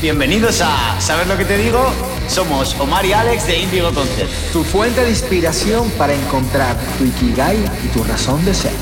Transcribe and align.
Bienvenidos 0.00 0.60
a 0.62 1.00
¿Sabes 1.00 1.26
lo 1.26 1.36
que 1.36 1.44
te 1.44 1.58
digo? 1.58 1.80
Somos 2.28 2.78
Omar 2.78 3.04
y 3.04 3.12
Alex 3.12 3.48
de 3.48 3.58
Indigo 3.58 3.92
Concept. 3.92 4.30
Tu 4.52 4.62
fuente 4.62 5.00
de 5.00 5.10
inspiración 5.10 5.90
para 5.98 6.14
encontrar 6.14 6.76
tu 6.96 7.04
Ikigai 7.04 7.56
y 7.84 7.88
tu 7.88 8.04
razón 8.04 8.44
de 8.44 8.54
ser. 8.54 8.72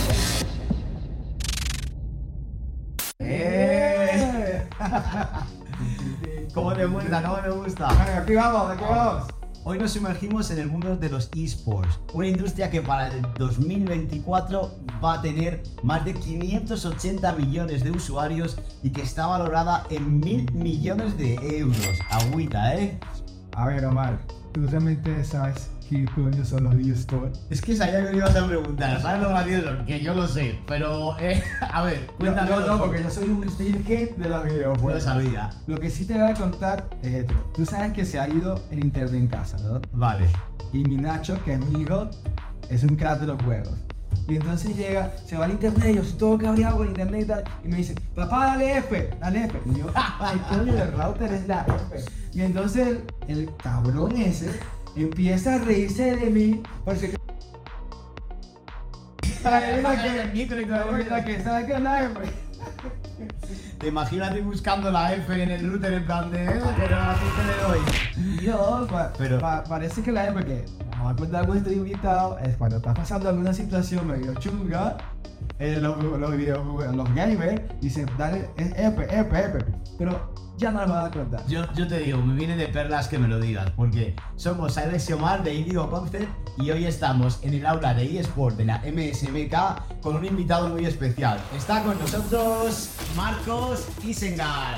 ¡Eh! 3.18 4.68
¿Cómo 6.54 6.74
te 6.74 6.84
gusta? 6.84 7.22
¿Cómo 7.22 7.40
me 7.40 7.50
gusta? 7.50 8.18
Aquí 8.18 8.34
vamos, 8.34 8.72
aquí 8.72 8.84
vamos. 8.86 9.35
Hoy 9.68 9.80
nos 9.80 9.94
sumergimos 9.94 10.52
en 10.52 10.60
el 10.60 10.68
mundo 10.68 10.96
de 10.96 11.08
los 11.08 11.28
esports, 11.34 11.98
una 12.12 12.28
industria 12.28 12.70
que 12.70 12.82
para 12.82 13.08
el 13.08 13.20
2024 13.36 14.70
va 15.04 15.14
a 15.14 15.22
tener 15.22 15.60
más 15.82 16.04
de 16.04 16.14
580 16.14 17.32
millones 17.32 17.82
de 17.82 17.90
usuarios 17.90 18.58
y 18.84 18.90
que 18.90 19.02
está 19.02 19.26
valorada 19.26 19.84
en 19.90 20.20
mil 20.20 20.48
millones 20.52 21.18
de 21.18 21.34
euros. 21.58 21.98
Agüita, 22.12 22.76
¿eh? 22.76 22.96
A 23.56 23.66
ver, 23.66 23.84
Omar, 23.86 24.20
¿tú 24.52 24.64
realmente 24.68 25.24
sabes 25.24 25.68
qué 25.88 26.04
coño 26.14 26.44
son 26.44 26.64
los 26.64 26.74
eSports? 26.74 27.40
Es 27.50 27.60
que 27.62 27.76
sabía 27.76 28.04
que 28.04 28.10
me 28.12 28.16
ibas 28.18 28.34
a 28.36 28.46
preguntar, 28.46 29.00
¿sabes 29.00 29.22
lo 29.22 29.28
gracioso? 29.30 29.68
Que 29.86 30.00
yo 30.00 30.14
lo 30.14 30.26
sé, 30.26 30.58
pero, 30.66 31.18
eh, 31.18 31.42
a 31.60 31.82
ver, 31.82 32.06
cuéntame. 32.18 32.50
No, 32.50 32.60
no, 32.66 32.78
porque 32.78 33.02
yo 33.02 33.10
soy 33.10 33.28
un 33.28 33.48
sneakerhead 33.48 34.16
de 34.16 34.28
los 34.28 34.38
No 34.44 34.44
lo 34.48 34.54
videojuegos. 34.54 35.02
sabía. 35.02 35.50
Lo 35.66 35.78
que 35.78 35.90
sí 35.90 36.04
te 36.04 36.14
voy 36.14 36.30
a 36.30 36.34
contar 36.34 36.88
es 37.02 37.14
esto. 37.14 37.34
Tú 37.54 37.64
sabes 37.66 37.92
que 37.92 38.04
se 38.04 38.18
ha 38.18 38.28
ido 38.28 38.60
el 38.70 38.84
internet 38.84 39.14
en 39.14 39.26
casa, 39.28 39.56
¿no? 39.58 39.80
Vale. 39.92 40.26
Y 40.72 40.78
mi 40.84 40.96
Nacho, 40.96 41.42
que 41.44 41.54
es 41.54 41.60
mi 41.60 41.82
hijo, 41.82 42.08
es 42.68 42.82
un 42.82 42.96
crack 42.96 43.20
de 43.20 43.26
los 43.28 43.42
juegos. 43.42 43.72
Y 44.28 44.36
entonces 44.36 44.76
llega, 44.76 45.12
se 45.24 45.36
va 45.36 45.44
al 45.44 45.52
internet, 45.52 45.94
yo 45.94 46.02
estoy 46.02 46.18
todo 46.18 46.38
cabreado 46.38 46.78
con 46.78 46.88
internet 46.88 47.22
y 47.22 47.24
tal, 47.26 47.44
y 47.64 47.68
me 47.68 47.76
dice, 47.76 47.94
papá, 48.14 48.46
dale 48.46 48.78
F, 48.78 49.10
dale 49.20 49.44
F. 49.44 49.58
Y 49.66 49.78
yo, 49.78 49.86
ay, 49.94 50.40
coño, 50.48 50.72
el 50.72 50.92
router 50.92 51.32
es 51.32 51.46
la 51.46 51.64
F. 51.66 52.04
Y 52.32 52.40
entonces 52.42 52.88
el, 52.88 53.04
el 53.28 53.50
cabrón 53.62 54.16
ese 54.16 54.58
empieza 55.04 55.54
a 55.54 55.58
reírse 55.58 56.16
de 56.16 56.30
mí, 56.30 56.62
porque 56.84 57.10
que... 57.10 57.16
Te 63.78 63.88
imagínate 63.88 64.40
buscando 64.40 64.90
la 64.90 65.12
F 65.14 65.42
en 65.42 65.50
el 65.50 65.70
router 65.70 65.92
en 65.92 66.06
plan 66.06 66.30
de, 66.30 66.44
eh, 66.44 66.60
pero 66.78 66.96
a 66.96 67.14
ti 67.14 67.20
te 67.36 67.44
le 67.46 67.62
doy. 67.68 68.38
Dios, 68.40 68.90
pa- 68.90 69.12
Pero- 69.18 69.38
pa- 69.38 69.62
parece 69.64 70.02
que 70.02 70.10
la 70.12 70.28
F 70.28 70.44
que 70.44 70.64
vamos 70.90 71.12
a 71.12 71.16
contar 71.16 71.56
estoy 71.56 71.74
invitado 71.74 72.38
es 72.38 72.56
cuando 72.56 72.78
está 72.78 72.94
pasando 72.94 73.28
alguna 73.28 73.52
situación 73.52 74.06
medio 74.06 74.34
chunga, 74.36 74.96
eh, 75.58 75.78
los, 75.80 76.02
los, 76.02 76.36
videojuegos- 76.36 76.96
los 76.96 77.14
gamers 77.14 77.60
dicen, 77.80 78.08
dale 78.18 78.48
es 78.56 78.72
F, 78.76 79.04
F, 79.10 79.38
F. 79.38 79.58
Pero 79.98 80.32
ya 80.58 80.70
no 80.70 80.86
lo 80.86 80.92
van 80.94 81.06
a 81.06 81.10
contar. 81.10 81.46
Yo, 81.46 81.70
yo 81.74 81.86
te 81.86 81.98
digo, 82.00 82.18
me 82.22 82.34
viene 82.34 82.56
de 82.56 82.68
perlas 82.68 83.08
que 83.08 83.18
me 83.18 83.28
lo 83.28 83.38
digas, 83.38 83.70
porque 83.76 84.14
somos 84.36 84.76
Alex 84.78 85.10
y 85.10 85.12
Omar 85.12 85.42
de 85.42 85.54
Indigo 85.54 85.90
Concept 85.90 86.28
y 86.58 86.70
hoy 86.70 86.86
estamos 86.86 87.40
en 87.42 87.54
el 87.54 87.66
aula 87.66 87.92
de 87.94 88.18
eSport 88.18 88.56
de 88.56 88.64
la 88.64 88.78
MSMK 88.78 90.00
con 90.00 90.16
un 90.16 90.24
invitado 90.24 90.68
muy 90.68 90.86
especial. 90.86 91.38
Está 91.54 91.82
con 91.82 91.98
nosotros 91.98 92.90
Marcos 93.16 93.86
Isengal. 94.02 94.76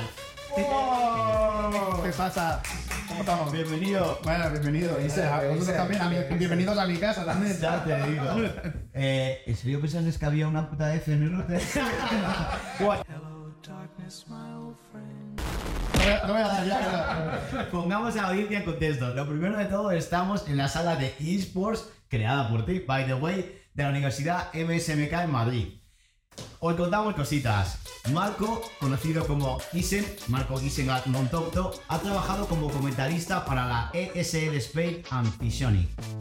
¿Qué 0.55 2.11
pasa? 2.17 2.61
¿Cómo 3.07 3.19
estamos? 3.21 3.51
Bienvenido. 3.51 4.19
Bueno, 4.23 4.49
bienvenido. 4.51 4.99
Y 5.03 5.09
se- 5.09 5.23
a 5.23 5.41
vosotros 5.47 5.75
también, 5.77 6.01
a 6.01 6.09
mí- 6.09 6.17
bienvenidos 6.37 6.77
a 6.77 6.85
mi 6.85 6.97
casa 6.97 7.23
también. 7.25 7.57
Ya 7.59 7.83
te 7.83 8.03
digo. 8.09 8.23
Eh, 9.01 9.43
¿En 9.45 9.55
serio 9.55 9.79
pensaste 9.79 10.11
que 10.19 10.25
había 10.25 10.45
una 10.47 10.69
puta 10.69 10.93
F 10.93 11.13
en 11.13 11.23
el 11.23 11.31
router? 11.31 11.61
No 16.27 16.35
a- 16.35 16.65
dar. 16.65 17.67
Pongamos 17.71 18.15
a 18.15 18.27
audiencia 18.27 18.59
en 18.59 18.65
contexto. 18.65 19.13
Lo 19.13 19.27
primero 19.27 19.57
de 19.57 19.65
todo, 19.65 19.91
estamos 19.91 20.47
en 20.47 20.57
la 20.57 20.67
sala 20.67 20.95
de 20.95 21.13
eSports 21.19 21.89
creada 22.07 22.49
por 22.49 22.65
ti, 22.65 22.79
by 22.79 23.05
the 23.05 23.13
way, 23.13 23.61
de 23.73 23.83
la 23.83 23.89
Universidad 23.89 24.49
MSMK 24.53 25.11
en 25.23 25.31
Madrid. 25.31 25.67
Os 26.61 26.75
contamos 26.75 27.15
cositas. 27.15 27.79
Marco, 28.13 28.61
conocido 28.79 29.27
como 29.27 29.57
Isen, 29.73 30.05
Marco 30.27 30.59
Isen 30.61 30.89
Montonto, 31.07 31.73
ha 31.89 31.99
trabajado 31.99 32.47
como 32.47 32.69
comentarista 32.69 33.45
para 33.45 33.65
la 33.65 33.91
ESL 33.93 34.55
Spain 34.55 35.03
and. 35.11 35.33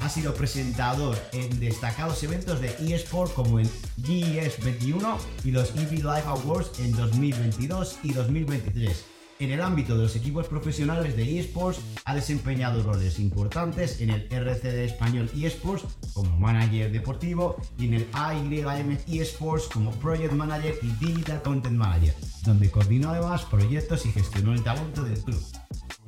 Ha 0.03 0.09
sido 0.09 0.35
presentador 0.35 1.17
en 1.33 1.61
destacados 1.61 2.23
eventos 2.25 2.61
de 2.61 2.75
eSport 2.95 3.33
como 3.33 3.61
en 3.61 3.71
GES 4.05 4.63
21 4.65 5.19
y 5.45 5.53
los 5.53 5.71
EV 5.77 5.93
Live 5.93 6.25
Awards 6.27 6.79
en 6.81 6.93
2022 6.97 7.99
y 8.03 8.13
2023. 8.13 9.18
En 9.41 9.53
el 9.53 9.61
ámbito 9.61 9.97
de 9.97 10.03
los 10.03 10.17
equipos 10.17 10.49
profesionales 10.49 11.17
de 11.17 11.39
eSports, 11.39 11.81
ha 12.05 12.13
desempeñado 12.13 12.83
roles 12.83 13.21
importantes 13.21 14.01
en 14.01 14.11
el 14.11 14.27
RCD 14.33 14.85
Español 14.85 15.31
eSports 15.33 15.85
como 16.13 16.37
manager 16.41 16.91
deportivo 16.91 17.57
y 17.79 17.87
en 17.87 17.95
el 17.95 18.09
AYM 18.15 18.99
eSports 19.07 19.69
como 19.69 19.93
project 19.93 20.33
manager 20.33 20.75
y 20.83 20.89
digital 21.05 21.41
content 21.43 21.77
manager, 21.77 22.15
donde 22.45 22.69
coordinó 22.69 23.11
además 23.11 23.45
proyectos 23.45 24.07
y 24.07 24.11
gestionó 24.11 24.53
el 24.55 24.65
talento 24.65 25.05
del 25.05 25.23
club. 25.23 25.41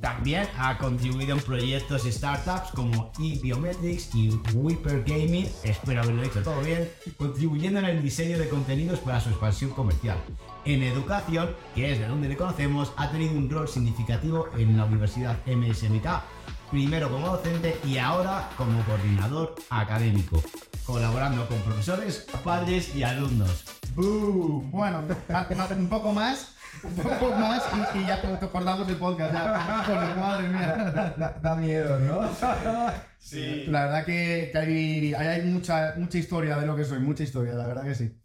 También 0.01 0.47
ha 0.57 0.77
contribuido 0.79 1.33
en 1.35 1.41
proyectos 1.43 2.05
y 2.07 2.11
startups 2.11 2.71
como 2.73 3.11
eBiometrics 3.19 4.15
y 4.15 4.29
Whipper 4.55 5.03
Gaming, 5.03 5.47
espero 5.63 6.01
haberlo 6.01 6.23
hecho 6.23 6.41
todo 6.41 6.59
bien, 6.61 6.89
contribuyendo 7.17 7.79
en 7.79 7.85
el 7.85 8.01
diseño 8.01 8.39
de 8.39 8.49
contenidos 8.49 8.99
para 8.99 9.21
su 9.21 9.29
expansión 9.29 9.69
comercial. 9.71 10.17
En 10.65 10.81
educación, 10.81 11.51
que 11.75 11.91
es 11.91 11.99
de 11.99 12.07
donde 12.07 12.29
le 12.29 12.35
conocemos, 12.35 12.91
ha 12.97 13.11
tenido 13.11 13.33
un 13.33 13.47
rol 13.49 13.67
significativo 13.67 14.47
en 14.57 14.75
la 14.75 14.85
Universidad 14.85 15.37
MSMK, 15.45 16.07
primero 16.71 17.09
como 17.11 17.27
docente 17.27 17.77
y 17.85 17.97
ahora 17.99 18.49
como 18.57 18.81
coordinador 18.85 19.55
académico, 19.69 20.41
colaborando 20.85 21.47
con 21.47 21.59
profesores, 21.59 22.25
padres 22.43 22.95
y 22.95 23.03
alumnos. 23.03 23.65
Boom. 23.93 24.71
Bueno, 24.71 25.03
ma- 25.29 25.47
ma- 25.55 25.67
un 25.77 25.89
poco 25.89 26.11
más, 26.13 26.55
un 26.83 26.95
poco 26.95 27.31
más 27.35 27.63
y, 27.95 27.99
y 27.99 28.07
ya 28.07 28.21
te, 28.21 28.27
acordamos 28.27 28.87
del 28.87 28.95
podcast. 28.97 29.33
Ya. 29.33 30.15
Madre 30.17 30.47
mía. 30.49 30.91
Da, 30.95 31.13
da- 31.17 31.39
da 31.41 31.55
miedo, 31.55 31.99
¿no? 31.99 32.29
Sí. 33.19 33.65
La 33.67 33.85
verdad 33.85 34.05
que, 34.05 34.49
que 34.51 34.57
hay, 34.57 35.13
hay, 35.13 35.41
mucha, 35.43 35.93
mucha 35.97 36.17
historia 36.17 36.57
de 36.57 36.65
lo 36.65 36.75
que 36.75 36.83
soy, 36.85 36.99
mucha 36.99 37.23
historia, 37.23 37.53
la 37.53 37.67
verdad 37.67 37.83
que 37.83 37.95
sí. 37.95 38.17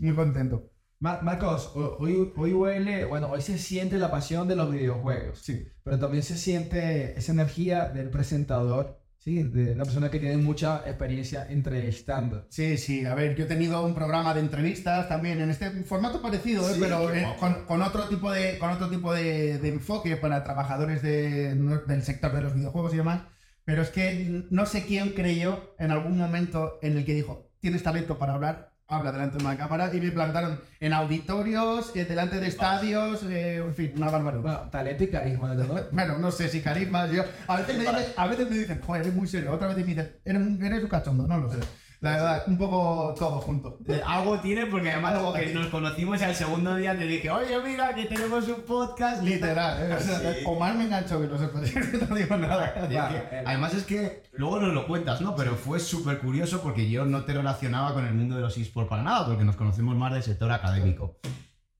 Muy 0.00 0.14
contento. 0.14 0.70
Mar- 1.00 1.22
Marcos, 1.22 1.72
ho- 1.74 1.96
hoy, 1.98 2.32
hoy 2.36 2.52
huele, 2.54 3.04
bueno, 3.04 3.28
hoy 3.28 3.42
se 3.42 3.58
siente 3.58 3.98
la 3.98 4.10
pasión 4.10 4.48
de 4.48 4.56
los 4.56 4.70
videojuegos, 4.70 5.40
Sí. 5.40 5.66
pero 5.82 5.98
también 5.98 6.22
se 6.22 6.38
siente 6.38 7.18
esa 7.18 7.32
energía 7.32 7.88
del 7.88 8.08
presentador, 8.08 8.98
¿sí? 9.26 9.42
De 9.42 9.74
la 9.74 9.84
persona 9.84 10.08
que 10.10 10.20
tiene 10.20 10.36
mucha 10.36 10.78
experiencia 10.86 11.46
entrevistando. 11.50 12.46
Sí, 12.48 12.78
sí, 12.78 13.04
a 13.04 13.14
ver, 13.14 13.34
yo 13.36 13.44
he 13.44 13.48
tenido 13.48 13.84
un 13.84 13.94
programa 13.94 14.32
de 14.32 14.40
entrevistas 14.40 15.08
también 15.08 15.40
en 15.40 15.50
este 15.50 15.68
formato 15.82 16.22
parecido, 16.22 16.62
¿eh? 16.70 16.76
Pero 16.80 17.12
eh, 17.12 17.26
con, 17.40 17.64
con 17.66 17.82
otro 17.82 18.04
tipo 18.08 18.30
de, 18.30 18.56
con 18.58 18.70
otro 18.70 18.88
tipo 18.88 19.12
de, 19.12 19.58
de 19.58 19.68
enfoque 19.68 20.16
para 20.16 20.44
trabajadores 20.44 21.02
de- 21.02 21.54
del 21.54 22.02
sector 22.02 22.32
de 22.32 22.42
los 22.42 22.54
videojuegos 22.54 22.94
y 22.94 22.98
demás. 22.98 23.22
Pero 23.64 23.82
es 23.82 23.90
que 23.90 24.44
no 24.50 24.64
sé 24.64 24.84
quién 24.86 25.10
creyó 25.10 25.74
en 25.80 25.90
algún 25.90 26.16
momento 26.16 26.78
en 26.82 26.96
el 26.96 27.04
que 27.04 27.14
dijo, 27.14 27.50
tienes 27.58 27.82
talento 27.82 28.16
para 28.16 28.34
hablar, 28.34 28.75
habla 28.88 29.12
delante 29.12 29.38
de 29.38 29.44
una 29.44 29.56
cámara, 29.56 29.90
y 29.92 30.00
me 30.00 30.10
plantaron 30.10 30.60
en 30.80 30.92
auditorios, 30.92 31.94
eh, 31.96 32.04
delante 32.04 32.38
de 32.38 32.46
estadios, 32.46 33.22
eh, 33.24 33.56
en 33.56 33.74
fin, 33.74 33.92
una 33.96 34.10
barbaridad. 34.10 34.42
Bueno, 34.42 34.70
talento 34.70 35.04
y 35.04 35.08
carisma, 35.08 35.54
¿no? 35.54 35.66
Bueno, 35.90 36.18
no 36.18 36.30
sé 36.30 36.48
si 36.48 36.60
carisma, 36.60 37.06
yo... 37.08 37.24
A 37.48 37.56
veces 37.56 37.76
me 37.76 37.82
dicen, 37.82 38.12
a 38.16 38.26
veces 38.26 38.50
me 38.50 38.58
dicen 38.58 38.80
joder, 38.80 39.02
eres 39.02 39.14
muy 39.14 39.26
serio. 39.26 39.52
Otra 39.52 39.68
vez 39.68 39.76
me 39.76 39.84
dicen, 39.84 40.12
eres, 40.24 40.60
eres 40.60 40.82
un 40.82 40.88
cachondo, 40.88 41.26
no 41.26 41.38
lo 41.38 41.52
sé. 41.52 41.58
La 42.00 42.10
verdad, 42.10 42.44
un 42.46 42.58
poco 42.58 43.14
todo 43.18 43.40
junto. 43.40 43.78
Eh, 43.88 44.00
Algo 44.06 44.38
tiene 44.40 44.66
porque 44.66 44.90
además 44.90 45.18
como 45.18 45.32
que 45.32 45.52
nos 45.54 45.68
conocimos 45.68 46.20
y 46.20 46.24
al 46.24 46.34
segundo 46.34 46.76
día 46.76 46.96
te 46.96 47.06
dije, 47.06 47.30
oye 47.30 47.58
mira 47.64 47.94
que 47.94 48.04
tenemos 48.04 48.46
un 48.48 48.62
podcast. 48.62 49.22
Literal, 49.22 49.82
¿eh? 49.90 49.94
O 49.94 50.00
sea, 50.00 50.16
Sí. 50.18 50.40
Omar 50.44 50.74
me 50.74 50.84
enganchó 50.84 51.20
que 51.20 51.26
no 51.26 51.38
se 51.38 51.48
puede 51.48 52.06
no 52.08 52.14
digo 52.14 52.36
nada. 52.36 52.88
Que, 52.88 53.42
además 53.46 53.74
es 53.74 53.84
que 53.84 54.22
luego 54.34 54.60
nos 54.60 54.74
lo 54.74 54.86
cuentas, 54.86 55.20
¿no? 55.20 55.34
Pero 55.36 55.54
fue 55.54 55.80
súper 55.80 56.18
curioso 56.18 56.60
porque 56.62 56.90
yo 56.90 57.06
no 57.06 57.24
te 57.24 57.32
relacionaba 57.32 57.94
con 57.94 58.06
el 58.06 58.14
mundo 58.14 58.36
de 58.36 58.42
los 58.42 58.56
esports 58.58 58.90
para 58.90 59.02
nada, 59.02 59.26
porque 59.26 59.44
nos 59.44 59.56
conocemos 59.56 59.96
más 59.96 60.12
del 60.12 60.22
sector 60.22 60.50
académico. 60.52 61.18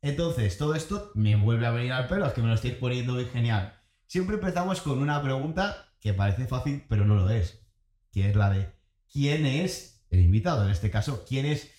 Entonces, 0.01 0.57
todo 0.57 0.75
esto 0.75 1.11
me 1.15 1.37
vuelve 1.37 1.67
a 1.67 1.71
venir 1.71 1.93
al 1.93 2.07
pelo, 2.07 2.27
es 2.27 2.33
que 2.33 2.41
me 2.41 2.49
lo 2.49 2.55
estáis 2.55 2.75
poniendo 2.75 3.15
muy 3.15 3.25
genial. 3.27 3.75
Siempre 4.07 4.37
empezamos 4.37 4.81
con 4.81 4.99
una 5.01 5.21
pregunta 5.21 5.89
que 6.01 6.15
parece 6.15 6.47
fácil, 6.47 6.85
pero 6.89 7.05
no 7.05 7.17
lo 7.17 7.29
es. 7.29 7.67
Que 8.13 8.31
es 8.31 8.37
la 8.37 8.51
de 8.51 8.73
¿quién 9.13 9.45
es 9.47 9.96
el 10.19 10.25
invitado? 10.25 10.65
En 10.65 10.71
este 10.71 10.91
caso, 10.91 11.25
¿quién 11.29 11.47
es 11.47 11.71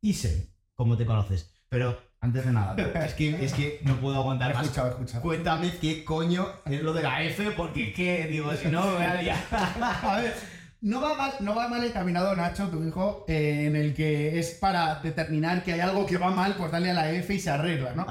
Isen? 0.00 0.48
¿Cómo 0.74 0.96
te 0.96 1.06
conoces? 1.06 1.52
Pero 1.68 1.98
antes 2.20 2.44
de 2.44 2.52
nada, 2.52 2.76
es 3.06 3.14
que, 3.14 3.44
es 3.44 3.52
que 3.54 3.80
no 3.84 3.96
puedo 4.00 4.16
aguantar 4.16 4.54
más. 4.54 4.64
Escucha, 4.64 4.88
escucha. 4.88 5.20
Cuéntame 5.20 5.72
qué 5.80 6.04
coño 6.04 6.46
es 6.66 6.82
lo 6.82 6.92
de 6.92 7.02
la 7.02 7.22
F, 7.24 7.50
porque 7.52 7.92
qué, 7.92 8.26
digo, 8.30 8.52
si 8.54 8.68
no, 8.68 8.84
me 8.98 9.06
voy 9.08 9.28
a 9.52 10.20
ver, 10.20 10.34
No 10.80 11.00
va 11.00 11.14
mal, 11.14 11.32
no 11.40 11.54
va 11.54 11.68
mal 11.68 11.84
encaminado, 11.84 12.34
Nacho, 12.34 12.66
tu 12.68 12.82
hijo, 12.84 13.24
eh, 13.28 13.66
en 13.68 13.76
el 13.76 13.94
que 13.94 14.38
es 14.40 14.50
para 14.60 14.96
determinar 15.00 15.62
que 15.62 15.72
hay 15.74 15.80
algo 15.80 16.04
que 16.06 16.16
va 16.18 16.30
mal, 16.32 16.56
pues 16.56 16.72
darle 16.72 16.90
a 16.90 16.94
la 16.94 17.12
F 17.12 17.32
y 17.32 17.38
se 17.38 17.50
arregla, 17.50 17.94
¿no? 17.94 18.04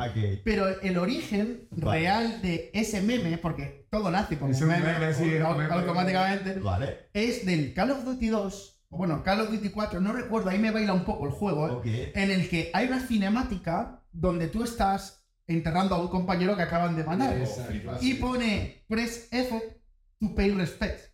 Pero 0.45 0.79
el 0.81 0.97
origen 0.97 1.67
Vale. 1.71 1.99
real 1.99 2.41
de 2.41 2.71
ese 2.73 3.01
meme, 3.01 3.37
porque 3.37 3.87
todo 3.91 4.09
nace 4.09 4.39
como 4.39 4.51
Es 4.53 4.61
un 4.61 4.69
un 4.69 4.75
meme, 4.79 4.93
meme, 4.99 5.13
sí, 5.13 5.23
au- 5.39 5.51
un 5.51 5.57
meme. 5.57 5.73
automáticamente, 5.73 6.53
Vale. 6.59 7.09
es 7.13 7.45
del 7.45 7.73
Call 7.73 7.91
of 7.91 8.05
Duty 8.05 8.27
2, 8.29 8.67
o 8.69 8.70
bueno, 8.97 9.23
Call 9.23 9.41
of 9.41 9.49
Duty 9.51 9.69
4, 9.69 9.99
no 10.01 10.13
recuerdo, 10.13 10.49
ahí 10.49 10.59
me 10.59 10.71
baila 10.71 10.93
un 10.93 11.03
poco 11.05 11.25
el 11.25 11.31
juego, 11.31 11.81
¿eh? 11.85 12.11
En 12.15 12.29
el 12.31 12.49
que 12.49 12.69
hay 12.73 12.87
una 12.87 12.99
cinemática 12.99 14.01
donde 14.11 14.47
tú 14.47 14.63
estás 14.63 15.25
enterrando 15.47 15.95
a 15.95 16.01
un 16.01 16.07
compañero 16.09 16.55
que 16.55 16.61
acaban 16.63 16.95
de 16.95 17.03
matar. 17.03 17.37
Exacto. 17.37 17.97
Y 18.01 18.13
pone 18.15 18.83
press 18.87 19.27
F 19.31 19.79
to 20.19 20.35
pay 20.35 20.51
respect. 20.51 21.11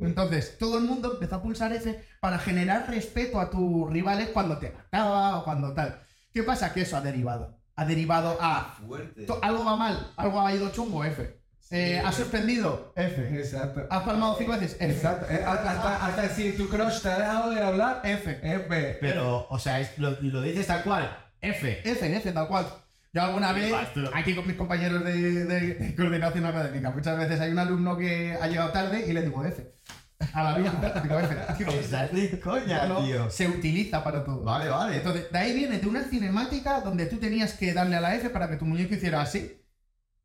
Entonces, 0.00 0.56
todo 0.58 0.78
el 0.78 0.84
mundo 0.84 1.12
empezó 1.14 1.36
a 1.36 1.42
pulsar 1.42 1.72
F 1.72 2.02
para 2.20 2.38
generar 2.38 2.88
respeto 2.88 3.38
a 3.40 3.50
tus 3.50 3.90
rivales 3.90 4.28
cuando 4.30 4.56
te 4.58 4.70
mataba 4.70 5.38
o 5.38 5.44
cuando 5.44 5.72
tal. 5.74 6.00
¿Qué 6.32 6.42
pasa? 6.42 6.72
Que 6.72 6.82
eso 6.82 6.96
ha 6.96 7.00
derivado. 7.00 7.58
Ha 7.76 7.84
derivado 7.84 8.36
a 8.40 8.76
Fuerte. 8.86 9.24
to- 9.24 9.38
algo 9.42 9.64
va 9.64 9.76
mal, 9.76 10.12
algo 10.16 10.40
ha 10.40 10.54
ido 10.54 10.70
chungo, 10.70 11.04
F. 11.04 11.39
Eh, 11.70 12.02
¿Has 12.04 12.16
suspendido? 12.16 12.92
F. 12.96 13.28
Exacto. 13.38 13.86
¿Has 13.90 14.02
palmado 14.02 14.34
cinco 14.38 14.52
veces? 14.52 14.76
F. 14.80 14.92
Exacto. 14.92 15.26
Eh, 15.30 15.42
Hasta, 15.46 16.04
hasta 16.06 16.28
si 16.30 16.52
tu 16.52 16.68
crush 16.68 17.00
te 17.00 17.08
ha 17.08 17.18
dejado 17.18 17.50
de 17.50 17.62
hablar, 17.62 18.00
F. 18.04 18.38
F. 18.42 18.98
Pero, 19.00 19.46
o 19.48 19.58
sea, 19.58 19.78
es- 19.80 19.96
lo, 19.98 20.10
lo 20.20 20.42
dices 20.42 20.66
tal 20.66 20.82
cual. 20.82 21.16
F. 21.40 21.80
F, 21.84 22.16
F, 22.16 22.32
tal 22.32 22.48
cual. 22.48 22.66
Yo 23.12 23.22
alguna 23.22 23.52
vez, 23.52 23.72
aquí 24.14 24.34
con 24.34 24.46
mis 24.46 24.56
compañeros 24.56 25.04
de, 25.04 25.12
de- 25.44 25.74
de 25.74 25.94
coordinación 25.96 26.46
académica, 26.46 26.90
muchas 26.90 27.18
veces 27.18 27.40
hay 27.40 27.50
un 27.52 27.58
alumno 27.58 27.96
que 27.96 28.36
ha 28.40 28.46
llegado 28.46 28.70
tarde 28.70 29.04
y 29.06 29.12
le 29.12 29.22
digo 29.22 29.44
F. 29.44 29.72
A 30.34 30.42
la 30.44 30.58
vida, 30.58 30.72
digo 31.02 31.18
F. 31.18 31.36
Coña, 32.40 32.86
no, 32.86 33.04
tío. 33.04 33.30
se 33.30 33.48
utiliza 33.48 34.04
para 34.04 34.24
todo. 34.24 34.42
Vale, 34.42 34.68
vale. 34.68 34.96
Entonces, 34.98 35.30
de 35.32 35.38
ahí 35.38 35.54
viene 35.54 35.78
de 35.78 35.86
una 35.88 36.02
cinemática 36.04 36.80
donde 36.80 37.06
tú 37.06 37.16
tenías 37.18 37.54
que 37.54 37.72
darle 37.72 37.96
a 37.96 38.00
la 38.00 38.14
F 38.16 38.28
para 38.30 38.48
que 38.50 38.56
tu 38.56 38.64
muñeco 38.64 38.94
hiciera 38.94 39.22
así. 39.22 39.59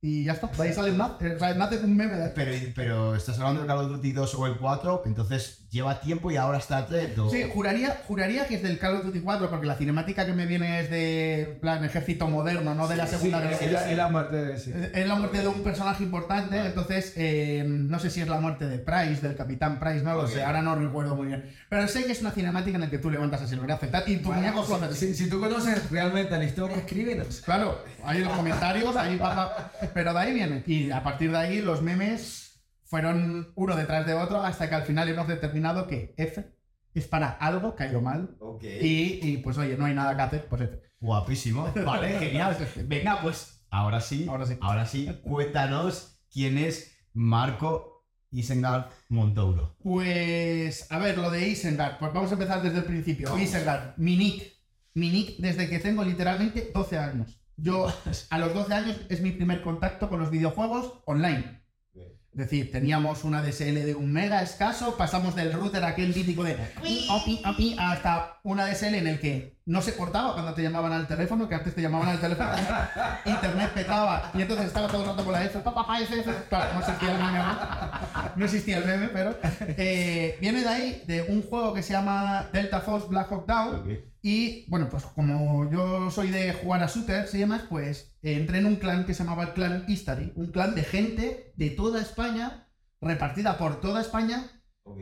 Y 0.06 0.24
ya 0.24 0.34
está. 0.34 0.46
De 0.46 0.62
ahí 0.62 0.72
sale 0.72 0.92
nace, 0.92 1.36
o 1.36 1.40
sea, 1.40 1.56
nace 1.56 1.80
un 1.80 1.98
meme 1.98 2.16
Pero, 2.36 2.52
pero 2.76 3.16
estás 3.16 3.40
hablando 3.40 3.62
del 3.62 3.68
Call 3.68 3.86
of 3.86 3.92
Duty 3.94 4.12
2 4.12 4.36
o 4.36 4.46
el 4.46 4.56
4, 4.56 5.02
entonces 5.08 5.65
lleva 5.76 6.00
tiempo 6.00 6.32
y 6.32 6.38
ahora 6.38 6.58
está 6.58 6.78
atento. 6.78 7.30
Sí, 7.30 7.44
juraría, 7.54 7.98
juraría 8.08 8.48
que 8.48 8.56
es 8.56 8.64
del 8.64 8.80
Call 8.80 8.96
of 8.96 9.06
Duty 9.06 9.20
4, 9.20 9.50
porque 9.50 9.66
la 9.66 9.76
cinemática 9.76 10.26
que 10.26 10.32
me 10.32 10.46
viene 10.46 10.80
es 10.80 10.90
de 10.90 11.58
plan 11.60 11.84
ejército 11.84 12.28
moderno, 12.30 12.74
no 12.74 12.88
de 12.88 12.96
la 12.96 13.06
Segunda 13.06 13.42
Guerra 13.42 13.56
es 13.56 13.62
Mundial. 13.62 13.84
la, 13.84 13.92
es 13.92 13.98
la 13.98 14.10
muerte 14.10 14.36
de 14.38 14.54
Es 14.94 15.08
la 15.08 15.16
muerte 15.16 15.42
de 15.42 15.48
un 15.50 15.64
personaje 15.64 16.04
importante, 16.04 16.58
entonces 16.66 17.14
eh, 17.18 17.66
no 17.68 18.00
sé 18.00 18.10
si 18.10 18.22
es 18.22 18.28
la 18.30 18.40
muerte 18.40 18.68
de 18.68 18.80
Price, 18.80 19.22
del 19.22 19.36
Capitán 19.36 19.78
Price, 19.78 20.02
no 20.02 20.16
lo 20.16 20.28
sé, 20.28 20.44
ahora 20.44 20.62
no 20.62 20.76
recuerdo 20.76 21.16
muy 21.16 21.28
bien. 21.28 21.54
Pero 21.68 21.88
sé 21.90 22.06
que 22.06 22.14
es 22.14 22.22
una 22.22 22.32
cinemática 22.32 22.76
en 22.76 22.82
la 22.82 22.90
que 22.90 22.98
tú 22.98 23.12
levantas 23.12 23.42
a 23.42 23.44
aceptar 23.44 24.04
y 24.08 24.18
tu 24.18 24.32
muñeco 24.32 24.64
flota 24.64 24.86
así. 24.86 25.08
Si, 25.08 25.26
si 25.26 25.30
tú 25.30 25.42
conoces 25.42 25.92
realmente 25.92 26.38
la 26.38 26.46
historia, 26.46 26.78
escríbenos. 26.78 27.42
Claro, 27.42 27.84
hay 28.06 28.20
los 28.20 28.32
comentarios, 28.32 28.96
ahí 28.96 29.18
pasa, 29.18 29.72
pero 29.94 30.14
de 30.14 30.20
ahí 30.20 30.34
viene. 30.34 30.64
Y 30.66 30.90
a 30.92 31.04
partir 31.04 31.32
de 31.32 31.38
ahí 31.38 31.62
los 31.62 31.82
memes 31.82 32.45
fueron 32.96 33.52
uno 33.56 33.76
detrás 33.76 34.06
de 34.06 34.14
otro 34.14 34.42
hasta 34.42 34.70
que 34.70 34.76
al 34.76 34.84
final 34.84 35.10
hemos 35.10 35.28
determinado 35.28 35.86
que 35.86 36.14
F 36.16 36.46
es 36.94 37.08
para 37.08 37.28
algo 37.30 37.76
que 37.76 37.84
ha 37.84 37.90
ido 37.90 38.00
mal. 38.00 38.38
Y, 38.62 39.20
y, 39.22 39.38
pues 39.44 39.58
oye, 39.58 39.76
no 39.76 39.84
hay 39.84 39.94
nada 39.94 40.16
que 40.16 40.22
hacer, 40.22 40.48
pues 40.48 40.62
F. 40.62 40.82
Guapísimo. 41.02 41.74
Vale, 41.86 42.18
genial. 42.18 42.56
Venga, 42.86 43.20
pues 43.22 43.66
ahora 43.70 44.00
sí. 44.00 44.28
Ahora 44.30 44.46
sí. 44.46 44.58
Ahora 44.62 44.86
sí. 44.86 45.20
Cuéntanos 45.24 46.22
quién 46.32 46.58
es 46.58 46.98
Marco 47.12 48.08
Isengard 48.32 48.86
Montouro. 49.10 49.76
Pues, 49.84 50.90
a 50.90 50.98
ver, 50.98 51.18
lo 51.18 51.30
de 51.32 51.50
Isengard, 51.50 51.98
pues 52.00 52.14
vamos 52.14 52.32
a 52.32 52.36
empezar 52.36 52.62
desde 52.62 52.78
el 52.78 52.86
principio. 52.86 53.38
Isengard, 53.38 53.98
mi 53.98 54.16
nick. 54.16 54.54
Mi 54.94 55.10
nick 55.10 55.36
desde 55.40 55.70
que 55.70 55.80
tengo 55.80 56.02
literalmente 56.02 56.72
12 56.74 56.98
años. 56.98 57.42
Yo, 57.58 57.94
a 58.30 58.40
los 58.40 58.54
12 58.54 58.74
años, 58.74 59.02
es 59.10 59.20
mi 59.20 59.32
primer 59.32 59.62
contacto 59.64 60.08
con 60.08 60.22
los 60.22 60.32
videojuegos 60.32 61.02
online. 61.06 61.65
Es 62.36 62.50
decir, 62.50 62.70
teníamos 62.70 63.24
una 63.24 63.42
DSL 63.42 63.86
de 63.86 63.96
un 63.96 64.12
mega 64.12 64.42
escaso, 64.42 64.98
pasamos 64.98 65.36
del 65.36 65.54
router 65.54 65.86
aquel 65.86 66.14
típico 66.14 66.44
de 66.44 66.58
opi, 67.10 67.42
opi, 67.46 67.78
hasta 67.80 68.40
una 68.44 68.66
DSL 68.66 68.96
en 68.96 69.08
el 69.08 69.22
que 69.22 69.56
no 69.66 69.82
se 69.82 69.96
cortaba 69.96 70.34
cuando 70.34 70.54
te 70.54 70.62
llamaban 70.62 70.92
al 70.92 71.08
teléfono, 71.08 71.48
que 71.48 71.56
antes 71.56 71.74
te 71.74 71.82
llamaban 71.82 72.10
al 72.10 72.20
teléfono, 72.20 72.50
internet 73.26 73.72
petaba 73.74 74.32
y 74.34 74.42
entonces 74.42 74.68
estaba 74.68 74.90
todo 74.90 75.04
el 75.04 75.08
rato 75.08 75.24
con 75.24 75.32
la 75.32 75.46
F, 75.46 75.60
papá, 75.60 75.84
papá, 75.84 76.02
F, 76.02 76.20
F. 76.20 76.32
Claro, 76.50 76.74
no 76.74 76.80
existía 76.82 77.12
el 77.12 77.18
meme, 77.20 77.38
¿no? 77.38 77.58
no 78.36 78.46
existía 78.46 78.78
el 78.80 78.86
meme, 78.86 79.08
pero 79.14 79.38
eh, 79.78 80.38
viene 80.42 80.60
de 80.60 80.68
ahí, 80.68 81.04
de 81.08 81.22
un 81.22 81.42
juego 81.42 81.74
que 81.74 81.84
se 81.84 81.94
llama 81.94 82.50
Delta 82.52 82.82
Force 82.82 83.08
Black 83.08 83.32
Hawk 83.32 83.48
Down. 83.48 83.98
Y 84.28 84.66
bueno, 84.72 84.90
pues 84.90 85.04
como 85.04 85.70
yo 85.70 86.10
soy 86.10 86.32
de 86.32 86.52
jugar 86.52 86.82
a 86.82 86.88
shooters 86.88 87.32
y 87.36 87.38
demás, 87.38 87.62
pues 87.70 88.18
eh, 88.24 88.34
entré 88.34 88.58
en 88.58 88.66
un 88.66 88.78
clan 88.78 89.06
que 89.06 89.14
se 89.14 89.24
llamaba 89.24 89.44
el 89.44 89.54
clan 89.54 89.86
History, 89.88 90.34
un 90.36 90.48
clan 90.48 90.74
de 90.74 90.84
gente 90.84 91.54
de 91.56 91.70
toda 91.70 92.02
España, 92.02 92.68
repartida 93.00 93.60
por 93.60 93.80
toda 93.82 94.02
España, 94.02 94.50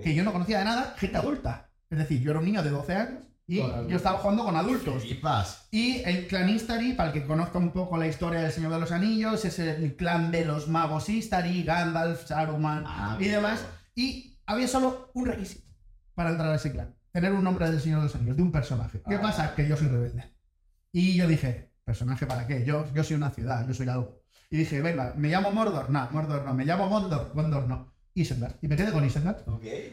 que 0.04 0.14
yo 0.14 0.25
no 0.25 0.34
conocía 0.34 0.60
de 0.60 0.66
nada, 0.66 0.94
gente 0.98 1.16
adulta. 1.16 1.70
Es 1.90 2.00
decir, 2.00 2.20
yo 2.20 2.31
era 2.31 2.42
un 2.42 2.46
niño 2.46 2.64
de 2.64 2.70
12 2.72 2.96
años 2.96 3.24
y 3.48 3.60
yo 3.60 3.96
estaba 3.96 4.20
jugando 4.20 4.44
con 4.44 4.58
adultos. 4.58 5.04
Flipas. 5.04 5.70
Y 5.72 6.02
el 6.04 6.28
clan 6.28 6.50
Istari, 6.50 6.92
para 6.92 7.08
el 7.08 7.14
que 7.14 7.25
conozca 7.25 7.60
un 7.60 7.72
poco 7.72 7.96
la 7.96 8.08
historia 8.08 8.42
del 8.42 8.52
Señor 8.52 8.74
de 8.74 8.80
los 8.81 8.92
Anillos, 8.92 9.46
es 9.46 9.58
el 9.58 9.96
clan 9.96 10.31
de 10.31 10.44
los 10.44 10.68
magos 10.68 11.08
Istari, 11.08 11.64
Gandalf, 11.64 12.28
Saruman 12.28 12.84
Ah, 12.86 13.18
y 13.22 13.30
demás. 13.30 13.66
Y 13.96 14.38
había 14.46 14.68
solo 14.68 15.12
un 15.14 15.28
requisito 15.28 15.72
para 16.14 16.31
entrar 16.31 16.52
a 16.52 16.56
ese 16.56 16.74
clan. 16.74 16.94
Tener 17.13 17.31
un 17.31 17.44
nombre 17.44 17.69
del 17.69 17.80
Señor 17.80 18.00
de 18.00 18.06
los 18.06 18.15
Anillos, 18.15 18.36
de 18.38 18.42
un 18.42 18.51
personaje. 18.51 19.00
¿Qué 19.07 19.15
Ah. 19.15 19.21
pasa? 19.21 19.56
Que 19.56 19.68
yo 19.68 19.77
soy 19.77 19.88
rebelde. 19.88 20.24
Y 20.92 21.15
yo 21.15 21.27
dije, 21.27 21.71
¿personaje 21.86 22.25
para 22.25 22.48
qué? 22.48 22.65
Yo, 22.65 22.92
yo 22.92 23.04
soy 23.04 23.15
una 23.18 23.30
ciudad, 23.30 23.68
yo 23.68 23.74
soy 23.75 23.88
algo. 23.88 24.24
Y 24.50 24.57
dije, 24.57 24.81
venga, 24.81 25.13
¿me 25.15 25.30
llamo 25.30 25.51
Mordor? 25.51 25.92
No, 25.92 26.07
Mordor 26.12 26.44
no. 26.44 26.54
¿Me 26.56 26.65
llamo 26.65 26.89
Gondor? 26.89 27.31
Gondor 27.36 27.68
no. 27.68 27.94
Isengard. 28.15 28.56
Y 28.63 28.68
me 28.68 28.75
quedé 28.75 28.92
con 28.92 29.06
Isengard. 29.06 29.44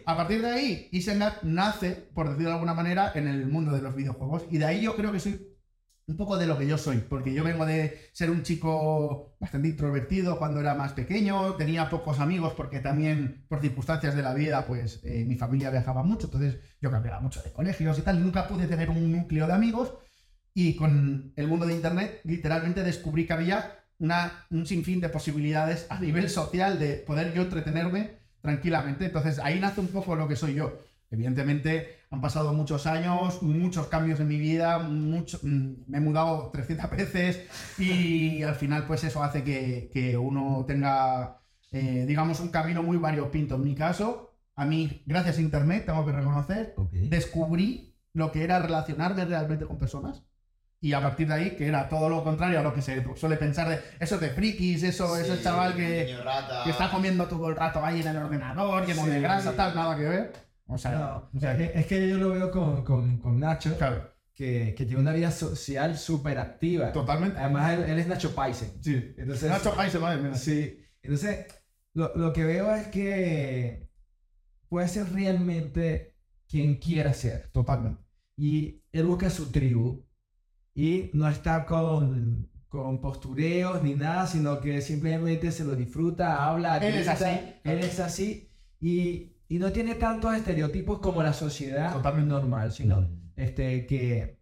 A 0.06 0.16
partir 0.16 0.40
de 0.40 0.50
ahí, 0.50 0.88
Isengard 0.92 1.42
nace, 1.42 1.92
por 2.14 2.28
decirlo 2.28 2.48
de 2.50 2.54
alguna 2.54 2.74
manera, 2.74 3.12
en 3.14 3.28
el 3.28 3.46
mundo 3.46 3.72
de 3.72 3.82
los 3.82 3.94
videojuegos. 3.94 4.44
Y 4.50 4.56
de 4.58 4.64
ahí 4.64 4.80
yo 4.82 4.96
creo 4.96 5.12
que 5.12 5.20
soy 5.20 5.46
un 6.10 6.16
poco 6.16 6.36
de 6.36 6.46
lo 6.46 6.58
que 6.58 6.66
yo 6.66 6.76
soy. 6.76 6.98
Porque 6.98 7.32
yo 7.32 7.44
vengo 7.44 7.64
de 7.64 8.10
ser 8.12 8.30
un 8.30 8.42
chico 8.42 9.36
bastante 9.38 9.68
introvertido 9.68 10.38
cuando 10.38 10.60
era 10.60 10.74
más 10.74 10.92
pequeño. 10.92 11.54
Tenía 11.54 11.88
pocos 11.88 12.18
amigos 12.18 12.52
porque 12.56 12.80
también, 12.80 13.46
por 13.48 13.60
circunstancias 13.60 14.14
de 14.14 14.22
la 14.22 14.34
vida, 14.34 14.66
pues 14.66 15.00
eh, 15.04 15.24
mi 15.26 15.36
familia 15.36 15.70
viajaba 15.70 16.02
mucho. 16.02 16.26
Entonces 16.26 16.58
yo 16.80 16.90
cambiaba 16.90 17.20
mucho 17.20 17.40
de 17.42 17.52
colegios 17.52 17.98
y 17.98 18.02
tal. 18.02 18.22
Nunca 18.22 18.48
pude 18.48 18.66
tener 18.66 18.90
un 18.90 19.12
núcleo 19.12 19.46
de 19.46 19.52
amigos. 19.52 19.94
Y 20.52 20.74
con 20.74 21.32
el 21.36 21.46
mundo 21.46 21.64
de 21.64 21.74
Internet, 21.74 22.20
literalmente 22.24 22.82
descubrí 22.82 23.24
que 23.24 23.32
había 23.32 23.84
una, 23.98 24.46
un 24.50 24.66
sinfín 24.66 25.00
de 25.00 25.08
posibilidades 25.08 25.86
a 25.90 26.00
nivel 26.00 26.28
social 26.28 26.78
de 26.80 26.94
poder 26.94 27.32
yo 27.32 27.42
entretenerme 27.42 28.18
tranquilamente. 28.40 29.04
Entonces 29.04 29.38
ahí 29.38 29.60
nace 29.60 29.80
un 29.80 29.88
poco 29.88 30.16
lo 30.16 30.26
que 30.26 30.34
soy 30.34 30.54
yo. 30.54 30.76
Evidentemente 31.10 31.98
han 32.10 32.20
pasado 32.20 32.52
muchos 32.52 32.86
años, 32.86 33.42
muchos 33.42 33.88
cambios 33.88 34.20
en 34.20 34.28
mi 34.28 34.38
vida, 34.38 34.78
mucho, 34.78 35.38
mm, 35.42 35.72
me 35.88 35.98
he 35.98 36.00
mudado 36.00 36.50
300 36.52 36.90
veces 36.90 37.40
y 37.78 38.42
al 38.42 38.54
final 38.54 38.86
pues 38.86 39.02
eso 39.04 39.22
hace 39.22 39.42
que, 39.42 39.90
que 39.92 40.16
uno 40.16 40.64
tenga, 40.66 41.38
eh, 41.72 42.04
digamos, 42.06 42.40
un 42.40 42.50
camino 42.50 42.82
muy 42.82 42.96
variopinto. 42.96 43.56
En 43.56 43.62
mi 43.64 43.74
caso, 43.74 44.34
a 44.54 44.64
mí, 44.64 45.02
gracias 45.06 45.38
a 45.38 45.40
Internet, 45.40 45.86
tengo 45.86 46.04
que 46.06 46.12
reconocer, 46.12 46.74
Ok. 46.76 46.92
descubrí 46.92 47.94
lo 48.12 48.30
que 48.32 48.44
era 48.44 48.58
relacionarme 48.60 49.24
realmente 49.24 49.66
con 49.66 49.78
personas. 49.78 50.22
Y 50.82 50.94
a 50.94 51.02
partir 51.02 51.28
de 51.28 51.34
ahí, 51.34 51.50
que 51.56 51.66
era 51.66 51.88
todo 51.88 52.08
lo 52.08 52.24
contrario 52.24 52.58
a 52.58 52.62
lo 52.62 52.72
que 52.72 52.80
se 52.80 53.04
suele 53.14 53.36
pensar 53.36 53.68
de 53.68 53.80
eso 54.00 54.16
de 54.18 54.30
frikis, 54.30 54.82
eso, 54.82 55.14
Sí, 55.16 55.30
chaval 55.42 55.74
que, 55.76 56.16
que 56.64 56.70
está 56.70 56.90
comiendo 56.90 57.26
todo 57.26 57.48
el 57.50 57.56
rato 57.56 57.84
ahí 57.84 58.00
en 58.00 58.08
el 58.08 58.16
ordenador, 58.16 58.86
lleno 58.86 59.04
de 59.06 59.16
Sí. 59.16 59.20
grasa, 59.20 59.54
tal, 59.54 59.74
nada 59.74 59.96
que 59.96 60.04
ver. 60.04 60.49
O 60.70 60.78
sea, 60.78 60.92
No, 60.92 61.30
o 61.34 61.40
sea, 61.40 61.56
es, 61.58 61.70
es 61.74 61.86
que 61.86 62.08
yo 62.08 62.16
lo 62.18 62.30
veo 62.30 62.50
con, 62.50 62.84
con, 62.84 63.18
con 63.18 63.38
Nacho, 63.40 63.76
claro, 63.76 64.10
que, 64.34 64.74
que 64.76 64.84
tiene 64.86 65.00
una 65.00 65.12
vida 65.12 65.30
social 65.30 65.96
súper 65.98 66.38
activa. 66.38 66.92
totalmente. 66.92 67.38
Además, 67.38 67.72
él, 67.74 67.84
él 67.90 67.98
es 67.98 68.06
Nacho 68.06 68.34
Paisen. 68.34 68.82
Sí. 68.82 69.14
Entonces, 69.18 69.50
Nacho 69.50 69.74
País, 69.74 69.98
madre 70.00 70.22
mía. 70.22 70.34
Sí, 70.34 70.78
entonces 71.02 71.46
lo, 71.92 72.14
lo 72.16 72.32
que 72.32 72.44
veo 72.44 72.74
es 72.74 72.86
que 72.88 73.88
puede 74.68 74.88
ser 74.88 75.12
realmente 75.12 76.16
quien 76.48 76.76
quiera 76.76 77.12
ser. 77.12 77.48
Totalmente. 77.52 78.02
Y 78.36 78.82
él 78.92 79.04
busca 79.06 79.28
su 79.30 79.50
tribu 79.50 80.06
y 80.74 81.10
no 81.12 81.28
está 81.28 81.66
con, 81.66 82.48
con 82.68 83.00
postureos 83.00 83.82
ni 83.82 83.94
nada, 83.94 84.26
sino 84.26 84.60
que 84.60 84.80
simplemente 84.80 85.50
se 85.52 85.64
lo 85.64 85.74
disfruta, 85.76 86.44
habla. 86.44 86.78
Él 86.78 86.94
es 86.94 87.08
así. 87.08 87.40
Él 87.64 87.78
es 87.80 88.00
así 88.00 88.50
y, 88.80 89.36
y 89.50 89.58
no 89.58 89.72
tiene 89.72 89.96
tantos 89.96 90.32
estereotipos 90.32 91.00
como 91.00 91.24
la 91.24 91.32
sociedad 91.32 91.92
Totalmente. 91.92 92.30
normal, 92.30 92.70
sino 92.70 93.10
este, 93.34 93.84
que 93.84 94.38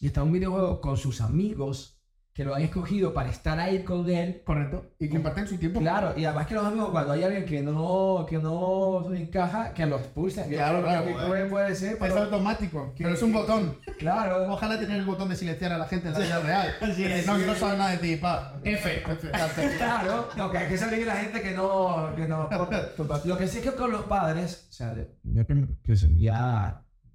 y 0.00 0.06
está 0.08 0.24
un 0.24 0.32
videojuego 0.32 0.80
con 0.80 0.96
sus 0.96 1.20
amigos 1.20 2.01
que 2.34 2.44
lo 2.46 2.54
han 2.54 2.62
escogido 2.62 3.12
para 3.12 3.28
estar 3.28 3.60
ahí 3.60 3.82
con 3.84 4.08
él. 4.08 4.42
Correcto. 4.46 4.86
Y 4.98 5.08
comparten 5.10 5.46
su 5.46 5.58
tiempo. 5.58 5.80
Claro, 5.80 6.14
y 6.16 6.24
además 6.24 6.46
que 6.46 6.54
los 6.54 6.64
amigos, 6.64 6.88
cuando 6.90 7.12
hay 7.12 7.24
alguien 7.24 7.44
que 7.44 7.60
no, 7.62 8.24
que 8.26 8.38
no 8.38 9.12
encaja, 9.14 9.74
que 9.74 9.84
lo 9.84 9.96
expulsen. 9.96 10.48
Que- 10.48 10.56
Claro, 10.56 10.82
claro. 10.82 11.04
que 11.06 11.12
puede, 11.12 11.46
puede 11.46 11.74
ser, 11.74 11.92
Es 11.92 11.98
pero, 11.98 12.22
automático. 12.22 12.94
Pero 12.96 13.10
es 13.10 13.22
un 13.22 13.32
botón. 13.34 13.76
claro. 13.98 14.50
Ojalá 14.50 14.78
tener 14.78 14.96
el 14.98 15.04
botón 15.04 15.28
de 15.28 15.36
silenciar 15.36 15.72
a 15.72 15.78
la 15.78 15.84
gente 15.86 16.08
en 16.08 16.14
la 16.14 16.20
vida 16.20 16.40
real. 16.40 16.68
No, 17.26 17.36
que 17.38 17.46
no 17.46 17.54
sabe 17.54 17.76
nada 17.78 17.90
de 17.90 17.98
ti. 17.98 18.16
Pa. 18.16 18.54
F. 18.64 19.02
F. 19.06 19.30
Claro, 19.76 20.28
no, 20.36 20.50
que 20.50 20.58
hay 20.58 20.68
que 20.68 20.78
salir 20.78 21.06
la 21.06 21.16
gente 21.16 21.42
que 21.42 21.52
no, 21.52 22.12
que 22.16 22.26
no 22.26 22.48
Lo 23.24 23.36
que 23.36 23.46
sí 23.48 23.58
es 23.58 23.64
que 23.64 23.72
con 23.72 23.92
los 23.92 24.04
padres, 24.04 24.68
o 24.70 24.72
sea, 24.72 24.94
yo 25.24 25.44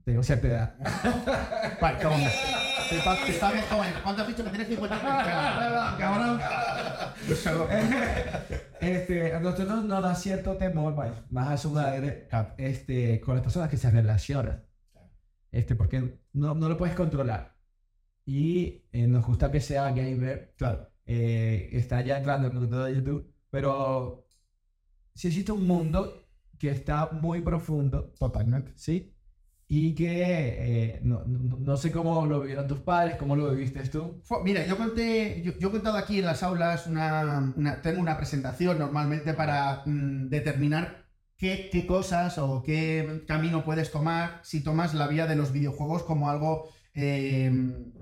ya 0.07 0.13
tengo 0.13 0.23
cierta 0.23 0.47
edad. 0.47 0.75
Vale, 1.81 1.97
cabrón. 1.99 2.21
Te 2.89 2.95
te 2.95 3.53
bien 3.53 3.65
joven. 3.69 3.93
¿Cuánto 4.03 4.21
has 4.21 4.27
dicho 4.27 4.43
que 4.43 4.49
tienes 4.49 4.67
50 4.69 4.95
años? 4.95 5.97
Cabrón. 5.99 6.39
Este, 8.79 9.33
a 9.33 9.39
nosotros 9.39 9.83
nos 9.83 10.03
da 10.03 10.15
cierto 10.15 10.55
temor, 10.55 10.95
vaya, 10.95 11.25
más 11.29 11.49
a 11.49 11.57
su 11.57 11.71
madre, 11.71 12.29
este, 12.57 13.19
con 13.19 13.35
las 13.35 13.43
personas 13.43 13.69
que 13.69 13.77
se 13.77 13.91
relacionan. 13.91 14.63
Este, 15.51 15.75
porque 15.75 16.19
no, 16.33 16.53
no 16.55 16.69
lo 16.69 16.77
puedes 16.77 16.95
controlar. 16.95 17.57
Y 18.25 18.85
eh, 18.91 19.07
nos 19.07 19.25
gusta 19.25 19.51
que 19.51 19.59
sea 19.59 19.89
gamer. 19.91 20.53
Claro. 20.57 20.89
eh, 21.05 21.69
está 21.73 22.01
ya 22.01 22.17
entrando 22.17 22.47
en 22.47 22.53
el 22.53 22.59
mundo 22.59 22.83
de 22.83 22.95
YouTube. 22.95 23.33
Pero 23.49 24.25
sí 25.15 25.27
existe 25.27 25.51
un 25.51 25.65
mundo 25.67 26.27
que 26.59 26.69
está 26.69 27.09
muy 27.11 27.41
profundo, 27.41 28.13
Totalmente. 28.19 28.73
¿sí? 28.75 29.16
Y 29.69 29.93
que 29.95 30.95
eh, 30.95 30.99
no, 31.03 31.25
no, 31.25 31.75
sé 31.75 31.91
cómo 31.91 32.25
lo 32.25 32.39
vivieron 32.39 32.67
tus 32.69 32.79
padres, 32.79 33.17
cómo 33.17 33.35
lo 33.35 33.51
viviste 33.51 33.81
tú. 33.89 34.21
Mira, 34.45 34.65
yo 34.65 34.77
conté, 34.77 35.41
yo, 35.43 35.51
yo 35.59 35.67
he 35.67 35.71
contado 35.71 35.97
aquí 35.97 36.19
en 36.19 36.25
las 36.25 36.41
aulas 36.41 36.87
una, 36.87 37.53
una- 37.57 37.81
tengo 37.81 37.99
una 37.99 38.15
presentación 38.15 38.79
normalmente 38.79 39.33
para 39.33 39.83
mm, 39.85 40.29
determinar 40.29 41.05
qué, 41.35 41.67
qué 41.69 41.85
cosas 41.85 42.37
o 42.37 42.63
qué 42.63 43.23
camino 43.27 43.65
puedes 43.65 43.91
tomar 43.91 44.39
si 44.43 44.63
tomas 44.63 44.93
la 44.93 45.07
vía 45.07 45.27
de 45.27 45.35
los 45.35 45.51
videojuegos 45.51 46.03
como 46.03 46.29
algo, 46.29 46.69
eh, 46.93 47.51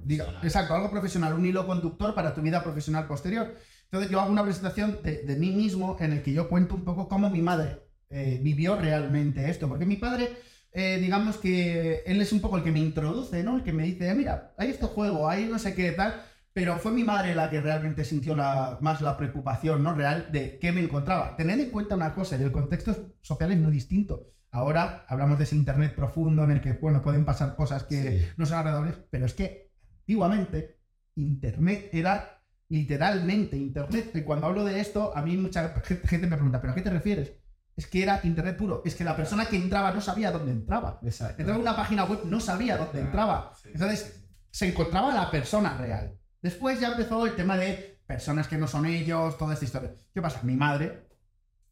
diga- 0.03 0.39
exacto, 0.43 0.75
algo 0.75 0.91
profesional, 0.91 1.33
un 1.33 1.47
hilo 1.47 1.65
conductor 1.65 2.13
para 2.13 2.35
tu 2.35 2.41
vida 2.43 2.61
profesional 2.63 3.07
posterior. 3.07 3.55
Entonces 3.85 4.11
yo 4.11 4.19
hago 4.21 4.31
una 4.31 4.43
presentación 4.43 4.99
de, 5.03 5.23
de 5.23 5.35
mí 5.35 5.49
mismo 5.49 5.97
en 5.99 6.13
el 6.13 6.21
que 6.21 6.31
yo 6.31 6.47
cuento 6.47 6.75
un 6.75 6.83
poco 6.83 7.07
cómo 7.07 7.31
mi 7.31 7.41
madre 7.41 7.79
eh, 8.11 8.39
vivió 8.43 8.75
realmente 8.75 9.49
esto, 9.49 9.67
porque 9.67 9.85
mi 9.87 9.95
padre 9.95 10.29
eh, 10.75 10.99
digamos 10.99 11.37
que 11.37 12.03
él 12.05 12.19
es 12.19 12.33
un 12.33 12.41
poco 12.41 12.57
el 12.57 12.63
que 12.63 12.71
me 12.71 12.79
introduce, 12.79 13.41
¿no? 13.43 13.55
El 13.55 13.63
que 13.63 13.71
me 13.71 13.83
dice, 13.83 14.13
mira, 14.13 14.53
hay 14.57 14.71
este 14.71 14.85
juego, 14.85 15.29
hay 15.29 15.45
no 15.45 15.57
sé 15.57 15.73
qué 15.73 15.93
tal, 15.93 16.21
pero 16.51 16.77
fue 16.79 16.91
mi 16.91 17.05
madre 17.05 17.33
la 17.33 17.49
que 17.49 17.61
realmente 17.61 18.03
sintió 18.03 18.35
la, 18.35 18.77
más 18.81 18.99
la 18.99 19.15
preocupación, 19.15 19.83
¿no? 19.83 19.93
Real 19.93 20.31
de 20.33 20.59
qué 20.59 20.73
me 20.73 20.81
encontraba. 20.81 21.37
Tened 21.37 21.61
en 21.61 21.69
cuenta 21.69 21.95
una 21.95 22.13
cosa, 22.13 22.35
el 22.35 22.51
contexto 22.51 23.13
social 23.21 23.53
es 23.53 23.57
muy 23.57 23.71
distinto. 23.71 24.33
Ahora 24.51 25.05
hablamos 25.07 25.37
de 25.37 25.45
ese 25.45 25.55
internet 25.55 25.95
profundo 25.95 26.43
en 26.43 26.51
el 26.51 26.61
que, 26.61 26.73
bueno, 26.73 27.01
pueden 27.01 27.23
pasar 27.23 27.55
cosas 27.55 27.83
que 27.83 28.33
no 28.35 28.45
son 28.45 28.57
agradables, 28.57 28.95
pero 29.09 29.25
es 29.25 29.33
que 29.33 29.71
antiguamente 29.99 30.79
internet 31.15 31.89
era 31.93 32.41
literalmente 32.67 33.55
internet. 33.55 34.11
Y 34.13 34.21
cuando 34.23 34.47
hablo 34.47 34.65
de 34.65 34.81
esto, 34.81 35.15
a 35.15 35.21
mí 35.21 35.37
mucha 35.37 35.69
gente 36.05 36.27
me 36.27 36.35
pregunta, 36.35 36.59
¿pero 36.59 36.73
a 36.73 36.75
qué 36.75 36.81
te 36.81 36.89
refieres? 36.89 37.33
Es 37.75 37.87
que 37.87 38.03
era 38.03 38.21
internet 38.23 38.55
puro. 38.55 38.81
Es 38.85 38.95
que 38.95 39.03
la 39.03 39.15
persona 39.15 39.45
que 39.45 39.57
entraba 39.57 39.91
no 39.91 39.99
sabía 39.99 40.31
dónde 40.31 40.51
entraba. 40.51 40.99
Exacto. 41.03 41.41
Entraba 41.41 41.55
en 41.55 41.61
una 41.61 41.75
página 41.75 42.05
web, 42.05 42.21
no 42.25 42.39
sabía 42.39 42.77
dónde 42.77 43.01
entraba. 43.01 43.51
Entonces, 43.65 44.23
se 44.49 44.67
encontraba 44.67 45.13
la 45.13 45.29
persona 45.29 45.77
real. 45.77 46.17
Después 46.41 46.79
ya 46.79 46.89
empezó 46.89 47.25
el 47.25 47.35
tema 47.35 47.57
de 47.57 47.99
personas 48.05 48.47
que 48.47 48.57
no 48.57 48.67
son 48.67 48.85
ellos, 48.85 49.37
toda 49.37 49.53
esta 49.53 49.65
historia. 49.65 49.93
¿Qué 50.13 50.21
pasa? 50.21 50.41
Mi 50.43 50.55
madre, 50.55 51.07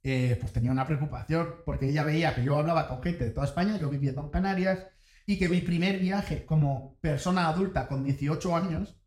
eh, 0.04 0.38
pues 0.42 0.52
tenía 0.52 0.72
una 0.72 0.86
preocupación, 0.86 1.56
porque 1.66 1.88
ella 1.88 2.04
veía 2.04 2.36
que 2.36 2.44
yo 2.44 2.58
hablaba 2.58 2.88
con 2.88 3.02
gente 3.02 3.24
de 3.24 3.32
toda 3.32 3.46
España, 3.46 3.78
yo 3.78 3.90
vivía 3.90 4.12
en 4.12 4.30
Canarias, 4.30 4.80
y 5.26 5.38
que 5.38 5.48
mi 5.48 5.62
primer 5.62 6.00
viaje 6.00 6.46
como 6.46 6.98
persona 7.00 7.48
adulta 7.48 7.88
con 7.88 8.04
18 8.04 8.56
años 8.56 8.98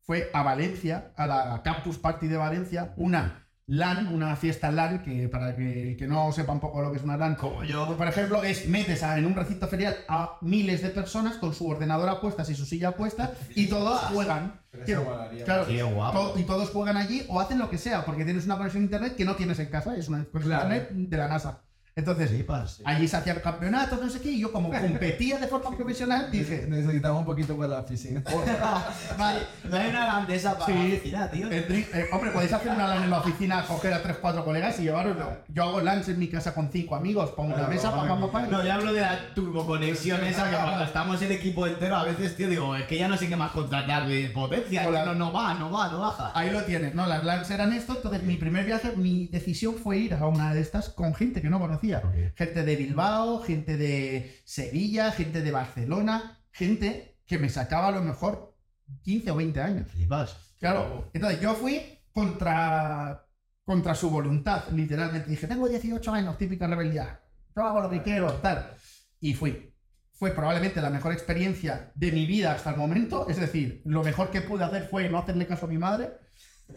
fue 0.00 0.30
a 0.32 0.42
Valencia, 0.42 1.12
a 1.16 1.26
la 1.26 1.62
Campus 1.62 1.98
Party 1.98 2.28
de 2.28 2.38
Valencia, 2.38 2.94
una 2.96 3.47
LAN, 3.68 4.12
una 4.14 4.34
fiesta 4.34 4.72
LAN, 4.72 5.02
que 5.02 5.28
para 5.28 5.54
que, 5.54 5.94
que 5.98 6.06
no 6.06 6.32
sepa 6.32 6.52
un 6.52 6.60
poco 6.60 6.80
lo 6.80 6.90
que 6.90 6.96
es 6.96 7.02
una 7.04 7.16
LAN, 7.18 7.34
Como 7.34 7.62
yo. 7.64 7.96
por 7.98 8.08
ejemplo, 8.08 8.42
es 8.42 8.66
metes 8.66 9.02
a- 9.02 9.18
en 9.18 9.26
un 9.26 9.34
recinto 9.34 9.68
ferial 9.68 9.94
a 10.08 10.38
miles 10.40 10.80
de 10.82 10.88
personas 10.88 11.36
con 11.36 11.52
su 11.54 11.66
ordenador 11.68 12.18
puestas 12.20 12.48
y 12.48 12.54
su 12.54 12.64
silla 12.64 12.92
puesta 12.92 13.32
y 13.54 13.66
todos 13.66 14.00
juegan. 14.12 14.60
Quiero- 14.86 15.04
claro, 15.44 15.66
Qué 15.66 15.82
guapo. 15.82 16.18
to- 16.32 16.38
y 16.38 16.44
todos 16.44 16.70
juegan 16.70 16.96
allí 16.96 17.24
o 17.28 17.40
hacen 17.40 17.58
lo 17.58 17.68
que 17.68 17.76
sea, 17.78 18.04
porque 18.06 18.24
tienes 18.24 18.46
una 18.46 18.56
conexión 18.56 18.82
a 18.82 18.86
internet 18.86 19.16
que 19.16 19.24
no 19.26 19.36
tienes 19.36 19.58
en 19.58 19.66
casa, 19.66 19.94
es 19.96 20.08
una 20.08 20.24
conexión 20.24 20.54
a 20.56 20.60
Claro. 20.60 20.74
internet 20.74 21.08
de 21.10 21.16
la 21.18 21.28
NASA. 21.28 21.60
Entonces, 21.98 22.30
Flipas. 22.30 22.80
allí 22.84 23.08
se 23.08 23.16
hacían 23.16 23.40
campeonatos, 23.40 24.00
no 24.00 24.08
sé 24.08 24.20
qué, 24.20 24.30
y 24.30 24.38
yo 24.38 24.52
como 24.52 24.70
competía 24.70 25.36
de 25.38 25.48
forma 25.48 25.76
profesional, 25.76 26.30
dije, 26.30 26.64
Necesitamos 26.68 27.18
un 27.20 27.26
poquito 27.26 27.56
para 27.56 27.68
la 27.70 27.80
oficina. 27.80 28.22
vale, 29.18 29.40
No 29.64 29.76
hay 29.76 29.90
una 29.90 30.04
grandeza 30.04 30.56
para 30.56 30.66
Sí. 30.66 30.72
la 30.74 30.94
oficina, 30.96 31.30
tío. 31.30 31.48
Eh, 31.50 32.06
hombre, 32.12 32.30
podéis 32.30 32.52
hacer 32.52 32.70
una 32.70 32.86
LAN 32.86 33.02
en 33.02 33.10
la 33.10 33.18
oficina, 33.18 33.64
coger 33.66 33.92
a 33.94 34.02
3-4 34.02 34.44
colegas 34.44 34.78
y 34.78 34.82
llevaroslo. 34.84 35.38
Yo 35.48 35.64
hago 35.64 35.80
LANs 35.80 36.08
en 36.08 36.20
mi 36.20 36.28
casa 36.28 36.54
con 36.54 36.70
5 36.70 36.94
amigos, 36.94 37.30
pongo 37.30 37.54
una 37.56 37.66
mesa, 37.66 37.90
pa, 37.90 38.06
pa, 38.06 38.20
pa, 38.20 38.30
pa, 38.30 38.42
No, 38.46 38.64
yo 38.64 38.72
hablo 38.72 38.92
de 38.92 39.00
la 39.00 39.34
turboconexión 39.34 40.22
esa 40.24 40.48
que 40.50 40.56
cuando 40.56 40.84
estamos 40.84 41.20
el 41.22 41.32
equipo 41.32 41.66
entero 41.66 41.96
a 41.96 42.04
veces, 42.04 42.36
tío, 42.36 42.48
digo, 42.48 42.76
es 42.76 42.84
que 42.86 42.96
ya 42.96 43.08
no 43.08 43.16
sé 43.16 43.28
qué 43.28 43.34
más 43.34 43.50
contratar 43.50 44.06
de 44.06 44.30
potencia. 44.30 44.88
No, 44.88 45.14
no 45.14 45.32
va, 45.32 45.54
no 45.54 45.70
va, 45.72 45.88
no 45.88 45.98
baja. 45.98 46.30
Ahí 46.34 46.50
lo 46.50 46.62
tienes, 46.62 46.94
¿no? 46.94 47.06
Las 47.06 47.24
LANs 47.24 47.50
eran 47.50 47.72
esto, 47.72 47.94
entonces 47.96 48.22
mi 48.22 48.36
primer 48.36 48.64
viaje, 48.64 48.92
mi 48.96 49.26
decisión 49.26 49.74
fue 49.74 49.98
ir 49.98 50.14
a 50.14 50.24
una 50.26 50.54
de 50.54 50.60
estas 50.60 50.90
con 50.90 51.12
gente 51.14 51.42
que 51.42 51.50
no 51.50 51.58
conocía. 51.58 51.87
Gente 52.34 52.64
de 52.64 52.76
Bilbao, 52.76 53.42
gente 53.42 53.76
de 53.76 54.40
Sevilla, 54.44 55.12
gente 55.12 55.42
de 55.42 55.50
Barcelona, 55.50 56.40
gente 56.50 57.18
que 57.26 57.38
me 57.38 57.48
sacaba 57.48 57.88
a 57.88 57.92
lo 57.92 58.02
mejor 58.02 58.56
15 59.02 59.30
o 59.30 59.36
20 59.36 59.60
años. 59.60 59.88
Flipas. 59.88 60.36
Claro, 60.58 61.10
entonces 61.12 61.40
yo 61.40 61.54
fui 61.54 61.80
contra, 62.12 63.26
contra 63.64 63.94
su 63.94 64.10
voluntad, 64.10 64.68
literalmente. 64.72 65.30
Dije, 65.30 65.46
tengo 65.46 65.68
18 65.68 66.12
años, 66.12 66.36
típica 66.36 66.66
rebeldía. 66.66 67.20
Yo 67.54 67.62
hago 67.62 67.80
lo 67.80 67.90
que 67.90 68.02
quiero, 68.02 68.32
tal. 68.34 68.74
Y 69.20 69.34
fui. 69.34 69.72
Fue 70.12 70.32
probablemente 70.32 70.80
la 70.80 70.90
mejor 70.90 71.12
experiencia 71.12 71.92
de 71.94 72.10
mi 72.10 72.26
vida 72.26 72.52
hasta 72.52 72.70
el 72.70 72.76
momento. 72.76 73.28
Es 73.28 73.38
decir, 73.38 73.82
lo 73.84 74.02
mejor 74.02 74.30
que 74.30 74.40
pude 74.40 74.64
hacer 74.64 74.88
fue 74.88 75.08
no 75.08 75.18
hacerle 75.18 75.46
caso 75.46 75.66
a 75.66 75.68
mi 75.68 75.78
madre, 75.78 76.10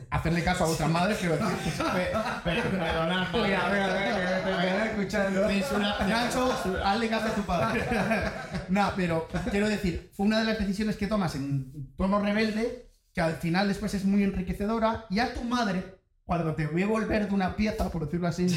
hacerle 0.09 0.43
caso 0.43 0.63
a 0.65 0.67
otras 0.67 0.89
madres, 0.89 1.17
quiero 1.17 1.35
decir. 1.37 1.73
Fue- 1.73 2.11
Perdona, 2.43 3.29
Venga, 3.33 3.69
venga, 3.69 3.87
venga, 3.87 4.43
que 4.43 4.51
te 4.51 4.57
quedé 4.57 4.85
escuchando. 4.89 5.47
Nacho, 6.07 6.55
hazle 6.83 7.09
caso 7.09 7.27
a 7.27 7.31
tu 7.35 7.41
padre. 7.43 7.83
no, 8.69 8.91
pero 8.95 9.27
quiero 9.49 9.67
decir, 9.69 10.11
fue 10.15 10.25
una 10.25 10.39
de 10.39 10.45
las 10.45 10.59
decisiones 10.59 10.95
que 10.97 11.07
tomas 11.07 11.35
en 11.35 11.93
tono 11.95 12.19
rebelde, 12.19 12.91
que 13.13 13.21
al 13.21 13.35
final 13.35 13.67
después 13.67 13.93
es 13.93 14.05
muy 14.05 14.23
enriquecedora, 14.23 15.05
y 15.09 15.19
a 15.19 15.33
tu 15.33 15.43
madre, 15.43 16.00
cuando 16.31 16.55
te 16.55 16.65
ve 16.65 16.85
volver 16.85 17.27
de 17.27 17.35
una 17.35 17.57
pieza, 17.57 17.91
por 17.91 18.05
decirlo 18.05 18.25
así, 18.25 18.47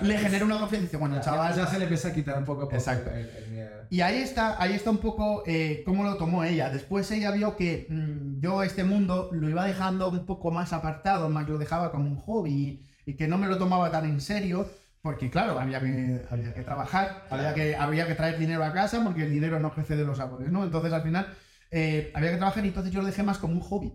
le 0.00 0.16
genera 0.16 0.46
una 0.46 0.58
confianza 0.58 0.84
y 0.84 0.86
dice, 0.86 0.96
bueno, 0.96 1.20
chaval, 1.20 1.54
Ya 1.54 1.66
se 1.66 1.76
le 1.78 1.84
empieza 1.84 2.08
a 2.08 2.14
quitar 2.14 2.38
un 2.38 2.46
poco 2.46 2.70
Exacto. 2.72 3.10
el, 3.10 3.28
el 3.28 3.50
miedo. 3.50 3.70
y 3.90 4.00
ahí 4.00 4.16
está, 4.16 4.56
ahí 4.58 4.72
está 4.72 4.88
un 4.88 4.96
poco 4.96 5.42
eh, 5.46 5.82
cómo 5.84 6.04
lo 6.04 6.16
tomó 6.16 6.42
ella. 6.42 6.70
Después 6.70 7.10
ella 7.10 7.30
vio 7.32 7.54
que 7.54 7.86
mm, 7.90 8.40
yo 8.40 8.62
este 8.62 8.82
mundo 8.82 9.28
lo 9.30 9.46
iba 9.46 9.66
dejando 9.66 10.08
un 10.08 10.24
poco 10.24 10.50
más 10.50 10.72
apartado, 10.72 11.28
más 11.28 11.46
lo 11.46 11.58
dejaba 11.58 11.92
como 11.92 12.08
un 12.08 12.16
hobby 12.16 12.82
y 13.04 13.12
que 13.12 13.28
no 13.28 13.36
me 13.36 13.46
lo 13.46 13.58
tomaba 13.58 13.90
tan 13.90 14.06
en 14.06 14.22
serio. 14.22 14.66
Porque 15.02 15.28
claro, 15.28 15.60
había 15.60 15.80
que, 15.80 16.22
había 16.30 16.54
que 16.54 16.62
trabajar, 16.62 17.26
había 17.28 17.52
que, 17.52 17.76
había 17.76 18.06
que 18.06 18.14
traer 18.14 18.38
dinero 18.38 18.64
a 18.64 18.72
casa 18.72 19.04
porque 19.04 19.24
el 19.24 19.30
dinero 19.30 19.60
no 19.60 19.74
crece 19.74 19.96
de 19.96 20.04
los 20.06 20.18
árboles, 20.18 20.50
¿no? 20.50 20.64
Entonces 20.64 20.94
al 20.94 21.02
final 21.02 21.26
eh, 21.70 22.10
había 22.14 22.30
que 22.30 22.38
trabajar 22.38 22.64
y 22.64 22.68
entonces 22.68 22.90
yo 22.90 23.00
lo 23.02 23.06
dejé 23.06 23.22
más 23.22 23.36
como 23.36 23.52
un 23.52 23.60
hobby. 23.60 23.92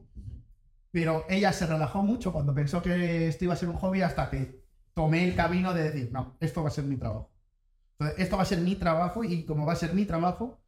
Pero 0.94 1.26
ella 1.28 1.52
se 1.52 1.66
relajó 1.66 2.04
mucho 2.04 2.32
cuando 2.32 2.54
pensó 2.54 2.82
que 2.84 3.28
esto 3.28 3.46
iba 3.46 3.54
a 3.56 3.58
ser 3.58 3.68
un 3.68 3.76
hobby 3.78 4.04
hasta 4.04 4.30
que 4.30 4.64
tomé 4.94 5.28
el 5.28 5.36
camino 5.36 5.74
de 5.74 5.84
decir, 5.90 6.10
no, 6.12 6.38
esto 6.40 6.62
va 6.62 6.70
a 6.70 6.72
ser 6.72 6.84
mi 6.84 6.98
trabajo. 6.98 7.32
Entonces, 7.98 8.20
esto 8.24 8.38
va 8.38 8.44
a 8.44 8.46
ser 8.46 8.60
mi 8.60 8.76
trabajo 8.76 9.24
y 9.24 9.44
como 9.44 9.66
va 9.66 9.74
a 9.74 9.76
ser 9.76 9.96
mi 9.96 10.06
trabajo, 10.06 10.62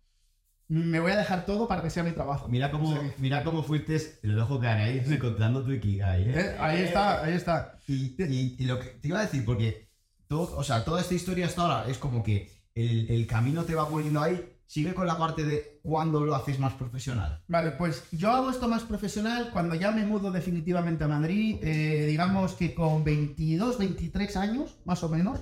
me 0.67 1.00
voy 1.00 1.12
a 1.12 1.17
dejar 1.17 1.46
todo 1.46 1.67
para 1.67 1.84
que 1.84 1.91
sea 1.91 2.01
mi 2.03 2.12
trabajo. 2.12 2.48
Mira 2.48 2.72
cómo, 2.72 2.98
mira 3.20 3.44
cómo 3.44 3.62
fuiste, 3.62 4.00
dejo 4.24 4.60
caer 4.60 4.82
ahí, 5.05 5.13
encontrando 5.13 5.63
tu 5.63 5.72
Ikigai, 5.74 6.24
¿eh? 6.24 6.34
Eh, 6.39 6.55
Ahí 6.60 6.82
está, 6.82 7.24
ahí 7.24 7.34
está. 7.34 7.77
Y, 7.88 8.15
y- 8.24 8.55
y 8.58 8.65
lo 8.65 8.79
que 8.79 8.88
te 8.89 9.08
iba 9.10 9.20
a 9.20 9.24
decir, 9.24 9.46
porque 9.46 9.91
todo, 10.27 10.58
o 10.58 10.63
sea, 10.63 10.84
toda 10.84 11.01
esta 11.01 11.13
historia 11.13 11.46
hasta 11.46 11.62
ahora 11.62 11.88
es 11.88 12.00
como 12.00 12.24
que 12.24 12.50
el, 12.74 13.12
el 13.12 13.27
camino 13.27 13.63
te 13.63 13.75
va 13.75 13.88
poniendo 13.88 14.24
ahí, 14.24 14.55
sigue 14.67 14.93
con 14.93 15.07
la 15.07 15.17
parte 15.17 15.43
de 15.43 15.79
cuándo 15.84 16.25
lo 16.25 16.36
haces 16.36 16.60
más 16.60 16.74
profesional. 16.74 17.43
Vale, 17.48 17.72
pues 17.72 18.03
yo 18.12 18.31
hago 18.31 18.50
esto 18.50 18.67
más 18.67 18.84
profesional 18.84 19.50
cuando 19.51 19.75
ya 19.75 19.91
me 19.91 20.05
mudo 20.05 20.31
definitivamente 20.31 21.03
a 21.03 21.07
Madrid, 21.07 21.57
eh, 21.62 22.05
digamos 22.07 22.53
que 22.53 22.74
con 22.74 23.03
22, 23.03 23.77
23 23.77 24.38
años, 24.38 24.75
más 24.86 25.03
o 25.03 25.10
menos, 25.10 25.39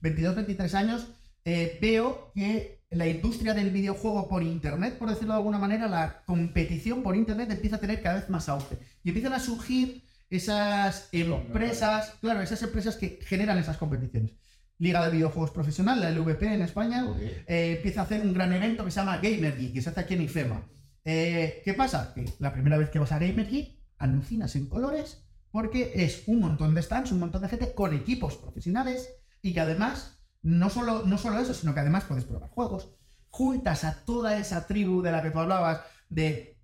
22, 0.00 0.34
23 0.34 0.74
años, 0.74 1.06
eh, 1.44 1.78
veo 1.80 2.32
que 2.34 2.84
la 2.90 3.06
industria 3.06 3.54
del 3.54 3.70
videojuego 3.70 4.28
por 4.28 4.42
internet, 4.42 4.98
por 4.98 5.08
decirlo 5.08 5.34
de 5.34 5.38
alguna 5.38 5.58
manera, 5.58 5.88
la 5.88 6.22
competición 6.24 7.02
por 7.02 7.16
internet 7.16 7.50
empieza 7.50 7.76
a 7.76 7.80
tener 7.80 8.02
cada 8.02 8.16
vez 8.16 8.30
más 8.30 8.48
auge. 8.48 8.78
Y 9.02 9.10
empiezan 9.10 9.32
a 9.32 9.40
surgir 9.40 10.04
esas 10.30 11.08
empresas, 11.12 12.14
claro, 12.20 12.40
esas 12.40 12.62
empresas 12.62 12.96
que 12.96 13.18
generan 13.22 13.58
esas 13.58 13.76
competiciones. 13.76 14.32
Liga 14.78 15.04
de 15.04 15.12
Videojuegos 15.12 15.50
Profesional, 15.50 16.00
la 16.00 16.10
LVP 16.10 16.54
en 16.54 16.62
España, 16.62 17.06
eh, 17.46 17.74
empieza 17.76 18.00
a 18.00 18.04
hacer 18.04 18.22
un 18.22 18.34
gran 18.34 18.52
evento 18.52 18.84
que 18.84 18.90
se 18.90 19.00
llama 19.00 19.18
Gamer 19.18 19.56
Geek, 19.56 19.72
que 19.72 19.82
se 19.82 19.90
hace 19.90 20.00
aquí 20.00 20.14
en 20.14 20.22
IFEMA. 20.22 20.62
Eh, 21.04 21.62
¿Qué 21.64 21.74
pasa? 21.74 22.12
Que 22.14 22.24
la 22.38 22.52
primera 22.52 22.76
vez 22.76 22.90
que 22.90 22.98
vas 22.98 23.12
a 23.12 23.18
Gamer 23.18 23.48
Geek, 23.48 23.78
alucinas 23.98 24.56
en 24.56 24.66
colores 24.66 25.24
porque 25.54 25.92
es 25.94 26.24
un 26.26 26.40
montón 26.40 26.74
de 26.74 26.82
stands, 26.82 27.12
un 27.12 27.20
montón 27.20 27.42
de 27.42 27.48
gente 27.48 27.74
con 27.74 27.94
equipos 27.94 28.36
profesionales 28.36 29.08
y 29.40 29.54
que 29.54 29.60
además, 29.60 30.18
no 30.42 30.68
solo, 30.68 31.04
no 31.06 31.16
solo 31.16 31.38
eso, 31.38 31.54
sino 31.54 31.72
que 31.72 31.78
además 31.78 32.02
puedes 32.08 32.24
probar 32.24 32.50
juegos. 32.50 32.88
Juntas 33.28 33.84
a 33.84 34.04
toda 34.04 34.36
esa 34.36 34.66
tribu 34.66 35.00
de 35.00 35.12
la 35.12 35.22
que 35.22 35.30
tú 35.30 35.38
hablabas, 35.38 35.82
de 36.08 36.58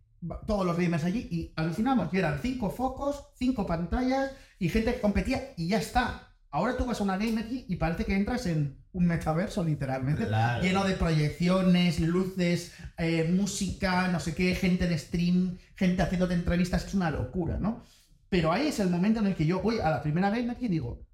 todos 0.44 0.66
los 0.66 0.76
gamers 0.76 1.04
allí, 1.04 1.28
y 1.30 1.52
alucinamos, 1.54 2.12
y 2.12 2.18
eran 2.18 2.40
cinco 2.42 2.68
focos, 2.70 3.28
cinco 3.36 3.64
pantallas 3.64 4.32
y 4.58 4.68
gente 4.68 4.94
que 4.94 5.00
competía 5.00 5.54
y 5.56 5.68
ya 5.68 5.78
está. 5.78 6.29
Ahora 6.52 6.76
tú 6.76 6.84
vas 6.84 7.00
a 7.00 7.04
una 7.04 7.16
Gamer 7.16 7.48
Geek 7.48 7.66
y 7.70 7.76
parece 7.76 8.04
que 8.04 8.14
entras 8.16 8.44
en 8.46 8.76
un 8.92 9.06
metaverso, 9.06 9.62
literalmente, 9.62 10.26
Claro. 10.26 10.62
lleno 10.64 10.82
de 10.84 10.94
proyecciones, 10.94 12.00
luces, 12.00 12.72
eh, 12.98 13.30
música, 13.32 14.08
no 14.08 14.18
sé 14.18 14.34
qué, 14.34 14.54
gente 14.56 14.88
de 14.88 14.98
stream, 14.98 15.58
gente 15.76 16.02
haciéndote 16.02 16.34
entrevistas, 16.34 16.84
es 16.86 16.94
una 16.94 17.10
locura, 17.10 17.58
¿no? 17.58 17.84
Pero 18.28 18.50
ahí 18.52 18.66
es 18.66 18.80
el 18.80 18.90
momento 18.90 19.20
en 19.20 19.26
el 19.28 19.36
que 19.36 19.46
yo 19.46 19.60
voy 19.62 19.78
a 19.78 19.90
la 19.90 20.02
primera 20.02 20.30
Gamer 20.30 20.56
Geek 20.56 20.62
y 20.62 20.68
digo, 20.68 21.06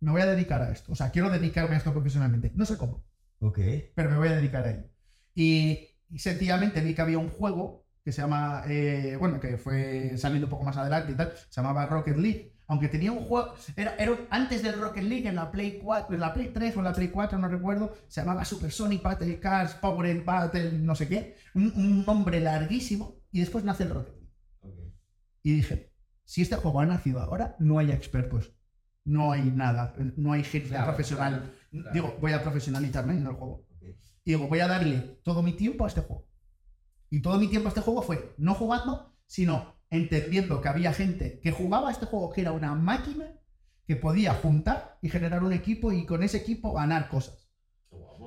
me 0.00 0.10
voy 0.10 0.22
a 0.22 0.26
dedicar 0.26 0.62
a 0.62 0.70
esto, 0.72 0.92
o 0.92 0.94
sea, 0.94 1.10
quiero 1.10 1.28
dedicarme 1.30 1.74
a 1.74 1.78
esto 1.78 1.92
profesionalmente. 1.92 2.50
No 2.54 2.64
sé 2.64 2.76
cómo, 2.78 3.04
Ok. 3.40 3.58
pero 3.94 4.10
me 4.10 4.16
voy 4.16 4.28
a 4.28 4.36
dedicar 4.36 4.64
a 4.66 4.70
ello. 4.70 4.88
Y, 5.34 5.88
y 6.08 6.18
sencillamente 6.18 6.80
vi 6.80 6.94
que 6.94 7.02
había 7.02 7.18
un 7.18 7.28
juego 7.28 7.84
que 8.02 8.12
se 8.12 8.20
llama, 8.22 8.64
eh, 8.68 9.16
bueno, 9.18 9.40
que 9.40 9.56
fue 9.58 10.16
saliendo 10.16 10.46
un 10.46 10.50
poco 10.50 10.64
más 10.64 10.76
adelante 10.78 11.12
y 11.12 11.14
tal, 11.14 11.32
se 11.36 11.60
llamaba 11.60 11.86
Rocket 11.86 12.16
League. 12.16 12.53
Aunque 12.66 12.88
tenía 12.88 13.12
un 13.12 13.24
juego, 13.24 13.54
era, 13.76 13.94
era 13.96 14.16
antes 14.30 14.62
del 14.62 14.80
Rocket 14.80 15.04
League 15.04 15.28
en 15.28 15.34
la 15.36 15.50
Play 15.50 15.78
4, 15.82 16.14
en 16.14 16.20
la 16.20 16.32
Play 16.32 16.48
3 16.52 16.76
o 16.76 16.78
en 16.80 16.84
la 16.84 16.92
Play 16.94 17.08
4, 17.08 17.38
no 17.38 17.48
recuerdo, 17.48 17.92
se 18.08 18.20
llamaba 18.22 18.44
Super 18.44 18.70
Sonic 18.72 19.02
Battle 19.02 19.38
Cars, 19.38 19.74
Power 19.74 20.22
Battle, 20.24 20.72
no 20.78 20.94
sé 20.94 21.06
qué, 21.08 21.36
un, 21.54 21.72
un 21.76 22.04
nombre 22.06 22.40
larguísimo, 22.40 23.16
y 23.30 23.40
después 23.40 23.64
nace 23.64 23.82
el 23.82 23.90
Rocket 23.90 24.14
League. 24.14 24.92
Y 25.42 25.52
dije, 25.56 25.92
si 26.24 26.40
este 26.40 26.56
juego 26.56 26.80
ha 26.80 26.86
nacido 26.86 27.20
ahora, 27.20 27.54
no 27.58 27.78
hay 27.78 27.90
expertos, 27.92 28.54
no 29.04 29.30
hay 29.32 29.42
nada, 29.42 29.94
no 30.16 30.32
hay 30.32 30.42
gente 30.42 30.70
Claro, 30.70 30.86
profesional. 30.86 31.52
claro. 31.70 31.90
Digo, 31.92 32.16
voy 32.18 32.32
a 32.32 32.42
profesionalizarme 32.42 33.12
en 33.12 33.26
el 33.26 33.34
juego. 33.34 33.66
Y 34.24 34.32
digo, 34.32 34.48
voy 34.48 34.60
a 34.60 34.66
darle 34.68 35.20
todo 35.22 35.42
mi 35.42 35.52
tiempo 35.52 35.84
a 35.84 35.88
este 35.88 36.00
juego. 36.00 36.26
Y 37.10 37.20
todo 37.20 37.38
mi 37.38 37.48
tiempo 37.48 37.68
a 37.68 37.70
este 37.70 37.82
juego 37.82 38.00
fue 38.00 38.34
no 38.38 38.54
jugando, 38.54 39.14
sino 39.26 39.73
entendiendo 39.90 40.60
que 40.60 40.68
había 40.68 40.92
gente 40.92 41.40
que 41.40 41.52
jugaba 41.52 41.90
este 41.90 42.06
juego 42.06 42.30
que 42.30 42.40
era 42.40 42.52
una 42.52 42.74
máquina 42.74 43.26
que 43.86 43.96
podía 43.96 44.34
juntar 44.34 44.98
y 45.02 45.08
generar 45.10 45.44
un 45.44 45.52
equipo 45.52 45.92
y 45.92 46.06
con 46.06 46.22
ese 46.22 46.38
equipo 46.38 46.72
ganar 46.72 47.08
cosas. 47.08 47.48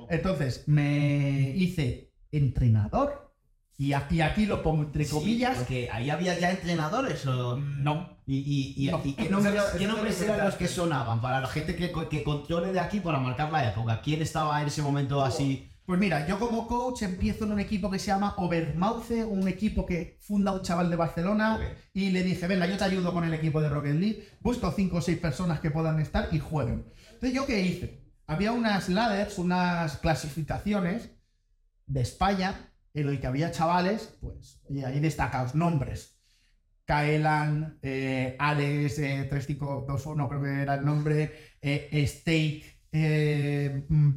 Entonces 0.08 0.66
me 0.68 1.50
hice 1.56 2.12
entrenador 2.30 3.28
y 3.76 3.92
aquí, 3.92 4.20
aquí 4.20 4.44
lo 4.44 4.60
pongo 4.60 4.82
entre 4.82 5.06
comillas. 5.06 5.58
Porque 5.58 5.88
ahí 5.92 6.10
había 6.10 6.36
ya 6.38 6.50
entrenadores 6.50 7.24
o. 7.26 7.56
No, 7.56 8.18
¿Y, 8.26 8.38
y, 8.38 8.88
y, 8.88 8.90
No. 8.90 9.00
y 9.04 9.12
qué 9.12 9.28
nombres, 9.30 9.54
nombres 9.86 10.20
eran 10.20 10.44
los 10.44 10.56
que 10.56 10.66
sonaban? 10.66 11.20
Para 11.20 11.40
la 11.40 11.46
gente 11.46 11.76
que, 11.76 11.92
que 12.10 12.24
controle 12.24 12.72
de 12.72 12.80
aquí 12.80 12.98
para 12.98 13.20
marcar 13.20 13.52
la 13.52 13.70
época. 13.70 14.00
¿Quién 14.02 14.20
estaba 14.20 14.60
en 14.60 14.66
ese 14.66 14.82
momento 14.82 15.22
así? 15.22 15.70
Pues 15.88 15.98
mira, 15.98 16.26
yo 16.26 16.38
como 16.38 16.66
coach 16.66 17.00
empiezo 17.00 17.46
en 17.46 17.52
un 17.52 17.60
equipo 17.60 17.90
que 17.90 17.98
se 17.98 18.08
llama 18.08 18.34
Overmauce, 18.36 19.24
un 19.24 19.48
equipo 19.48 19.86
que 19.86 20.18
funda 20.20 20.52
un 20.52 20.60
chaval 20.60 20.90
de 20.90 20.96
Barcelona, 20.96 21.58
y 21.94 22.10
le 22.10 22.22
dije, 22.22 22.46
venga, 22.46 22.66
yo 22.66 22.76
te 22.76 22.84
ayudo 22.84 23.10
con 23.10 23.24
el 23.24 23.32
equipo 23.32 23.58
de 23.62 23.70
Rocket 23.70 23.94
League, 23.94 24.28
busco 24.42 24.70
cinco 24.70 24.98
o 24.98 25.00
seis 25.00 25.16
personas 25.16 25.60
que 25.60 25.70
puedan 25.70 25.98
estar 25.98 26.28
y 26.30 26.40
jueguen. 26.40 26.84
Entonces, 27.06 27.32
¿yo 27.32 27.46
qué 27.46 27.62
hice? 27.62 28.04
Había 28.26 28.52
unas 28.52 28.90
ladders, 28.90 29.38
unas 29.38 29.96
clasificaciones 29.96 31.08
de 31.86 32.02
España, 32.02 32.70
en 32.92 33.08
el 33.08 33.18
que 33.18 33.26
había 33.26 33.50
chavales, 33.50 34.14
pues, 34.20 34.60
y 34.68 34.84
ahí 34.84 35.00
destacados 35.00 35.54
nombres. 35.54 36.20
Kaelan, 36.84 37.78
eh, 37.80 38.36
Alex, 38.38 38.98
eh, 38.98 39.26
3521 39.30 40.28
creo 40.28 40.42
que 40.42 40.62
era 40.64 40.74
el 40.74 40.84
nombre, 40.84 41.32
eh, 41.62 42.04
Steak, 42.06 42.78
eh, 42.92 43.86
mm, 43.88 44.16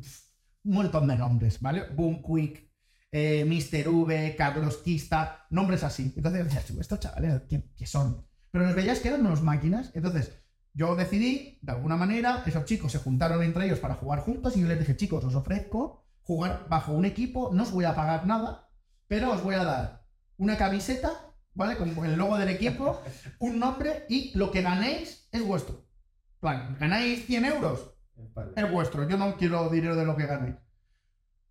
un 0.64 0.74
montón 0.74 1.08
de 1.08 1.16
nombres, 1.16 1.60
¿vale? 1.60 1.90
Boom 1.90 2.22
Quick, 2.22 2.70
eh, 3.12 3.46
Mr. 3.46 3.90
V, 3.90 4.36
Carlos 4.36 4.78
Quista, 4.78 5.46
nombres 5.50 5.84
así. 5.84 6.14
Entonces 6.16 6.46
decías, 6.46 6.66
"Tú, 6.66 6.80
estos 6.80 7.00
chavales, 7.00 7.42
¿qué, 7.50 7.64
qué 7.76 7.86
son? 7.86 8.26
Pero 8.52 8.66
nos 8.66 8.76
veías 8.76 9.00
que 9.00 9.08
eran 9.08 9.26
unos 9.26 9.42
máquinas. 9.42 9.92
Entonces 9.94 10.32
yo 10.74 10.96
decidí, 10.96 11.60
de 11.62 11.72
alguna 11.72 11.98
manera, 11.98 12.44
esos 12.46 12.66
chicos 12.66 12.92
se 12.92 13.00
juntaron 13.00 13.44
entre 13.44 13.66
ellos 13.66 13.80
para 13.80 13.96
jugar 13.96 14.20
juntos 14.20 14.56
y 14.56 14.62
yo 14.62 14.68
les 14.68 14.80
dije, 14.80 14.96
chicos, 14.96 15.24
os 15.24 15.36
ofrezco 15.36 16.06
jugar 16.24 16.68
bajo 16.70 16.94
un 16.94 17.06
equipo, 17.06 17.50
no 17.52 17.64
os 17.64 17.72
voy 17.72 17.86
a 17.86 17.96
pagar 17.96 18.26
nada, 18.26 18.70
pero 19.08 19.32
os 19.32 19.44
voy 19.44 19.56
a 19.56 19.64
dar 19.64 20.06
una 20.38 20.58
camiseta, 20.58 21.12
¿vale? 21.54 21.76
Con 21.76 22.06
el 22.06 22.16
logo 22.16 22.38
del 22.38 22.50
equipo, 22.50 23.02
un 23.40 23.60
nombre 23.60 24.06
y 24.08 24.32
lo 24.38 24.52
que 24.52 24.62
ganéis 24.62 25.28
es 25.32 25.46
vuestro. 25.46 25.86
Plan, 26.40 26.78
ganáis 26.80 27.26
100 27.26 27.46
euros, 27.46 27.94
es 28.56 28.72
vuestro, 28.72 29.08
yo 29.08 29.18
no 29.18 29.36
quiero 29.38 29.70
dinero 29.70 29.96
de 29.96 30.06
lo 30.06 30.16
que 30.16 30.26
ganéis. 30.26 30.56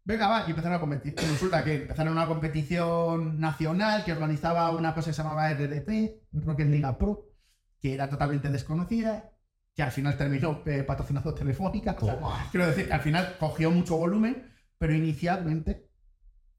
Venga, 0.05 0.29
va, 0.29 0.45
y 0.47 0.51
empezaron 0.51 0.77
a 0.77 0.81
competir. 0.81 1.15
Resulta 1.17 1.63
que 1.63 1.83
empezaron 1.83 2.13
una 2.13 2.27
competición 2.27 3.39
nacional 3.39 4.05
que 4.05 4.13
organizaba 4.13 4.71
una 4.71 4.95
cosa 4.95 5.11
que 5.11 5.15
se 5.15 5.23
llamaba 5.23 5.53
RDP, 5.53 6.23
Rocket 6.33 6.69
Liga 6.69 6.97
Pro, 6.97 7.29
que 7.81 7.95
era 7.95 8.09
totalmente 8.09 8.49
desconocida, 8.49 9.31
que 9.75 9.83
al 9.83 9.93
final 9.93 10.17
terminó 10.17 10.63
eh, 10.67 10.83
patrocinado 10.83 11.35
Telefónica. 11.35 11.97
O 12.01 12.07
sea, 12.07 12.19
quiero 12.51 12.67
decir 12.67 12.89
que 12.89 12.95
al 12.95 13.03
final 13.03 13.37
cogió 13.39 13.71
mucho 13.71 13.97
volumen, 13.97 14.53
pero 14.79 14.95
inicialmente 14.95 15.91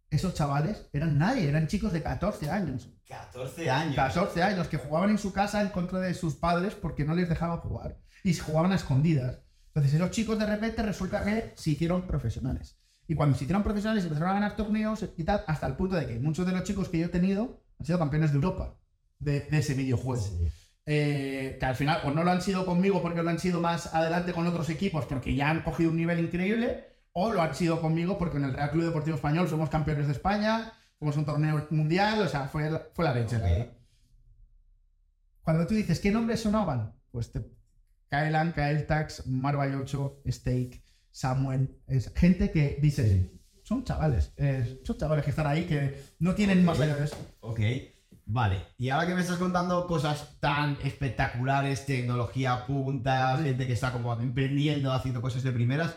esos 0.09 0.33
chavales 0.33 0.89
eran 0.93 1.17
nadie, 1.17 1.47
eran 1.49 1.67
chicos 1.67 1.93
de 1.93 2.03
14 2.03 2.49
años. 2.49 2.89
14 3.07 3.69
años. 3.69 3.95
14 3.95 4.43
años 4.43 4.67
que 4.67 4.77
jugaban 4.77 5.09
en 5.09 5.17
su 5.17 5.33
casa 5.33 5.61
en 5.61 5.69
contra 5.69 5.99
de 5.99 6.13
sus 6.13 6.35
padres 6.35 6.75
porque 6.75 7.05
no 7.05 7.15
les 7.15 7.29
dejaban 7.29 7.59
jugar 7.59 7.97
y 8.23 8.33
se 8.33 8.41
jugaban 8.43 8.71
a 8.71 8.75
escondidas. 8.75 9.39
Entonces 9.73 9.93
esos 9.93 10.11
chicos 10.11 10.37
de 10.37 10.45
repente 10.45 10.83
resulta 10.83 11.23
que 11.23 11.53
se 11.55 11.71
hicieron 11.71 12.01
profesionales. 12.07 12.77
Y 13.07 13.15
cuando 13.15 13.37
se 13.37 13.45
hicieron 13.45 13.63
profesionales 13.63 14.03
empezaron 14.03 14.29
a 14.31 14.33
ganar 14.33 14.55
torneos 14.55 15.05
y 15.17 15.23
tal, 15.23 15.43
hasta 15.47 15.67
el 15.67 15.75
punto 15.75 15.95
de 15.95 16.07
que 16.07 16.19
muchos 16.19 16.45
de 16.45 16.51
los 16.51 16.63
chicos 16.63 16.89
que 16.89 16.99
yo 16.99 17.05
he 17.05 17.09
tenido 17.09 17.61
han 17.79 17.85
sido 17.85 17.99
campeones 17.99 18.31
de 18.31 18.35
Europa 18.35 18.75
de, 19.19 19.41
de 19.41 19.57
ese 19.57 19.73
videojuego. 19.73 20.23
Eh, 20.85 21.57
que 21.59 21.65
al 21.65 21.75
final 21.75 21.99
o 22.05 22.11
no 22.11 22.23
lo 22.23 22.31
han 22.31 22.41
sido 22.41 22.65
conmigo 22.65 23.01
porque 23.01 23.21
lo 23.21 23.29
han 23.29 23.39
sido 23.39 23.61
más 23.61 23.93
adelante 23.93 24.33
con 24.33 24.47
otros 24.47 24.67
equipos 24.69 25.05
porque 25.05 25.35
ya 25.35 25.49
han 25.49 25.61
cogido 25.61 25.91
un 25.91 25.97
nivel 25.97 26.19
increíble 26.19 26.85
o 27.13 27.31
lo 27.31 27.41
han 27.41 27.53
sido 27.53 27.79
conmigo 27.81 28.17
porque 28.17 28.37
en 28.37 28.45
el 28.45 28.53
Real 28.53 28.71
Club 28.71 28.85
Deportivo 28.85 29.15
Español 29.15 29.47
somos 29.47 29.69
campeones 29.69 30.07
de 30.07 30.13
España, 30.13 30.73
somos 30.97 31.15
un 31.17 31.25
torneo 31.25 31.67
mundial, 31.69 32.21
o 32.21 32.27
sea, 32.27 32.47
fue, 32.47 32.69
la- 32.69 32.81
fue 32.93 33.05
la 33.05 33.13
leche. 33.13 33.37
verdad. 33.37 33.67
Cuando 35.43 35.65
tú 35.67 35.73
dices, 35.73 35.99
¿qué 35.99 36.11
nombres 36.11 36.41
sonaban? 36.41 36.93
Pues 37.11 37.31
te... 37.31 37.45
Kaelan, 38.11 38.51
Kaeltax, 38.51 39.27
Marvay 39.27 39.73
8, 39.73 40.23
Steak, 40.27 40.83
Samuel, 41.11 41.77
es 41.87 42.11
gente 42.13 42.51
que 42.51 42.77
dice, 42.81 43.31
son 43.63 43.85
chavales, 43.85 44.33
eh, 44.35 44.81
son 44.83 44.97
chavales 44.97 45.23
que 45.23 45.29
están 45.29 45.47
ahí 45.47 45.63
que 45.63 45.97
no 46.19 46.35
tienen 46.35 46.65
más 46.65 46.77
allá 46.81 46.97
de 46.97 47.05
eso. 47.05 47.15
Ok, 47.39 47.61
vale. 48.25 48.57
Y 48.77 48.89
ahora 48.89 49.07
que 49.07 49.15
me 49.15 49.21
estás 49.21 49.37
contando 49.37 49.87
cosas 49.87 50.37
tan 50.41 50.77
espectaculares, 50.83 51.85
tecnología 51.85 52.65
punta, 52.67 53.37
gente 53.37 53.65
que 53.65 53.73
está 53.73 53.93
como 53.93 54.11
emprendiendo, 54.19 54.91
haciendo 54.91 55.21
cosas 55.21 55.43
de 55.43 55.53
primeras, 55.53 55.95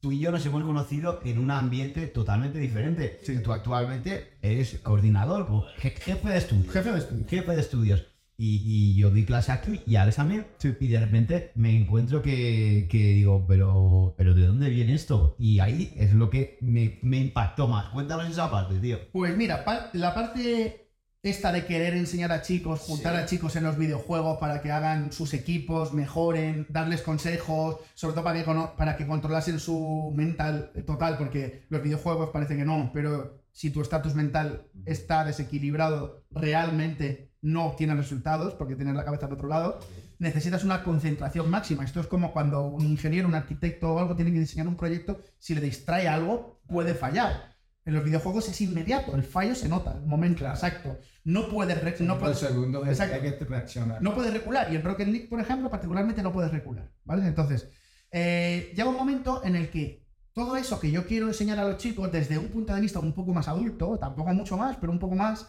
tú 0.00 0.10
y 0.10 0.18
yo 0.18 0.32
nos 0.32 0.44
hemos 0.44 0.64
conocido 0.64 1.20
en 1.24 1.38
un 1.38 1.52
ambiente 1.52 2.08
totalmente 2.08 2.58
diferente. 2.58 3.20
Tú 3.44 3.52
actualmente 3.52 4.36
eres 4.42 4.80
coordinador, 4.82 5.46
jefe 5.78 6.28
de 6.28 6.38
estudios. 6.38 6.72
Jefe 6.72 6.90
de 6.90 6.98
estudio. 6.98 7.24
Jefe 7.28 7.52
de 7.52 7.60
estudios. 7.60 8.11
Y, 8.38 8.62
y 8.64 8.94
yo 8.96 9.10
di 9.10 9.24
clase 9.24 9.52
aquí 9.52 9.80
y 9.86 9.96
Alex 9.96 10.16
también. 10.16 10.46
Y 10.80 10.86
de 10.88 10.98
repente 11.00 11.52
me 11.54 11.76
encuentro 11.76 12.22
que, 12.22 12.88
que 12.90 12.98
digo, 12.98 13.44
pero, 13.46 14.14
pero 14.16 14.34
¿de 14.34 14.46
dónde 14.46 14.68
viene 14.70 14.94
esto? 14.94 15.36
Y 15.38 15.60
ahí 15.60 15.92
es 15.96 16.12
lo 16.12 16.28
que 16.30 16.58
me, 16.60 16.98
me 17.02 17.18
impactó 17.18 17.68
más. 17.68 17.90
Cuéntanos 17.90 18.28
esa 18.28 18.50
parte, 18.50 18.80
tío. 18.80 18.98
Pues 19.12 19.36
mira, 19.36 19.64
pa- 19.64 19.90
la 19.92 20.12
parte 20.14 20.78
esta 21.22 21.52
de 21.52 21.64
querer 21.66 21.94
enseñar 21.94 22.32
a 22.32 22.42
chicos, 22.42 22.80
juntar 22.80 23.14
a 23.14 23.26
chicos 23.26 23.54
en 23.54 23.62
los 23.62 23.78
videojuegos 23.78 24.38
para 24.38 24.60
que 24.60 24.72
hagan 24.72 25.12
sus 25.12 25.34
equipos, 25.34 25.92
mejoren, 25.92 26.66
darles 26.68 27.02
consejos, 27.02 27.76
sobre 27.94 28.14
todo 28.14 28.24
para 28.24 28.42
que, 28.42 28.50
para 28.76 28.96
que 28.96 29.06
controlasen 29.06 29.60
su 29.60 30.12
mental 30.16 30.72
total, 30.84 31.18
porque 31.18 31.62
los 31.68 31.80
videojuegos 31.80 32.30
parece 32.30 32.56
que 32.56 32.64
no, 32.64 32.90
pero 32.92 33.40
si 33.52 33.70
tu 33.70 33.82
estatus 33.82 34.16
mental 34.16 34.66
está 34.84 35.24
desequilibrado 35.24 36.24
realmente, 36.32 37.30
no 37.42 37.66
obtienes 37.66 37.96
resultados 37.96 38.54
porque 38.54 38.76
tienes 38.76 38.94
la 38.94 39.04
cabeza 39.04 39.26
al 39.26 39.32
otro 39.32 39.48
lado, 39.48 39.78
necesitas 40.18 40.64
una 40.64 40.82
concentración 40.84 41.50
máxima. 41.50 41.84
Esto 41.84 42.00
es 42.00 42.06
como 42.06 42.32
cuando 42.32 42.62
un 42.66 42.82
ingeniero, 42.86 43.28
un 43.28 43.34
arquitecto 43.34 43.92
o 43.94 43.98
algo 43.98 44.14
tiene 44.16 44.32
que 44.32 44.38
diseñar 44.38 44.68
un 44.68 44.76
proyecto, 44.76 45.20
si 45.38 45.54
le 45.54 45.60
distrae 45.60 46.08
algo, 46.08 46.60
puede 46.66 46.94
fallar. 46.94 47.52
En 47.84 47.94
los 47.94 48.04
videojuegos 48.04 48.48
es 48.48 48.60
inmediato, 48.60 49.16
el 49.16 49.24
fallo 49.24 49.56
se 49.56 49.68
nota, 49.68 49.92
el 49.98 50.06
momento 50.06 50.38
Claro. 50.38 50.54
exacto. 50.54 50.98
No 51.24 51.48
puedes, 51.48 51.82
re- 51.82 51.96
no 52.04 52.16
puedes, 52.16 52.38
segundo 52.38 52.86
Exacto. 52.86 53.14
hay 53.16 53.20
que 53.22 53.44
reaccionar. 53.44 54.00
no 54.00 54.14
puedes 54.14 54.32
recular. 54.32 54.72
Y 54.72 54.76
en 54.76 54.84
Rocket 54.84 55.08
League, 55.08 55.26
por 55.28 55.40
ejemplo, 55.40 55.68
particularmente 55.68 56.22
no 56.22 56.32
puedes 56.32 56.52
recular. 56.52 56.88
¿Vale? 57.04 57.26
Entonces, 57.26 57.68
eh, 58.12 58.72
llega 58.76 58.88
un 58.88 58.96
momento 58.96 59.42
en 59.44 59.56
el 59.56 59.68
que 59.68 60.06
todo 60.32 60.56
eso 60.56 60.78
que 60.78 60.90
yo 60.92 61.06
quiero 61.06 61.26
enseñar 61.26 61.58
a 61.58 61.64
los 61.64 61.76
chicos 61.78 62.10
desde 62.12 62.38
un 62.38 62.48
punto 62.48 62.72
de 62.74 62.80
vista 62.80 63.00
un 63.00 63.12
poco 63.12 63.34
más 63.34 63.48
adulto, 63.48 63.98
tampoco 63.98 64.32
mucho 64.32 64.56
más, 64.56 64.76
pero 64.76 64.92
un 64.92 64.98
poco 65.00 65.14
más, 65.16 65.48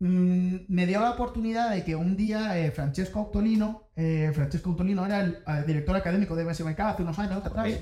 mm, 0.00 0.56
me 0.68 0.86
dio 0.86 1.00
la 1.00 1.12
oportunidad 1.12 1.70
de 1.70 1.84
que 1.84 1.96
un 1.96 2.16
día 2.16 2.58
eh, 2.58 2.70
Francesco 2.70 3.20
Autolino, 3.20 3.90
eh, 3.96 4.30
Francesco 4.34 4.70
Autolino 4.70 5.04
era 5.06 5.20
el, 5.20 5.42
eh, 5.46 5.64
director 5.66 5.96
académico 5.96 6.36
de 6.36 6.44
BSMK 6.44 6.80
hace 6.80 7.02
unos 7.02 7.18
años 7.18 7.44
atrás, 7.44 7.72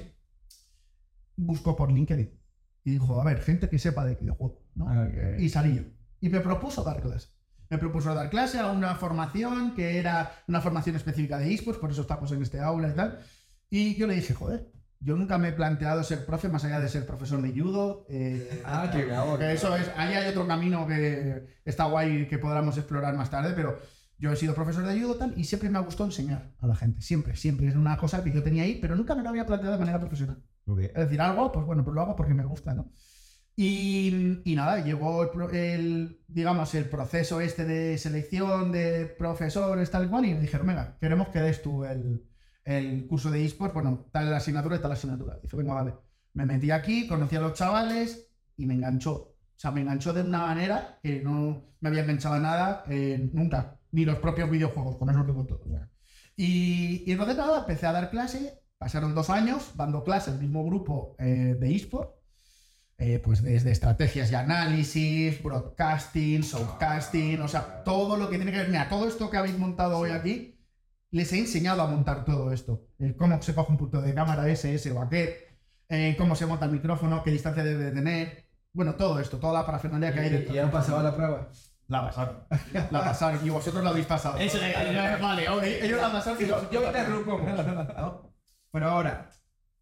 buscó 1.37 1.76
por 1.76 1.92
LinkedIn 1.92 2.31
y 2.85 2.90
dijo, 2.92 3.20
a 3.20 3.24
ver, 3.24 3.40
gente 3.40 3.68
que 3.68 3.79
sepa 3.79 4.05
de 4.05 4.14
videojuegos, 4.14 4.59
¿no? 4.74 4.88
Ah, 4.88 5.09
ok. 5.09 5.40
Y 5.40 5.48
salí 5.48 5.76
yo. 5.76 5.83
Y 6.20 6.29
me 6.29 6.40
propuso 6.40 6.85
dar 6.85 7.02
clase. 7.02 7.29
Me 7.68 7.79
propuso 7.79 8.14
dar 8.14 8.31
clase 8.31 8.61
a 8.61 8.70
una 8.70 8.94
formación 8.94 9.74
que 9.74 9.98
era 9.98 10.33
una 10.46 10.61
formación 10.61 10.94
específica 10.94 11.38
de 11.38 11.52
esports, 11.52 11.81
por 11.81 11.90
eso 11.90 12.02
estamos 12.02 12.31
en 12.31 12.42
este 12.42 12.61
aula 12.61 12.88
y 12.88 12.92
tal. 12.92 13.18
Y 13.68 13.96
yo 13.96 14.07
le 14.07 14.14
dije, 14.14 14.35
joder, 14.35 14.70
yo 15.01 15.17
nunca 15.17 15.39
me 15.39 15.49
he 15.49 15.53
planteado 15.53 16.03
ser 16.03 16.25
profe 16.27 16.49
más 16.49 16.65
allá 16.65 16.81
de 16.81 16.89
ser 16.89 17.07
profesor 17.07 17.41
de 17.43 17.59
judo. 17.59 18.07
eh, 18.09 18.63
Ah, 18.65 18.91
qué 18.93 19.07
que 19.39 19.53
eso 19.53 19.77
es, 19.77 19.91
ahí 19.97 20.15
hay 20.15 20.29
otro 20.31 20.47
camino 20.47 20.87
que 20.87 21.47
está 21.65 21.85
guay 21.85 22.29
que 22.29 22.39
podamos 22.39 22.77
explorar 22.79 23.15
más 23.17 23.31
tarde, 23.31 23.53
pero 23.55 23.79
yo 24.19 24.33
he 24.33 24.37
sido 24.37 24.55
profesor 24.55 24.87
de 24.87 24.99
judo 25.01 25.17
tal, 25.17 25.35
y 25.37 25.45
siempre 25.45 25.69
me 25.69 25.79
ha 25.79 25.83
gustado 25.83 26.07
enseñar 26.07 26.51
a 26.61 26.67
la 26.67 26.75
gente, 26.75 27.03
siempre, 27.03 27.37
siempre. 27.37 27.69
Es 27.69 27.77
una 27.77 27.97
cosa 27.99 28.25
que 28.25 28.33
yo 28.33 28.43
tenía 28.43 28.63
ahí, 28.63 28.79
pero 28.81 28.97
nunca 28.97 29.15
me 29.15 29.23
lo 29.23 29.29
había 29.29 29.45
planteado 29.47 29.75
de 29.75 29.79
manera 29.81 30.01
profesional. 30.01 30.43
Es 30.95 30.95
decir, 30.95 31.21
algo, 31.21 31.53
pues 31.53 31.67
bueno, 31.67 31.85
pues 31.85 31.95
lo 31.95 32.01
hago 32.01 32.17
porque 32.17 32.35
me 32.35 32.45
gusta, 32.45 32.75
¿no? 32.75 32.91
Y, 33.59 34.41
y 34.45 34.55
nada, 34.55 34.85
llegó 34.85 35.23
el, 35.23 35.55
el, 35.57 36.21
digamos, 36.29 36.75
el 36.75 36.87
proceso 36.87 37.41
este 37.41 37.65
de 37.65 37.97
selección 37.99 38.71
de 38.73 39.07
profesores, 39.07 39.91
tal 39.91 40.11
cual, 40.11 40.27
y 40.27 40.35
me 40.35 40.41
dijeron, 40.41 40.67
venga, 40.67 40.97
queremos 41.01 41.29
que 41.29 41.41
des 41.41 41.63
tú 41.63 41.85
el, 41.85 42.23
el 42.66 43.07
curso 43.07 43.31
de 43.31 43.44
eSports, 43.44 43.72
bueno, 43.72 44.07
tal 44.11 44.35
asignatura 44.35 44.76
y 44.76 44.81
tal 44.81 44.92
asignatura. 44.92 45.38
Dice, 45.40 45.57
venga, 45.57 45.74
vale. 45.74 45.94
Me 46.35 46.44
metí 46.44 46.70
aquí, 46.70 47.07
conocí 47.07 47.37
a 47.37 47.40
los 47.40 47.55
chavales 47.55 48.29
y 48.57 48.66
me 48.66 48.74
enganchó. 48.74 49.14
O 49.14 49.59
sea, 49.59 49.70
me 49.70 49.81
enganchó 49.81 50.12
de 50.12 50.22
una 50.22 50.40
manera 50.40 50.98
que 51.02 51.22
no 51.22 51.64
me 51.81 51.88
había 51.88 52.02
enganchado 52.02 52.35
a 52.35 52.40
nada 52.40 52.85
eh, 52.88 53.31
nunca, 53.33 53.79
ni 53.92 54.05
los 54.05 54.18
propios 54.18 54.50
videojuegos, 54.50 54.96
con 54.96 55.09
eso 55.09 55.20
os 55.20 55.26
digo 55.26 55.46
todo. 55.46 55.62
o 55.64 55.68
sea. 55.68 55.88
Y, 56.37 57.05
y 57.07 57.12
entonces 57.12 57.37
nada, 57.37 57.61
empecé 57.61 57.87
a 57.87 57.92
dar 57.92 58.11
clase, 58.11 58.61
pasaron 58.76 59.14
dos 59.14 59.31
años 59.31 59.70
dando 59.76 60.05
clase 60.05 60.33
el 60.33 60.38
mismo 60.38 60.64
grupo 60.66 61.16
eh, 61.18 61.57
de 61.59 61.74
eSport, 61.74 62.16
eh, 62.98 63.20
pues 63.20 63.42
desde 63.42 63.70
estrategias 63.70 64.33
y 64.33 64.35
análisis, 64.35 65.42
broadcasting, 65.42 66.40
showcasting, 66.40 67.40
o 67.40 67.48
sea, 67.48 67.85
todo 67.85 68.16
lo 68.16 68.29
que 68.29 68.37
tiene 68.37 68.52
que 68.52 68.59
ver, 68.59 68.68
mira, 68.68 68.88
todo 68.88 69.07
esto 69.07 69.31
que 69.31 69.37
habéis 69.37 69.57
montado 69.57 69.98
hoy 69.98 70.11
aquí, 70.11 70.56
les 71.11 71.33
he 71.33 71.38
enseñado 71.38 71.83
a 71.83 71.87
montar 71.87 72.25
todo 72.25 72.53
esto, 72.53 72.88
el 72.99 73.16
cómo 73.16 73.40
se 73.40 73.55
coge 73.55 73.73
un 73.73 73.79
punto 73.79 74.03
de 74.03 74.14
cámara, 74.14 74.49
SS 74.49 74.90
o 74.92 75.01
aquel, 75.01 75.31
eh, 75.88 76.14
cómo 76.19 76.35
se 76.35 76.47
monta 76.47 76.66
el 76.66 76.73
micrófono, 76.73 77.23
qué 77.23 77.31
distancia 77.31 77.64
debe 77.64 77.85
de 77.85 77.92
tener, 77.92 78.47
bueno, 78.73 78.95
todo 78.95 79.19
esto, 79.21 79.38
toda 79.38 79.55
la 79.55 79.66
parafernalia 79.66 80.12
que 80.12 80.21
hay 80.21 80.49
¿Y 80.53 80.59
han 80.59 80.71
pasado 80.71 81.03
la 81.03 81.14
prueba? 81.14 81.49
La 81.88 82.03
pasaron. 82.03 82.37
La 82.90 83.01
pasaron. 83.01 83.47
Y 83.47 83.51
vosotros 83.51 83.83
la 83.83 83.90
habéis 83.90 84.07
pasado. 84.07 84.38
Eso, 84.38 84.59
eh, 84.59 84.75
eh, 84.77 85.16
vale, 85.21 85.49
ok, 85.49 85.62
ellos 85.62 86.01
la 86.01 86.12
pasaron 86.12 86.42
y 86.42 86.47
yo, 86.47 86.71
Yo 86.71 86.85
interrumpo. 86.85 87.38
¿no? 87.38 88.33
Pero 88.73 88.88
ahora, 88.88 89.31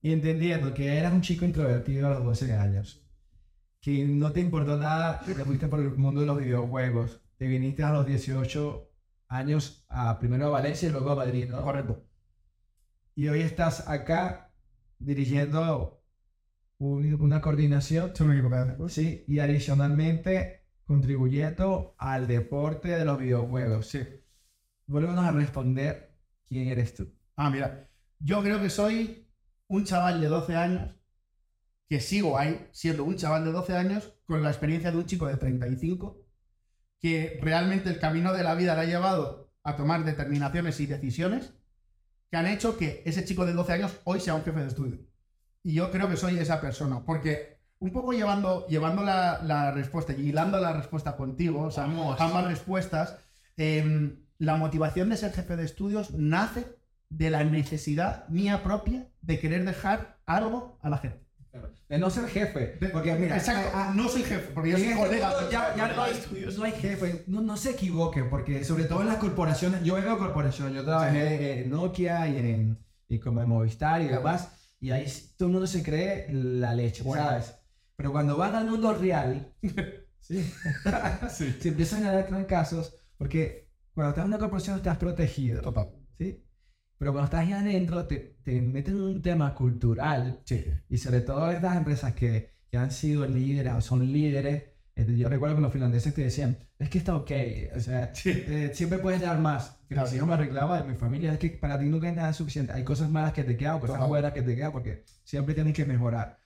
y 0.03 0.13
entendiendo 0.13 0.75
que 0.75 0.99
eras 0.99 1.13
un 1.13 1.23
chico 1.23 1.45
introvertido 1.45 2.07
a 2.07 2.11
los 2.11 2.25
12 2.25 2.53
años, 2.53 3.03
que 3.81 4.05
no 4.05 4.33
te 4.33 4.41
importó 4.41 4.77
nada, 4.77 5.21
te 5.21 5.35
fuiste 5.45 5.67
por 5.67 5.81
el 5.81 5.91
mundo 5.97 6.21
de 6.21 6.27
los 6.27 6.39
videojuegos, 6.39 7.21
te 7.39 7.47
viniste 7.47 7.83
a 7.83 7.91
los 7.91 8.07
18 8.07 8.91
años 9.35 9.85
a 9.89 10.19
primero 10.19 10.47
a 10.47 10.51
Valencia 10.51 10.89
y 10.89 10.93
luego 10.93 11.11
a 11.11 11.17
Madrid, 11.17 11.49
¿no? 11.51 11.63
Correcto. 11.63 12.05
Y 13.15 13.29
hoy 13.29 13.41
estás 13.43 13.89
acá 13.89 14.53
dirigiendo 14.99 16.03
un- 16.79 17.15
una 17.21 17.41
coordinación, 17.41 18.13
sí, 18.89 19.25
y 19.29 19.39
adicionalmente 19.39 20.65
contribuyendo 20.87 21.95
al 21.99 22.27
deporte 22.27 22.89
de 22.89 23.05
los 23.05 23.19
videojuegos, 23.19 23.87
sí. 23.89 24.01
Vuélvenos 24.87 25.25
a 25.25 25.33
responder 25.33 26.19
quién 26.47 26.69
eres 26.69 26.95
tú. 26.95 27.13
Ah, 27.37 27.51
mira. 27.51 27.89
Yo 28.19 28.43
creo 28.43 28.61
que 28.61 28.71
soy 28.71 29.29
un 29.69 29.85
chaval 29.85 30.21
de 30.21 30.29
12 30.29 30.55
años 30.57 30.95
que 31.89 32.01
sigo 32.01 32.39
ahí 32.39 32.69
siendo 32.73 33.05
un 33.05 33.17
chaval 33.17 33.45
de 33.45 33.53
12 33.53 33.75
años 33.77 34.15
con 34.27 34.43
la 34.43 34.51
experiencia 34.51 34.91
de 34.91 34.99
un 34.99 35.07
chico 35.07 35.27
de 35.27 35.37
35 35.37 36.24
que 37.05 37.39
realmente 37.43 37.91
el 37.91 37.99
camino 37.99 38.33
de 38.33 38.43
la 38.43 38.55
vida 38.55 38.75
le 38.75 38.81
ha 38.81 38.85
llevado 38.87 39.53
a 39.63 39.77
tomar 39.77 40.05
determinaciones 40.05 40.81
y 40.81 40.87
decisiones 40.87 41.53
que 42.31 42.39
han 42.39 42.47
hecho 42.47 42.79
que 42.79 43.03
ese 43.05 43.27
chico 43.27 43.45
de 43.45 43.53
12 43.53 43.73
años 43.75 44.01
hoy 44.05 44.21
sea 44.21 44.35
un 44.35 44.43
jefe 44.43 44.61
de 44.61 44.69
estudio. 44.69 44.99
Y 45.63 45.75
yo 45.75 45.91
creo 45.91 46.09
que 46.09 46.17
soy 46.17 46.39
esa 46.39 46.63
persona, 46.63 47.05
porque 47.05 47.59
un 47.79 47.93
poco 47.93 48.15
llevando, 48.15 48.67
llevando 48.69 49.03
la, 49.03 49.43
la 49.43 49.71
respuesta 49.71 50.15
y 50.15 50.31
hilando 50.31 50.59
la 50.59 50.73
respuesta 50.73 51.15
contigo, 51.15 51.65
o 51.65 51.71
sea, 51.71 51.85
ambas 51.85 52.47
respuestas, 52.47 53.19
em, 53.59 54.25
la 54.39 54.57
motivación 54.57 55.11
de 55.11 55.19
ser 55.19 55.35
jefe 55.35 55.57
de 55.57 55.65
estudios 55.67 56.13
nace 56.13 56.75
de 57.11 57.29
la 57.29 57.45
necesidad 57.45 58.27
mía 58.29 58.63
propia 58.63 59.11
de 59.21 59.39
querer 59.39 59.67
dejar 59.67 60.17
algo 60.25 60.79
a 60.81 60.89
la 60.89 60.97
gente. 60.97 61.24
De 61.89 61.99
no 61.99 62.11
ser 62.11 62.27
jefe. 62.29 62.79
Porque 62.93 63.15
mira, 63.15 63.37
Exacto, 63.37 63.71
ah, 63.75 63.93
no 63.95 64.09
soy 64.09 64.23
jefe, 64.23 64.51
porque 64.53 64.71
yo 64.71 64.79
soy 64.79 64.89
este 64.89 64.99
colega. 64.99 65.51
ya, 65.51 65.77
ya 65.77 65.89
no, 65.95 66.03
hay, 66.03 66.13
no 66.57 66.65
hay 66.65 66.73
jefe, 66.73 67.25
no, 67.27 67.41
no 67.43 67.57
se 67.57 67.71
equivoquen, 67.71 68.29
porque 68.31 68.65
sobre 68.65 68.85
todo 68.85 69.03
en 69.03 69.09
las 69.09 69.19
corporaciones, 69.19 69.83
yo 69.85 69.95
vengo 69.95 70.11
de 70.11 70.19
corporación, 70.19 70.73
yo 70.73 70.85
trabajé 70.85 71.63
en 71.63 71.71
Nokia 71.71 72.27
y, 72.29 72.39
en, 72.39 72.79
y 73.09 73.19
como 73.21 73.41
en 73.43 73.49
Movistar 73.49 74.03
y 74.03 74.09
demás, 74.09 74.49
y 74.81 74.91
ahí 74.91 75.07
todo 75.37 75.49
el 75.49 75.53
mundo 75.53 75.67
se 75.67 75.83
cree 75.83 76.27
la 76.33 76.75
leche, 76.75 77.05
¿sabes? 77.05 77.55
Pero 77.97 78.11
cuando 78.11 78.37
van 78.37 78.55
al 78.57 78.67
mundo 78.67 78.93
real, 78.93 79.53
sí, 80.21 80.43
se 81.31 81.69
empiezan 81.69 82.05
a 82.05 82.13
dar 82.13 82.27
trancazos, 82.27 82.97
porque 83.17 83.71
cuando 83.95 84.11
estás 84.11 84.25
en 84.25 84.29
una 84.29 84.39
corporación 84.39 84.77
estás 84.77 84.99
protegido, 84.99 85.63
Total. 85.63 85.91
¿sí? 86.19 86.44
Pero 87.05 87.13
cuando 87.13 87.27
estás 87.27 87.41
ahí 87.41 87.53
adentro, 87.53 88.07
te, 88.07 88.39
te 88.43 88.63
meten 88.63 88.95
en 88.97 89.03
un 89.03 89.21
tema 89.21 89.55
cultural, 89.55 90.41
Sí. 90.47 90.65
y 90.89 90.97
sobre 90.97 91.21
todo 91.21 91.51
estas 91.51 91.77
empresas 91.77 92.15
que, 92.15 92.49
que 92.71 92.79
han 92.79 92.91
sido 92.91 93.27
líderes 93.27 93.75
o 93.75 93.83
son 93.83 94.11
líderes, 94.11 94.63
eh, 94.97 95.15
yo 95.15 95.29
recuerdo 95.29 95.57
que 95.57 95.61
los 95.61 95.71
finlandeses 95.71 96.15
te 96.15 96.23
decían, 96.23 96.57
es 96.79 96.89
que 96.89 96.97
está 96.97 97.15
ok, 97.15 97.31
o 97.77 97.81
sea, 97.81 98.11
eh, 98.25 98.71
siempre 98.73 99.01
puedes 99.01 99.21
dar 99.21 99.39
más. 99.39 99.77
Claro. 99.87 100.09
si 100.09 100.17
yo 100.17 100.25
me 100.25 100.33
arreglaba 100.33 100.81
de 100.81 100.89
mi 100.89 100.97
familia, 100.97 101.35
es 101.35 101.39
que 101.39 101.51
para 101.51 101.79
ti 101.79 101.85
nunca 101.85 102.09
hay 102.09 102.15
nada 102.15 102.33
suficiente. 102.33 102.73
Hay 102.73 102.85
cosas 102.85 103.11
malas 103.11 103.35
que 103.35 103.45
te 103.45 103.55
quedan, 103.55 103.81
cosas 103.81 104.09
buenas 104.09 104.33
que 104.33 104.41
te 104.41 104.57
quedan, 104.57 104.73
porque 104.73 105.05
siempre 105.25 105.55
tienes 105.55 105.75
que 105.75 105.85
mejorar. 105.85 106.39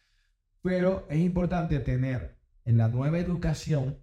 Pero 0.60 1.06
es 1.08 1.20
importante 1.20 1.78
tener 1.78 2.36
en 2.64 2.78
la 2.78 2.88
nueva 2.88 3.20
educación, 3.20 3.98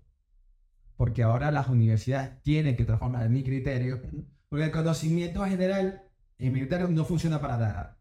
porque 0.96 1.22
ahora 1.22 1.52
las 1.52 1.68
universidades 1.68 2.42
tienen 2.44 2.78
que 2.78 2.86
transformar 2.86 3.26
en 3.26 3.34
mi 3.34 3.44
criterio, 3.44 4.02
porque 4.48 4.64
el 4.64 4.72
conocimiento 4.72 5.44
general 5.44 6.04
mi 6.38 6.52
criterio 6.60 6.88
no 6.88 7.06
funciona 7.06 7.40
para 7.40 7.58
nada. 7.58 8.00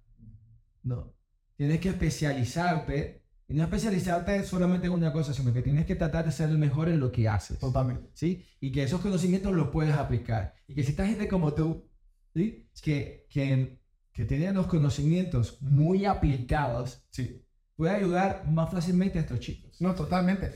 No. 0.82 1.14
Tienes 1.56 1.80
que 1.80 1.90
especializarte, 1.90 3.24
y 3.48 3.54
no 3.54 3.62
especializarte 3.62 4.42
solamente 4.44 4.86
en 4.86 4.92
una 4.92 5.12
cosa, 5.12 5.32
sino 5.34 5.52
que 5.52 5.62
tienes 5.62 5.86
que 5.86 5.94
tratar 5.94 6.24
de 6.24 6.32
ser 6.32 6.50
el 6.50 6.58
mejor 6.58 6.88
en 6.88 6.98
lo 7.00 7.12
que 7.12 7.28
haces. 7.28 7.58
Totalmente. 7.58 8.10
¿sí? 8.14 8.44
Y 8.60 8.72
que 8.72 8.82
esos 8.82 9.00
conocimientos 9.00 9.52
los 9.52 9.68
puedes 9.68 9.94
aplicar. 9.94 10.54
Y 10.66 10.74
que 10.74 10.82
si 10.82 10.90
esta 10.90 11.06
gente 11.06 11.28
como 11.28 11.52
tú, 11.54 11.88
¿sí? 12.34 12.68
Que, 12.82 13.26
que, 13.30 13.78
que 14.12 14.24
tiene 14.24 14.52
los 14.52 14.66
conocimientos 14.66 15.60
muy 15.62 16.04
aplicados, 16.04 17.04
Sí. 17.10 17.44
puede 17.76 17.94
ayudar 17.94 18.48
más 18.50 18.70
fácilmente 18.70 19.18
a 19.18 19.22
estos 19.22 19.40
chicos. 19.40 19.80
No, 19.80 19.94
totalmente. 19.94 20.52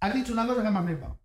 Has 0.00 0.14
dicho 0.14 0.32
una 0.32 0.46
cosa 0.46 0.62
que 0.62 0.70
me 0.70 0.78
ha. 0.78 1.18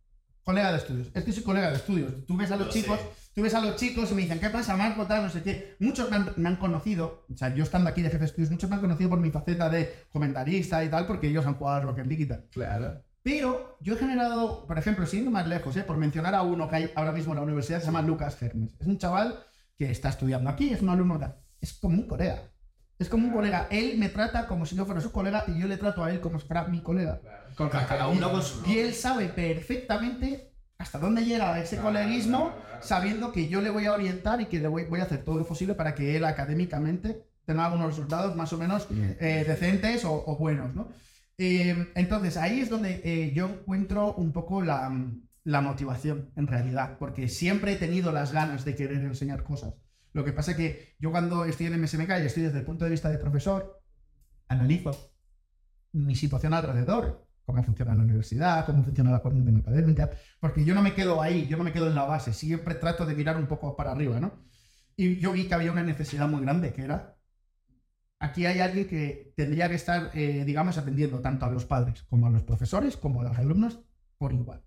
Colega 0.43 0.71
de 0.71 0.77
estudios. 0.77 1.08
Es 1.13 1.23
que 1.23 1.32
soy 1.32 1.43
colega 1.43 1.69
de 1.69 1.77
estudios. 1.77 2.25
Tú 2.25 2.36
ves 2.36 2.51
a 2.51 2.58
los 2.58 2.69
chicos, 2.69 2.99
tú 3.34 3.41
ves 3.41 3.53
a 3.53 3.62
los 3.62 3.77
chicos 3.77 4.12
y 4.12 4.15
me 4.15 4.21
dicen, 4.23 4.39
¿qué 4.39 4.49
pasa, 4.49 4.75
Marco? 4.75 5.06
Tal, 5.08 5.23
no 5.23 5.29
sé 5.29 5.41
qué. 5.41 5.75
Muchos 5.79 6.10
me 6.10 6.17
han, 6.17 6.34
me 6.36 6.49
han 6.49 6.58
conocido, 6.58 7.25
o 7.34 7.38
sea, 7.38 7.53
yo 7.56 7.63
estando 7.63 7.89
aquí 7.89 8.01
de 8.01 8.10
jefe 8.10 8.19
de 8.19 8.25
estudios, 8.25 8.51
muchos 8.51 8.69
me 8.69 8.75
han 8.75 8.82
conocido 8.82 9.10
por 9.10 9.19
mi 9.19 9.32
faceta 9.32 9.69
de 9.69 10.06
comentarista 10.12 10.84
y 10.84 10.89
tal, 10.89 11.08
porque 11.08 11.27
ellos 11.27 11.45
han 11.45 11.56
jugado 11.56 11.77
a 11.77 11.82
Rocket 11.82 12.08
League 12.08 12.23
y 12.23 12.27
tal. 12.27 12.45
Claro. 12.51 13.03
Pero 13.23 13.77
yo 13.79 13.93
he 13.93 13.97
generado, 13.97 14.67
por 14.67 14.77
ejemplo, 14.77 15.06
siguiendo 15.06 15.32
más 15.32 15.47
lejos, 15.47 15.77
¿eh? 15.77 15.84
por 15.84 15.95
mencionar 15.95 16.36
a 16.36 16.41
uno 16.41 16.67
que 16.67 16.75
hay 16.75 16.91
ahora 16.93 17.13
mismo 17.13 17.32
en 17.32 17.38
la 17.38 17.43
universidad, 17.43 17.79
se 17.79 17.86
llama 17.86 18.01
Lucas 18.01 18.39
Hermes. 18.41 18.75
Es 18.77 18.86
un 18.86 18.97
chaval 18.97 19.39
que 19.77 19.89
está 19.89 20.10
estudiando 20.10 20.49
aquí, 20.49 20.69
es 20.73 20.82
un 20.82 20.89
alumno 20.89 21.17
de... 21.17 21.27
Es 21.62 21.73
como 21.73 21.95
un 21.95 22.06
colega. 22.06 22.53
Es 23.04 23.10
como 23.10 23.28
un 23.28 23.34
colega. 23.34 23.68
Él 23.70 23.98
me 23.98 24.08
trata 24.08 24.48
como 24.48 24.66
si 24.66 24.76
yo 24.78 24.86
fuera 24.86 25.02
su 25.02 25.12
colega 25.12 25.44
y 25.48 25.60
yo 25.60 25.68
le 25.68 25.76
trato 25.78 26.04
a 26.04 26.12
él 26.12 26.22
como 26.22 26.39
si 26.39 26.48
fuera 26.48 26.63
mi 26.63 26.82
colega. 26.82 27.20
Con 27.56 27.70
cada 27.70 28.08
uno 28.08 28.32
con 28.32 28.42
su 28.42 28.66
Y 28.66 28.80
él 28.80 28.94
sabe 28.94 29.28
perfectamente 29.28 30.54
hasta 30.78 31.00
dónde 31.00 31.26
llega 31.26 31.60
ese 31.60 31.78
coleguismo 31.78 32.54
sabiendo 32.82 33.34
que 33.34 33.50
yo 33.50 33.62
le 33.62 33.70
voy 33.70 33.86
a 33.86 33.94
orientar 33.94 34.39
y 34.39 34.46
que 34.46 34.60
le 34.60 34.70
voy, 34.70 34.86
voy 34.86 35.02
a 35.02 35.04
hacer 35.04 35.24
todo 35.24 35.38
lo 35.38 35.46
posible 35.46 35.76
para 35.76 35.94
que 35.96 36.16
él 36.16 36.24
académicamente 36.24 37.24
tenga 37.46 37.66
algunos 37.66 37.88
resultados 37.88 38.36
más 38.38 38.54
o 38.54 38.58
menos 38.58 38.88
eh, 39.20 39.44
decentes 39.46 40.06
o, 40.06 40.24
o 40.26 40.38
buenos, 40.38 40.74
¿no? 40.74 40.88
Eh, 41.38 41.92
entonces 41.96 42.38
ahí 42.38 42.62
es 42.62 42.70
donde 42.70 43.02
eh, 43.04 43.34
yo 43.34 43.50
encuentro 43.50 44.13
un 44.13 44.32
poco 44.32 44.62
la, 44.62 44.92
la 45.44 45.62
motivación 45.62 46.32
en 46.38 46.48
realidad, 46.48 46.98
porque 47.00 47.28
siempre 47.28 47.74
he 47.74 47.76
tenido 47.76 48.13
las 48.13 48.32
ganas 48.32 48.63
de 48.63 48.76
querer 48.76 49.04
enseñar 49.04 49.44
cosas. 49.44 49.74
Lo 50.13 50.23
que 50.23 50.32
pasa 50.32 50.52
es 50.52 50.58
que 50.58 50.95
yo 50.99 51.12
cuando 51.12 51.45
estoy 51.45 51.67
en 51.67 51.82
MSMK 51.82 52.10
y 52.10 52.26
estoy 52.26 52.43
desde 52.43 52.60
el 52.60 52.65
punto 52.65 52.86
de 52.86 52.91
vista 52.91 53.10
de 53.10 53.17
profesor, 53.17 53.82
analizo 54.47 55.13
mi 55.91 56.15
situación 56.15 56.54
alrededor, 56.54 57.28
cómo 57.45 57.63
funciona 57.63 57.95
la 57.95 58.04
universidad, 58.04 58.65
cómo 58.65 58.84
funciona 58.84 59.12
la 59.12 59.21
comunidad 59.21 59.60
académica, 59.60 60.12
porque 60.39 60.63
yo 60.63 60.76
no 60.76 60.82
me 60.82 60.93
quedo 60.93 61.21
ahí, 61.21 61.47
yo 61.47 61.58
no 61.58 61.63
me 61.63 61.71
quedo 61.71 61.88
en 61.88 61.95
la 61.95 62.06
base, 62.06 62.34
siempre 62.34 62.76
trato 62.76 63.06
de 63.06 63.15
mirar 63.15 63.38
un 63.38 63.47
poco 63.47 63.76
para 63.76 63.91
arriba, 63.91 64.19
¿no? 64.19 64.43
Y 64.95 65.17
yo 65.17 65.32
vi 65.34 65.47
que 65.47 65.56
había 65.56 65.71
una 65.71 65.84
necesidad 65.84 66.28
muy 66.28 66.41
grande, 66.41 66.73
que 66.73 66.84
era, 66.84 67.17
aquí 68.19 68.45
hay 68.45 68.60
alguien 68.60 68.88
que 68.88 69.34
tendría 69.36 69.67
que 69.67 69.76
estar, 69.76 70.12
eh, 70.13 70.43
digamos, 70.45 70.78
atendiendo 70.78 71.19
tanto 71.19 71.45
a 71.45 71.52
los 71.52 71.65
padres 71.65 72.04
como 72.04 72.28
a 72.28 72.30
los 72.30 72.43
profesores, 72.43 72.97
como 72.97 73.21
a 73.21 73.26
los 73.26 73.38
alumnos, 73.38 73.80
por 74.17 74.34
igual. 74.34 74.63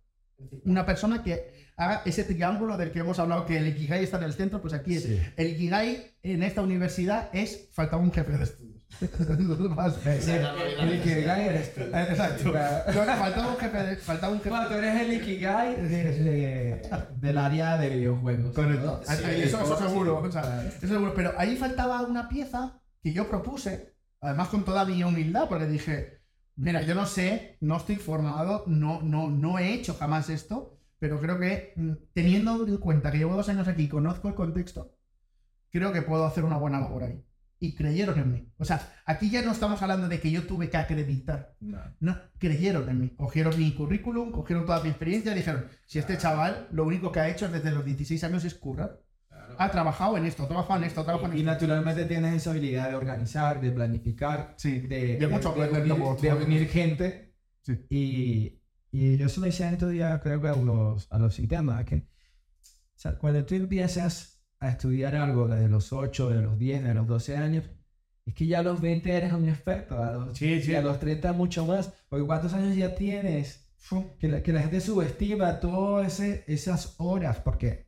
Una 0.64 0.85
persona 0.85 1.22
que 1.22 1.66
haga 1.77 2.03
ese 2.05 2.25
triángulo 2.25 2.77
del 2.77 2.90
que 2.90 3.01
hemos 3.01 3.18
hablado, 3.18 3.46
que 3.46 3.57
el 3.59 3.68
Ikigai 3.68 4.03
está 4.05 4.16
en 4.18 4.25
el 4.25 4.33
centro, 4.33 4.61
pues 4.61 4.75
aquí 4.75 4.96
es, 4.96 5.03
Sí. 5.05 5.20
el 5.37 5.49
Ikigai 5.49 6.16
en 6.22 6.42
esta 6.42 6.62
universidad 6.62 7.29
es, 7.33 7.68
faltaba 7.72 8.03
un 8.03 8.12
jefe 8.12 8.33
de 8.33 8.44
estudios. 8.44 8.77
El 9.01 10.94
Ikigai 11.01 11.49
eres 11.49 11.75
tú. 11.75 11.81
Exacto. 11.83 12.53
Faltaba 12.53 13.49
un 13.49 13.57
jefe 13.57 13.83
de, 13.83 13.96
faltaba 13.96 14.33
un 14.33 14.38
jefe 14.38 14.51
Bueno, 14.51 14.68
tú 14.68 14.75
eres 14.75 15.01
el 15.03 15.12
Ikigai 15.14 15.77
de- 15.77 16.12
de- 16.22 16.83
del 17.16 17.38
área 17.38 17.77
de 17.79 17.88
videojuegos. 17.90 18.55
Correcto. 18.55 18.87
¿no? 18.87 19.01
Ah, 19.07 19.14
eso, 19.14 19.61
eso 19.61 19.79
seguro. 19.88 20.18
o 20.20 20.33
sea, 20.33 20.64
eso 20.66 20.87
seguro. 20.87 21.12
Pero 21.14 21.33
ahí 21.37 21.57
faltaba 21.57 22.03
una 22.03 22.29
pieza 22.29 22.81
que 23.03 23.12
yo 23.12 23.29
propuse, 23.29 23.94
además 24.20 24.49
con 24.49 24.64
toda 24.64 24.85
mi 24.85 25.03
humildad, 25.03 25.49
porque 25.49 25.66
dije, 25.66 26.15
mira, 26.57 26.83
yo 26.83 26.95
no 26.95 27.07
sé, 27.07 27.59
no 27.61 27.77
estoy 27.77 27.97
formado, 27.97 28.64
no, 28.66 29.03
no, 29.03 29.31
no 29.31 29.59
he 29.59 29.73
hecho 29.73 29.95
jamás 29.95 30.31
esto, 30.31 30.79
pero 30.99 31.21
creo 31.21 31.38
que 31.38 31.73
mm, 31.77 31.92
teniendo 32.12 32.66
en 32.66 32.79
cuenta 32.79 33.12
que 33.12 33.19
llevo 33.19 33.37
dos 33.37 33.49
años 33.49 33.69
aquí 33.69 33.85
y 33.85 33.88
conozco 33.88 34.29
el 34.29 34.35
contexto, 34.35 34.97
creo 35.71 35.92
que 35.92 36.03
puedo 36.03 36.25
hacer 36.25 36.45
una 36.45 36.57
buena 36.57 36.81
labor 36.81 37.05
ahí. 37.05 37.23
Y 37.59 37.75
creyeron 37.75 38.19
en 38.19 38.33
mí. 38.33 38.53
O 38.59 38.66
sea, 38.66 38.95
aquí 39.07 39.31
ya 39.31 39.40
no 39.40 39.53
estamos 39.53 39.81
hablando 39.81 40.09
de 40.09 40.21
que 40.21 40.31
yo 40.31 40.47
tuve 40.47 40.69
que 40.69 40.77
acreditar. 40.77 41.57
No, 41.59 42.14
creyeron 42.38 42.87
en 42.90 43.01
mí. 43.01 43.09
Cogieron 43.16 43.59
mi 43.59 43.73
currículum, 43.73 44.31
cogieron 44.31 44.66
toda 44.66 44.83
mi 44.83 44.90
experiencia 44.90 45.33
y 45.33 45.37
dijeron, 45.37 45.66
si 45.87 45.99
este 45.99 46.19
chaval 46.19 46.69
lo 46.71 46.85
único 46.85 47.11
que 47.11 47.21
ha 47.21 47.31
hecho 47.31 47.49
desde 47.49 47.71
los 47.71 47.83
16 47.83 48.23
años 48.25 48.45
es 48.45 48.55
currar. 48.55 49.01
Ha 49.59 49.71
trabajado 49.71 50.16
en 50.16 50.27
esto, 50.27 50.45
ha 50.45 50.49
trabajado 50.49 50.79
en 50.81 50.85
esto, 50.87 51.01
ha 51.01 51.05
trabajado 51.05 51.33
en 51.33 51.38
Y 51.38 51.40
esto. 51.40 51.53
naturalmente 51.53 52.05
tienes 52.07 52.35
esa 52.35 52.51
habilidad 52.51 52.88
de 52.90 52.97
organizar, 52.97 53.61
de 53.61 53.71
planificar, 53.71 54.55
Sí, 54.57 54.81
de, 54.81 55.16
de 55.16 55.27
mucho 55.29 55.53
de, 55.53 55.64
aprender, 55.64 55.92
unir, 55.92 56.21
de 56.21 56.33
unir 56.35 56.69
gente. 56.69 57.35
Sí. 57.62 57.79
Y, 57.90 58.61
y 58.90 59.16
yo 59.16 59.29
se 59.29 59.40
lo 59.40 59.47
decía 59.47 59.71
estos 59.71 59.90
días, 59.90 60.21
creo 60.23 60.40
que 60.40 60.49
a 60.49 60.57
los, 60.57 61.11
a 61.12 61.19
los 61.19 61.35
sistemas, 61.35 61.85
que 61.85 61.97
o 61.97 62.99
sea, 62.99 63.19
cuando 63.19 63.45
tú 63.45 63.55
empiezas 63.55 64.42
a 64.59 64.69
estudiar 64.71 65.14
algo 65.16 65.49
desde 65.49 65.69
los 65.69 65.92
8, 65.92 66.31
de 66.31 66.42
los 66.42 66.59
10, 66.59 66.83
de 66.85 66.95
los 66.95 67.07
12 67.07 67.37
años, 67.37 67.64
es 68.25 68.35
que 68.35 68.47
ya 68.47 68.61
a 68.61 68.62
los 68.62 68.81
20 68.81 69.12
eres 69.12 69.33
un 69.33 69.49
experto, 69.49 70.03
a 70.03 70.12
los, 70.12 70.38
Sí, 70.38 70.61
sí. 70.62 70.73
y 70.73 70.75
a 70.75 70.83
los 70.83 70.99
30 70.99 71.33
mucho 71.33 71.66
más, 71.66 71.92
porque 72.09 72.25
¿cuántos 72.27 72.53
años 72.55 72.75
ya 72.77 72.95
tienes? 72.95 73.64
Que 74.19 74.27
la, 74.29 74.42
que 74.42 74.53
la 74.53 74.62
gente 74.62 74.81
subestima 74.81 75.61
todas 75.61 76.19
esas 76.21 76.95
horas, 76.99 77.38
porque 77.40 77.86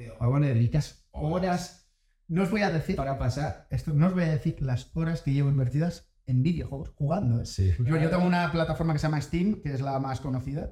veo, 0.00 0.14
o 0.14 0.16
sea, 0.16 0.16
veo, 0.16 0.16
ah, 0.20 0.26
bueno, 0.28 0.46
dedicas 0.46 1.06
horas 1.12 1.90
No 2.28 2.42
os 2.42 2.50
voy 2.50 2.62
a 2.62 2.70
decir, 2.70 2.96
para 2.96 3.18
pasar. 3.18 3.66
esto, 3.70 3.92
no 3.92 4.06
os 4.08 4.14
voy 4.14 4.24
a 4.24 4.28
decir 4.28 4.56
las 4.60 4.90
horas 4.94 5.22
que 5.22 5.32
llevo 5.32 5.48
invertidas 5.48 6.12
en 6.26 6.42
videojuegos 6.42 6.90
jugando. 6.90 7.40
¿eh? 7.42 7.46
Sí. 7.46 7.72
Yo, 7.78 7.96
yo 7.96 8.08
tengo 8.10 8.24
una 8.24 8.50
plataforma 8.52 8.92
que 8.92 8.98
se 9.00 9.06
llama 9.06 9.20
Steam, 9.20 9.60
que 9.62 9.72
es 9.72 9.80
la 9.80 9.98
más 9.98 10.20
conocida. 10.20 10.70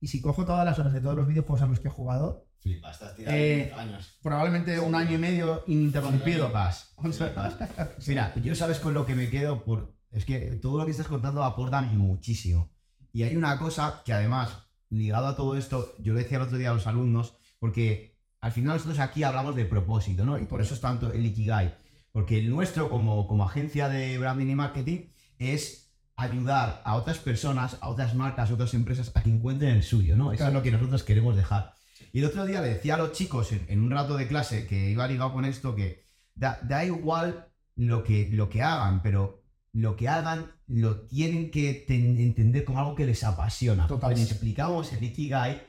Y 0.00 0.06
si 0.08 0.20
cojo 0.20 0.44
todas 0.44 0.64
las 0.64 0.78
horas 0.78 0.92
de 0.92 1.00
todos 1.00 1.14
los 1.16 1.26
videojuegos 1.28 1.62
a 1.62 1.66
los 1.66 1.78
que 1.80 1.88
he 1.88 1.90
jugado, 1.90 2.48
Flipa, 2.58 2.90
estás 2.90 3.14
tirando 3.16 3.38
Eh, 3.38 3.72
años. 3.76 4.18
probablemente 4.22 4.78
un 4.80 4.94
año 4.94 5.12
y 5.14 5.18
medio 5.18 5.64
ininterrumpido. 5.66 6.46
Flipas. 6.46 6.94
Mira, 8.06 8.34
yo 8.36 8.54
sabes 8.54 8.78
con 8.78 8.94
lo 8.94 9.04
que 9.04 9.14
me 9.14 9.28
quedo 9.28 9.64
por. 9.64 9.94
Es 10.10 10.24
que 10.24 10.56
todo 10.62 10.78
lo 10.78 10.84
que 10.84 10.90
estás 10.92 11.08
contando 11.08 11.42
aporta 11.42 11.82
muchísimo. 11.82 12.70
Y 13.12 13.24
hay 13.24 13.36
una 13.36 13.58
cosa 13.58 14.02
que 14.04 14.12
además, 14.12 14.68
ligado 14.90 15.26
a 15.26 15.36
todo 15.36 15.56
esto, 15.56 15.94
yo 15.98 16.14
le 16.14 16.22
decía 16.22 16.38
el 16.38 16.44
otro 16.44 16.56
día 16.58 16.70
a 16.70 16.74
los 16.74 16.86
alumnos, 16.86 17.36
porque 17.58 18.11
al 18.42 18.52
final 18.52 18.74
nosotros 18.74 18.98
aquí 18.98 19.22
hablamos 19.22 19.56
de 19.56 19.64
propósito, 19.64 20.26
¿no? 20.26 20.38
Y 20.38 20.44
por 20.44 20.60
eso 20.60 20.74
es 20.74 20.80
tanto 20.80 21.10
el 21.12 21.24
Ikigai. 21.24 21.74
Porque 22.12 22.38
el 22.38 22.50
nuestro, 22.50 22.90
como, 22.90 23.26
como 23.26 23.44
agencia 23.44 23.88
de 23.88 24.18
branding 24.18 24.48
y 24.48 24.54
marketing, 24.54 24.98
es 25.38 25.90
ayudar 26.16 26.82
a 26.84 26.96
otras 26.96 27.18
personas, 27.18 27.78
a 27.80 27.88
otras 27.88 28.14
marcas, 28.14 28.50
a 28.50 28.54
otras 28.54 28.74
empresas 28.74 29.10
a 29.14 29.22
que 29.22 29.30
encuentren 29.30 29.76
el 29.76 29.82
suyo, 29.82 30.14
¿no? 30.14 30.32
Eso 30.32 30.46
es 30.46 30.52
lo 30.52 30.62
que 30.62 30.70
nosotros 30.70 31.02
queremos 31.04 31.36
dejar. 31.36 31.72
Y 32.12 32.18
el 32.18 32.26
otro 32.26 32.44
día 32.44 32.60
le 32.60 32.68
decía 32.68 32.96
a 32.96 32.98
los 32.98 33.12
chicos 33.12 33.50
en, 33.52 33.64
en 33.68 33.80
un 33.80 33.90
rato 33.90 34.16
de 34.18 34.28
clase 34.28 34.66
que 34.66 34.90
iba 34.90 35.06
ligado 35.08 35.32
con 35.32 35.46
esto 35.46 35.74
que 35.74 36.04
da, 36.34 36.58
da 36.62 36.84
igual 36.84 37.46
lo 37.76 38.04
que, 38.04 38.28
lo 38.30 38.50
que 38.50 38.60
hagan, 38.62 39.00
pero 39.02 39.42
lo 39.72 39.96
que 39.96 40.08
hagan 40.08 40.50
lo 40.66 41.00
tienen 41.06 41.50
que 41.50 41.72
ten- 41.88 42.18
entender 42.18 42.64
como 42.64 42.80
algo 42.80 42.94
que 42.94 43.06
les 43.06 43.24
apasiona. 43.24 43.86
Total. 43.86 44.10
Les 44.10 44.30
explicamos 44.30 44.92
el 44.92 45.02
Ikigai 45.02 45.62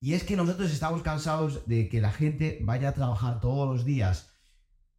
y 0.00 0.14
es 0.14 0.24
que 0.24 0.36
nosotros 0.36 0.72
estamos 0.72 1.02
cansados 1.02 1.66
de 1.66 1.88
que 1.88 2.00
la 2.00 2.12
gente 2.12 2.58
vaya 2.62 2.90
a 2.90 2.94
trabajar 2.94 3.40
todos 3.40 3.68
los 3.68 3.84
días 3.84 4.30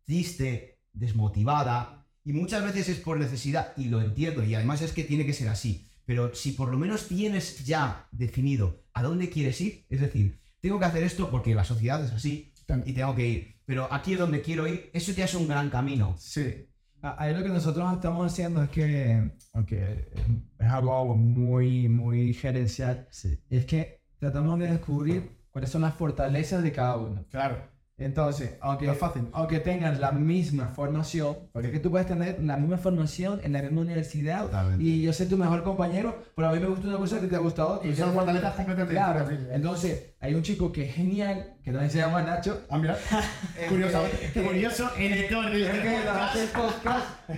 triste, 0.06 0.80
desmotivada 0.94 2.06
y 2.24 2.34
muchas 2.34 2.64
veces 2.64 2.90
es 2.90 3.00
por 3.00 3.18
necesidad 3.18 3.74
y 3.78 3.86
lo 3.86 4.02
entiendo 4.02 4.44
y 4.44 4.56
además 4.56 4.82
es 4.82 4.94
que 4.94 5.04
tiene 5.04 5.26
que 5.26 5.34
ser 5.34 5.50
así. 5.50 5.88
Pero 6.06 6.34
si 6.34 6.54
por 6.54 6.70
lo 6.70 6.78
menos 6.78 7.08
tienes 7.08 7.66
ya 7.66 8.08
definido 8.12 8.84
a 8.94 9.04
dónde 9.04 9.30
quieres 9.30 9.60
ir, 9.62 9.86
es 9.90 10.00
decir, 10.00 10.40
tengo 10.62 10.80
que 10.80 10.86
hacer 10.86 11.04
esto 11.04 11.30
porque 11.30 11.54
la 11.54 11.66
sociedad 11.66 12.04
es 12.04 12.12
así 12.12 12.54
y 12.86 12.94
tengo 12.94 13.16
que 13.16 13.28
ir, 13.28 13.56
pero 13.66 13.92
aquí 13.92 14.14
es 14.14 14.20
donde 14.20 14.42
quiero 14.42 14.68
ir, 14.68 14.90
eso 14.94 15.12
ya 15.12 15.26
es 15.26 15.36
un 15.36 15.48
gran 15.48 15.70
camino. 15.70 16.16
sí. 16.18 16.68
Ahí 17.00 17.32
lo 17.32 17.44
que 17.44 17.50
nosotros 17.50 17.94
estamos 17.94 18.32
haciendo 18.32 18.64
es 18.64 18.70
que, 18.72 19.32
aunque 19.54 20.12
es 20.60 20.68
algo 20.68 21.16
muy, 21.16 21.88
muy 21.88 22.34
gerencial, 22.34 23.08
es 23.50 23.66
que 23.66 23.97
tratamos 24.20 24.60
de 24.60 24.72
descubrir 24.72 25.38
cuáles 25.52 25.70
son 25.70 25.82
las 25.82 25.96
fortalezas 25.96 26.64
de 26.64 26.72
cada 26.72 26.98
uno. 26.98 27.26
Claro. 27.30 27.77
Entonces, 28.00 28.52
aunque, 28.62 28.92
es 28.92 28.96
fácil. 28.98 29.24
aunque 29.34 29.60
tengan 29.60 30.00
la 30.00 30.12
misma 30.12 30.68
formación, 30.68 31.36
porque 31.52 31.72
que 31.72 31.80
tú 31.80 31.90
puedes 31.90 32.06
tener 32.06 32.38
la 32.44 32.56
misma 32.58 32.78
formación 32.78 33.42
en 33.44 33.54
la 33.54 33.64
misma 33.64 33.82
universidad 33.82 34.44
Totalmente. 34.46 34.84
y 34.84 35.02
yo 35.02 35.12
soy 35.12 35.26
tu 35.26 35.36
mejor 35.36 35.64
compañero, 35.64 36.16
pero 36.36 36.50
a 36.50 36.54
mí 36.54 36.60
me 36.60 36.68
gusta 36.68 36.88
una 36.88 36.98
cosa 36.98 37.20
que 37.20 37.26
te 37.26 37.36
ha 37.36 37.40
gustado. 37.40 37.82
Y 37.84 37.96
son 37.96 38.14
fortalezas 38.14 38.54
completamente 38.54 38.94
Claro, 38.94 39.26
entonces 39.52 40.14
hay 40.20 40.36
un 40.36 40.44
chico 40.44 40.72
que 40.72 40.86
es 40.86 40.94
genial, 40.94 41.56
que 41.64 41.72
también 41.72 41.90
se 41.90 41.98
llama 41.98 42.22
Nacho. 42.22 42.62
Ah, 42.70 42.78
mira. 42.78 42.96
Curioso. 43.70 44.04
Qué 44.32 44.44
curioso. 44.44 44.92
editor. 44.96 45.46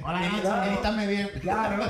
Hola, 0.04 0.20
Nacho. 0.30 0.64
Edítame 0.74 1.08
bien. 1.08 1.30
Claro, 1.42 1.84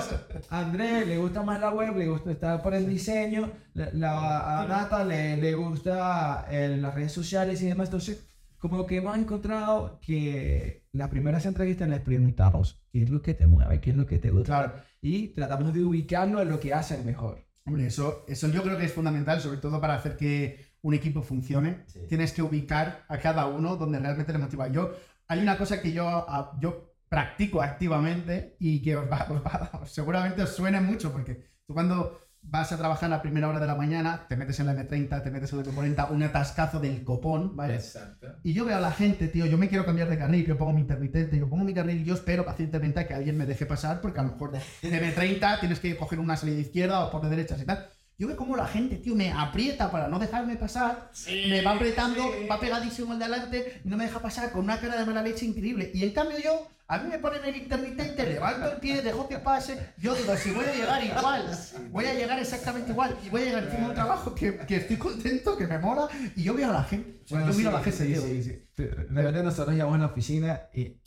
Andrés 0.50 1.08
le 1.08 1.18
gusta 1.18 1.42
más 1.42 1.60
la 1.60 1.72
web, 1.72 1.96
le 1.98 2.08
gusta 2.08 2.32
estar 2.32 2.62
por 2.62 2.74
el 2.76 2.88
diseño, 2.88 3.52
la, 3.74 3.90
la- 3.94 4.62
a 4.62 4.66
Nata 4.68 5.04
le, 5.04 5.38
le 5.38 5.54
gusta 5.56 6.46
eh, 6.52 6.78
las 6.80 6.94
redes 6.94 7.12
sociales 7.12 7.62
y 7.62 7.68
demás. 7.68 7.88
Entonces, 7.88 8.26
como 8.60 8.86
que 8.86 8.98
hemos 8.98 9.18
encontrado 9.18 10.00
que 10.02 10.84
las 10.92 11.10
primeras 11.10 11.46
entrevistas 11.46 11.88
les 11.90 12.02
preguntamos 12.02 12.82
qué 12.92 13.04
es 13.04 13.10
lo 13.10 13.22
que 13.22 13.34
te 13.34 13.48
mueve, 13.48 13.80
qué 13.80 13.92
es 13.92 13.96
lo 13.98 14.06
que 14.06 14.20
te 14.20 14.30
gusta. 14.32 14.46
Claro. 14.46 14.74
Y 15.02 15.30
tratamos 15.30 15.74
de 15.74 15.84
ubicarnos 15.84 16.42
en 16.42 16.50
lo 16.50 16.60
que 16.60 16.74
hacen 16.74 17.06
mejor. 17.06 17.46
Hombre, 17.66 17.88
eso, 17.88 18.26
eso 18.28 18.48
yo 18.50 18.64
creo 18.64 18.78
que 18.78 18.86
es 18.86 18.94
fundamental, 18.94 19.40
sobre 19.42 19.58
todo 19.60 19.80
para 19.80 19.96
hacer 19.96 20.18
que 20.18 20.66
un 20.82 20.94
equipo 20.94 21.22
funcione. 21.22 21.84
Sí. 21.88 22.00
Tienes 22.08 22.34
que 22.34 22.42
ubicar 22.42 23.06
a 23.08 23.18
cada 23.20 23.46
uno 23.48 23.76
donde 23.76 24.00
realmente 24.00 24.32
le 24.34 24.40
motiva. 24.40 24.68
Yo, 24.70 24.94
hay 25.28 25.40
una 25.40 25.58
cosa 25.58 25.82
que 25.82 25.92
yo, 25.92 26.26
yo 26.60 26.94
practico 27.08 27.62
activamente 27.62 28.56
y 28.60 28.82
que 28.82 28.96
os 28.96 29.10
va, 29.10 29.26
os 29.30 29.44
va- 29.44 29.82
seguramente 29.86 30.42
os 30.44 30.50
suene 30.50 30.82
mucho, 30.82 31.12
porque 31.12 31.44
tú 31.66 31.74
cuando 31.74 32.20
vas 32.42 32.72
a 32.72 32.78
trabajar 32.78 33.06
a 33.06 33.18
la 33.18 33.22
primera 33.22 33.48
hora 33.48 33.60
de 33.60 33.68
la 33.68 33.76
mañana, 33.76 34.26
te 34.28 34.36
metes 34.36 34.60
en 34.60 34.66
la 34.66 34.74
M30, 34.74 35.24
te 35.24 35.30
metes 35.30 35.52
en 35.54 35.60
la 35.60 35.66
M40, 35.66 36.12
un 36.12 36.24
atascazo 36.24 36.80
del 36.80 37.04
copón, 37.04 37.56
¿vale? 37.56 37.76
Exacto. 37.76 38.28
Y 38.44 38.54
yo 38.54 38.66
veo 38.66 38.78
a 38.78 38.80
la 38.80 38.92
gente, 38.92 39.28
tío, 39.28 39.46
yo 39.46 39.58
me 39.58 39.70
quiero 39.70 39.86
cambiar 39.86 40.10
de 40.10 40.18
carril, 40.18 40.46
yo 40.46 40.58
pongo 40.58 40.74
mi 40.74 40.82
intermitente, 40.82 41.38
yo 41.38 41.50
pongo 41.50 41.64
mi 41.64 41.74
carril 41.74 42.02
y 42.02 42.06
yo 42.06 42.16
espero 42.16 42.46
pacientemente 42.46 43.00
a 43.00 43.08
que 43.08 43.14
alguien 43.14 43.38
me 43.38 43.46
deje 43.46 43.66
pasar, 43.66 44.02
porque 44.02 44.20
a 44.20 44.24
lo 44.24 44.32
mejor 44.32 44.52
de 44.52 44.60
M30 44.82 45.60
tienes 45.60 45.80
que 45.80 45.96
coger 45.96 46.20
una 46.20 46.36
salida 46.38 46.60
izquierda 46.60 47.06
o 47.06 47.12
por 47.12 47.22
de 47.22 47.30
derechas 47.30 47.62
y 47.62 47.66
tal. 47.66 47.88
yo 48.18 48.28
veo 48.28 48.36
como 48.36 48.56
la 48.56 48.68
gente, 48.68 48.98
tío, 48.98 49.16
me 49.16 49.32
aprieta 49.32 49.92
para 49.92 50.08
no 50.08 50.18
dejarme 50.18 50.56
pasar, 50.56 51.12
me 51.28 51.62
va 51.62 51.72
apretando, 51.72 52.24
va 52.50 52.60
pegadísimo 52.60 53.14
al 53.14 53.20
delante 53.20 53.82
y 53.84 53.90
no 53.90 53.98
me 53.98 54.06
deja 54.06 54.20
pasar 54.20 54.52
con 54.52 54.64
una 54.64 54.80
cara 54.80 54.98
de 54.98 55.06
mala 55.06 55.22
leche 55.22 55.46
increíble. 55.46 55.92
Y 55.94 56.04
en 56.04 56.12
cambio 56.12 56.38
yo, 56.40 56.68
a 56.90 56.98
mí 56.98 57.08
me 57.08 57.20
ponen 57.20 57.46
el 57.46 57.56
intermitente, 57.56 58.26
levanto 58.26 58.72
el 58.72 58.80
pie, 58.80 59.04
dejo 59.04 59.28
que 59.28 59.38
pase, 59.38 59.94
yo 59.98 60.16
digo, 60.16 60.36
si 60.36 60.50
voy 60.50 60.66
a 60.66 60.74
llegar 60.74 61.04
igual, 61.04 61.58
voy 61.92 62.06
a 62.06 62.16
llegar 62.16 62.40
exactamente 62.40 62.92
igual 62.92 63.16
y 63.24 63.30
voy 63.30 63.44
a 63.44 63.46
llegar 63.46 63.72
de 63.72 63.86
un 63.86 63.94
trabajo 63.94 64.34
que, 64.34 64.58
que 64.58 64.78
estoy 64.78 64.98
contento, 64.98 65.56
que 65.56 65.68
me 65.68 65.78
mola 65.78 66.08
y 66.36 66.42
yo 66.42 66.56
veo 66.56 66.72
a 66.72 66.74
la 66.74 66.84
gente, 66.84 67.22
yo 67.28 67.38
miro 67.38 67.70
a 67.70 67.74
la 67.74 67.84
gente, 67.84 68.06
sí, 68.06 68.16
sí, 68.16 68.44
sí. 68.44 68.66
De 68.76 68.90
repente 68.90 69.44
nosotros 69.44 69.76
llegamos 69.76 69.96
a 69.96 70.00
la 70.00 70.06
oficina 70.08 70.62
y 70.74 71.00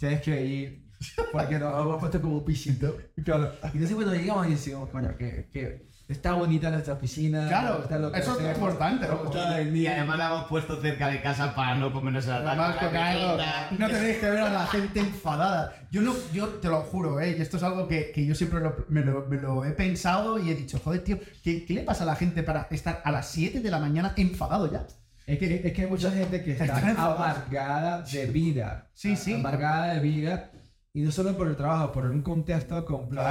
tienes 0.00 0.22
que 0.22 0.44
ir 0.44 0.86
porque 1.30 1.58
nos 1.58 1.80
hemos 1.80 2.00
puesto 2.00 2.20
como 2.20 2.44
pisito. 2.44 2.96
Y 3.16 3.22
claro, 3.24 3.52
y 3.62 3.66
entonces 3.66 3.94
cuando 3.94 4.14
llegamos 4.14 4.48
y 4.48 4.50
decimos, 4.50 4.90
coño, 4.90 5.16
que, 5.16 5.48
que 5.52 5.86
está 6.08 6.32
bonita 6.32 6.70
nuestra 6.70 6.94
oficina. 6.94 7.48
Claro, 7.48 7.80
está 7.82 7.98
lo 7.98 8.12
que 8.12 8.20
eso 8.20 8.38
es 8.38 8.54
importante, 8.56 9.06
¿no? 9.08 9.54
el 9.56 9.76
Y 9.76 9.86
además 9.86 10.18
la 10.18 10.26
hemos 10.26 10.44
puesto 10.44 10.80
cerca 10.80 11.08
de 11.08 11.20
casa 11.20 11.54
para 11.54 11.74
no 11.74 11.92
comernos 11.92 12.26
la 12.26 12.36
Además, 12.36 12.76
porque 12.80 12.96
algo- 12.96 13.38
no 13.78 13.86
tenéis 13.88 14.18
que 14.18 14.30
ver 14.30 14.40
a 14.40 14.50
la 14.52 14.66
gente 14.66 15.00
enfadada. 15.00 15.74
Yo, 15.90 16.02
no, 16.02 16.14
yo 16.32 16.48
te 16.48 16.68
lo 16.68 16.82
juro, 16.82 17.20
¿eh? 17.20 17.36
y 17.38 17.42
esto 17.42 17.56
es 17.56 17.62
algo 17.62 17.88
que, 17.88 18.12
que 18.12 18.24
yo 18.24 18.34
siempre 18.34 18.60
lo- 18.60 18.84
me, 18.88 19.00
lo, 19.02 19.26
me 19.26 19.36
lo 19.36 19.64
he 19.64 19.70
pensado 19.72 20.38
y 20.38 20.50
he 20.50 20.54
dicho, 20.54 20.78
joder, 20.82 21.02
tío, 21.02 21.18
¿qué, 21.42 21.64
qué 21.64 21.74
le 21.74 21.82
pasa 21.82 22.04
a 22.04 22.06
la 22.06 22.16
gente 22.16 22.42
para 22.42 22.68
estar 22.70 23.00
a 23.04 23.10
las 23.10 23.28
7 23.28 23.60
de 23.60 23.70
la 23.70 23.78
mañana 23.78 24.12
enfadado 24.16 24.70
ya? 24.70 24.86
Es 25.26 25.40
que, 25.40 25.60
es 25.64 25.72
que 25.72 25.82
hay 25.82 25.88
mucha 25.88 26.10
gente 26.12 26.44
que 26.44 26.52
está 26.52 26.76
amargada 26.96 28.02
de 28.02 28.26
vida. 28.26 28.86
Sí, 28.94 29.16
sí. 29.16 29.34
Amargada 29.34 29.94
de 29.94 30.00
vida. 30.00 30.50
Y 30.96 31.02
no 31.02 31.10
solo 31.10 31.36
por 31.36 31.46
el 31.46 31.56
trabajo, 31.56 31.92
por 31.92 32.06
un 32.06 32.22
contexto 32.22 32.82
completo. 32.86 33.22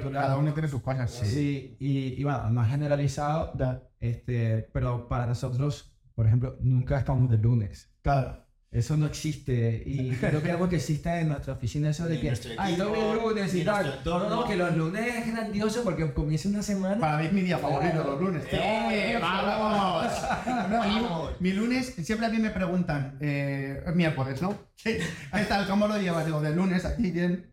cultural. 0.00 0.54
tiene 0.54 0.68
sus 0.68 0.80
cosas, 0.80 1.10
Sí, 1.10 1.76
y, 1.78 2.18
y 2.18 2.24
bueno, 2.24 2.48
no 2.48 2.62
es 2.62 2.68
generalizado, 2.70 3.52
Da. 3.54 3.82
este, 4.00 4.70
pero 4.72 5.06
para 5.06 5.26
nosotros, 5.26 5.94
por 6.14 6.26
ejemplo, 6.26 6.56
nunca 6.60 6.98
estamos 6.98 7.28
de 7.30 7.36
lunes. 7.36 7.92
Claro. 8.00 8.43
Eso 8.74 8.96
no 8.96 9.06
existe. 9.06 9.84
Y 9.86 10.10
creo 10.20 10.42
que 10.42 10.50
algo 10.50 10.68
que 10.68 10.76
existe 10.76 11.08
en 11.20 11.28
nuestra 11.28 11.52
oficina 11.54 11.90
eso 11.90 12.06
de 12.06 12.20
que, 12.20 12.32
ay, 12.58 12.76
no 12.76 12.92
el 13.12 13.18
lunes 13.22 13.54
y 13.54 13.64
tal. 13.64 14.00
No, 14.04 14.28
no, 14.28 14.48
que 14.48 14.56
los 14.56 14.76
lunes 14.76 15.14
es 15.14 15.32
grandioso 15.32 15.84
porque 15.84 16.12
comienza 16.12 16.48
una 16.48 16.60
semana. 16.62 16.98
Para 16.98 17.18
mí 17.18 17.26
es 17.26 17.32
mi 17.32 17.42
día 17.42 17.56
favorito, 17.58 18.02
los 18.02 18.20
lunes. 18.20 18.42
¡Eh, 18.50 19.16
vamos! 19.20 20.12
No, 20.70 21.30
mi- 21.38 21.52
lunes, 21.52 21.94
siempre 22.02 22.26
a 22.26 22.30
mí 22.30 22.38
me 22.38 22.50
preguntan, 22.50 23.16
eh, 23.20 23.80
es 23.86 23.94
miércoles, 23.94 24.42
¿no? 24.42 24.58
¿Qué 24.76 24.98
qué 25.32 25.44
tal? 25.44 25.68
¿Cómo 25.68 25.86
lo 25.86 25.96
llevas? 25.98 26.26
Digo, 26.26 26.40
de 26.40 26.54
lunes 26.54 26.84
aquí 26.84 27.10
bien, 27.12 27.52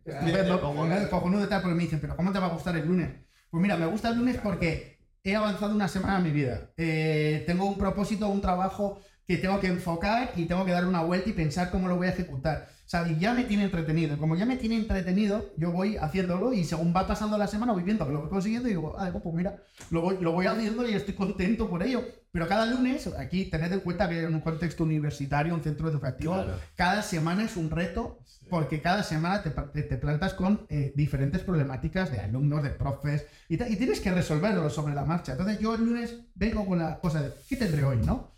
cojonudo 1.09 1.45
y 1.45 1.49
tal, 1.49 1.61
porque 1.61 1.75
me 1.75 1.83
dicen, 1.83 1.99
pero 1.99 2.15
¿cómo 2.15 2.31
te 2.31 2.39
va 2.39 2.47
a 2.47 2.49
gustar 2.49 2.75
el 2.75 2.87
lunes? 2.87 3.09
Pues 3.51 3.61
mira, 3.61 3.77
me 3.77 3.85
gusta 3.85 4.09
el 4.09 4.17
lunes 4.17 4.37
porque 4.41 4.97
he 5.23 5.35
avanzado 5.35 5.75
una 5.75 5.87
semana 5.87 6.17
en 6.17 6.23
mi 6.23 6.31
vida. 6.31 6.71
Eh, 6.77 7.43
tengo 7.45 7.65
un 7.65 7.77
propósito, 7.77 8.27
un 8.27 8.41
trabajo 8.41 8.99
que 9.35 9.37
tengo 9.41 9.59
que 9.59 9.67
enfocar 9.67 10.31
y 10.35 10.45
tengo 10.45 10.65
que 10.65 10.71
dar 10.71 10.85
una 10.85 11.01
vuelta 11.03 11.29
y 11.29 11.33
pensar 11.33 11.71
cómo 11.71 11.87
lo 11.87 11.95
voy 11.95 12.07
a 12.07 12.11
ejecutar. 12.11 12.67
O 12.85 12.89
sea, 12.91 13.07
y 13.07 13.17
ya 13.19 13.33
me 13.33 13.45
tiene 13.45 13.63
entretenido. 13.63 14.17
Como 14.17 14.35
ya 14.35 14.45
me 14.45 14.57
tiene 14.57 14.75
entretenido, 14.75 15.53
yo 15.55 15.71
voy 15.71 15.95
haciéndolo 15.95 16.51
y 16.51 16.65
según 16.65 16.93
va 16.93 17.07
pasando 17.07 17.37
la 17.37 17.47
semana 17.47 17.71
voy 17.71 17.83
viendo 17.83 18.05
que 18.05 18.11
lo 18.11 18.19
voy 18.21 18.29
consiguiendo 18.29 18.67
y 18.67 18.71
digo, 18.71 18.93
ah, 18.99 19.09
pues 19.23 19.33
mira, 19.33 19.55
lo 19.91 20.01
voy, 20.01 20.17
lo 20.19 20.33
voy 20.33 20.47
haciendo 20.47 20.85
y 20.87 20.93
estoy 20.93 21.13
contento 21.13 21.69
por 21.69 21.81
ello. 21.83 22.03
Pero 22.33 22.47
cada 22.49 22.65
lunes, 22.65 23.07
aquí 23.17 23.45
tened 23.45 23.71
en 23.71 23.79
cuenta 23.79 24.09
que 24.09 24.23
en 24.23 24.33
un 24.33 24.41
contexto 24.41 24.83
universitario, 24.83 25.53
un 25.53 25.63
centro 25.63 25.87
educativo, 25.89 26.33
Claro. 26.33 26.59
cada 26.75 27.01
semana 27.01 27.43
es 27.45 27.55
un 27.55 27.69
reto 27.69 28.19
porque 28.49 28.81
cada 28.81 29.03
semana 29.03 29.41
te, 29.41 29.51
te- 29.51 29.83
te 29.83 29.95
plantas 29.97 30.33
con 30.33 30.65
eh, 30.67 30.91
diferentes 30.93 31.41
problemáticas 31.41 32.11
de 32.11 32.19
alumnos, 32.19 32.61
de 32.63 32.71
profes 32.71 33.25
y, 33.47 33.53
y 33.55 33.75
tienes 33.77 34.01
que 34.01 34.11
resolverlo 34.11 34.69
sobre 34.69 34.93
la 34.93 35.05
marcha. 35.05 35.31
Entonces 35.33 35.59
yo 35.59 35.75
el 35.75 35.85
lunes 35.85 36.17
vengo 36.35 36.65
con 36.65 36.79
la 36.79 36.99
cosa 36.99 37.21
de, 37.21 37.31
¿qué 37.47 37.55
tendré 37.55 37.85
hoy, 37.85 37.97
no? 38.05 38.30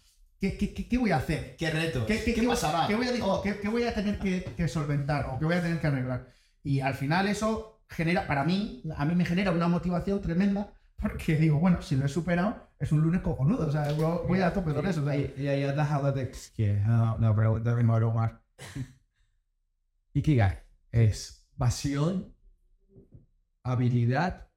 ¿Qué, 0.43 0.58
qué, 0.58 0.73
qué- 0.73 0.89
qué 0.89 0.97
voy 0.97 1.12
a 1.12 1.15
hacer? 1.15 1.56
¿Qué 1.56 1.69
reto? 1.71 2.06
¿Qué, 2.06 2.21
qué, 2.21 2.34
¿Qué 2.34 2.41
qué- 2.41 2.47
pasará? 2.47 2.86
qué 2.86 2.95
voy, 2.95 3.08
a, 3.08 3.25
Oh, 3.25 3.41
qué- 3.41 3.62
qué 3.62 3.69
voy 3.69 3.84
a 3.84 3.93
tener 3.93 4.19
que, 4.19 4.43
que 4.43 4.67
solventar 4.67 5.27
o 5.27 5.39
qué 5.39 5.45
voy 5.45 5.56
a 5.56 5.62
tener 5.62 5.79
que 5.79 5.88
arreglar? 5.88 6.27
Y 6.63 6.82
al 6.82 6.95
final 6.95 7.29
eso 7.29 7.82
genera, 7.88 8.27
para 8.27 8.43
mí, 8.43 8.84
a 8.97 9.06
mí 9.06 9.15
me 9.15 9.23
genera 9.23 9.51
una 9.51 9.69
motivación 9.69 10.19
tremenda 10.21 10.73
porque 10.97 11.36
digo, 11.38 11.60
bueno, 11.60 11.82
si 11.82 11.95
lo 11.95 12.06
he 12.06 12.10
superado, 12.10 12.58
es 12.77 12.91
un 12.91 12.99
lunes 12.99 13.21
cojonudo. 13.21 13.67
O 13.67 13.71
sea, 13.71 13.89
voy 13.93 14.41
a 14.41 14.51
tope 14.51 14.73
con 14.73 14.86
eso. 14.86 15.01
o 15.01 15.06
sea, 15.06 15.15
Y, 15.15 15.34
y 15.38 15.47
ahí 15.47 15.63
andas 15.63 15.89
hablando 15.89 16.19
de 16.19 16.29
que, 16.53 16.73
no, 16.86 17.34
pero 17.38 17.60
de 17.62 17.82
no 17.82 18.13
más. 18.13 18.34
Ikigai 20.13 20.60
es 20.91 21.47
pasión, 21.58 22.36
habilidad, 23.63 24.49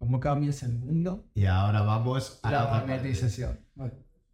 cómo 0.00 0.18
cambias 0.18 0.64
el 0.64 0.72
mundo, 0.72 1.28
Y 1.34 1.46
ahora 1.46 1.82
vamos 1.82 2.40
a 2.42 2.50
la 2.50 2.64
la 2.64 2.80
monetización. 2.80 3.60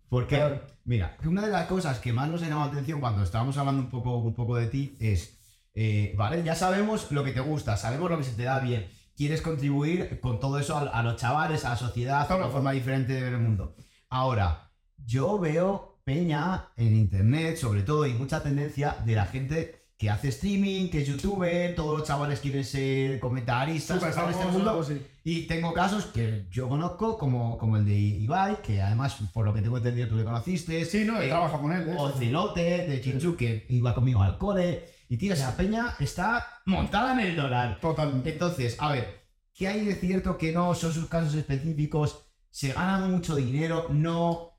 Porque, 0.09 0.37
Claro. 0.37 0.74
Mira, 0.85 1.17
una 1.25 1.43
de 1.43 1.53
las 1.53 1.67
cosas 1.67 1.99
que 1.99 2.13
más 2.13 2.29
nos 2.29 2.43
ha 2.43 2.47
llamado 2.47 2.67
la 2.67 2.73
atención 2.73 3.01
cuando 3.01 3.23
estábamos 3.23 3.57
hablando 3.57 3.83
un 3.83 3.91
poco, 3.91 4.19
un 4.19 4.35
poco 4.35 4.57
de 4.57 4.67
ti 4.67 4.97
es, 5.01 5.39
eh, 5.75 6.15
vale, 6.17 6.43
ya 6.43 6.55
sabemos 6.55 7.11
lo 7.11 7.25
que 7.25 7.33
te 7.33 7.41
gusta, 7.41 7.77
sabemos 7.77 8.11
lo 8.11 8.19
que 8.19 8.25
se 8.25 8.33
te 8.33 8.45
da 8.45 8.61
bien, 8.61 8.87
quieres 9.17 9.43
contribuir 9.43 10.21
con 10.21 10.41
todo 10.41 10.59
eso 10.59 10.77
a, 10.77 10.83
a 10.83 11.03
los 11.03 11.17
chavales, 11.17 11.65
a 11.65 11.71
la 11.71 11.77
sociedad, 11.77 12.31
a 12.31 12.37
una 12.37 12.49
forma 12.49 12.73
diferente 12.73 13.13
de 13.13 13.23
ver 13.23 13.35
el 13.35 13.41
mundo. 13.41 13.77
Ahora, 14.09 14.71
yo 14.97 15.39
veo 15.39 16.01
peña 16.05 16.69
en 16.77 16.95
internet, 16.97 17.57
sobre 17.57 17.83
todo, 17.83 18.07
y 18.07 18.15
mucha 18.15 18.43
tendencia 18.43 18.97
de 19.05 19.15
la 19.15 19.27
gente 19.27 19.84
que 20.05 20.11
hace 20.11 20.29
streaming, 20.29 20.91
que 20.91 21.01
es 21.01 21.09
youtuber, 21.09 21.75
todos 21.75 21.99
los 21.99 22.07
chavales 22.07 22.39
quieren 22.41 22.63
ser 22.63 23.19
comentaristas 23.21 24.03
en 24.03 24.09
este 24.11 24.21
famoso, 24.21 24.51
mundo. 24.51 24.85
sí. 24.85 25.01
Y 25.25 25.47
tengo 25.47 25.73
casos 25.73 26.05
que 26.07 26.45
yo 26.51 26.69
conozco, 26.69 27.17
como, 27.17 27.57
como 27.57 27.79
el 27.79 27.87
de 27.87 27.95
Ibai, 27.99 28.61
que 28.61 28.83
además, 28.83 29.17
por 29.33 29.47
lo 29.47 29.55
que 29.55 29.63
tengo 29.63 29.79
entendido, 29.79 30.07
tú 30.09 30.17
le 30.17 30.25
conociste. 30.25 30.85
Sí, 30.85 31.05
no, 31.07 31.19
he 31.23 31.25
Eh, 31.25 31.29
trabajado 31.31 31.63
con 31.63 31.73
él. 31.73 31.89
¿eh? 31.89 31.95
O 31.97 32.11
Zilote, 32.13 32.87
de 32.87 33.01
Chinchu, 33.01 33.35
que 33.35 33.65
iba 33.71 33.95
conmigo 33.95 34.23
al 34.23 34.37
cole. 34.37 34.85
Y 35.09 35.17
tío, 35.17 35.33
esa 35.33 35.57
peña 35.57 35.95
está 35.99 36.47
montada 36.67 37.15
en 37.15 37.21
el 37.21 37.37
dólar. 37.37 37.81
Totalmente. 37.81 38.35
Entonces, 38.35 38.77
a 38.81 38.93
ver, 38.93 39.23
¿qué 39.55 39.69
hay 39.69 39.87
de 39.87 39.95
cierto 39.95 40.37
que 40.37 40.53
no 40.53 40.75
son 40.75 40.93
sus 40.93 41.07
casos 41.09 41.35
específicos? 41.35 42.27
¿Se 42.51 42.75
ganan 42.75 43.11
mucho 43.11 43.37
dinero? 43.37 43.87
¿No 43.89 44.51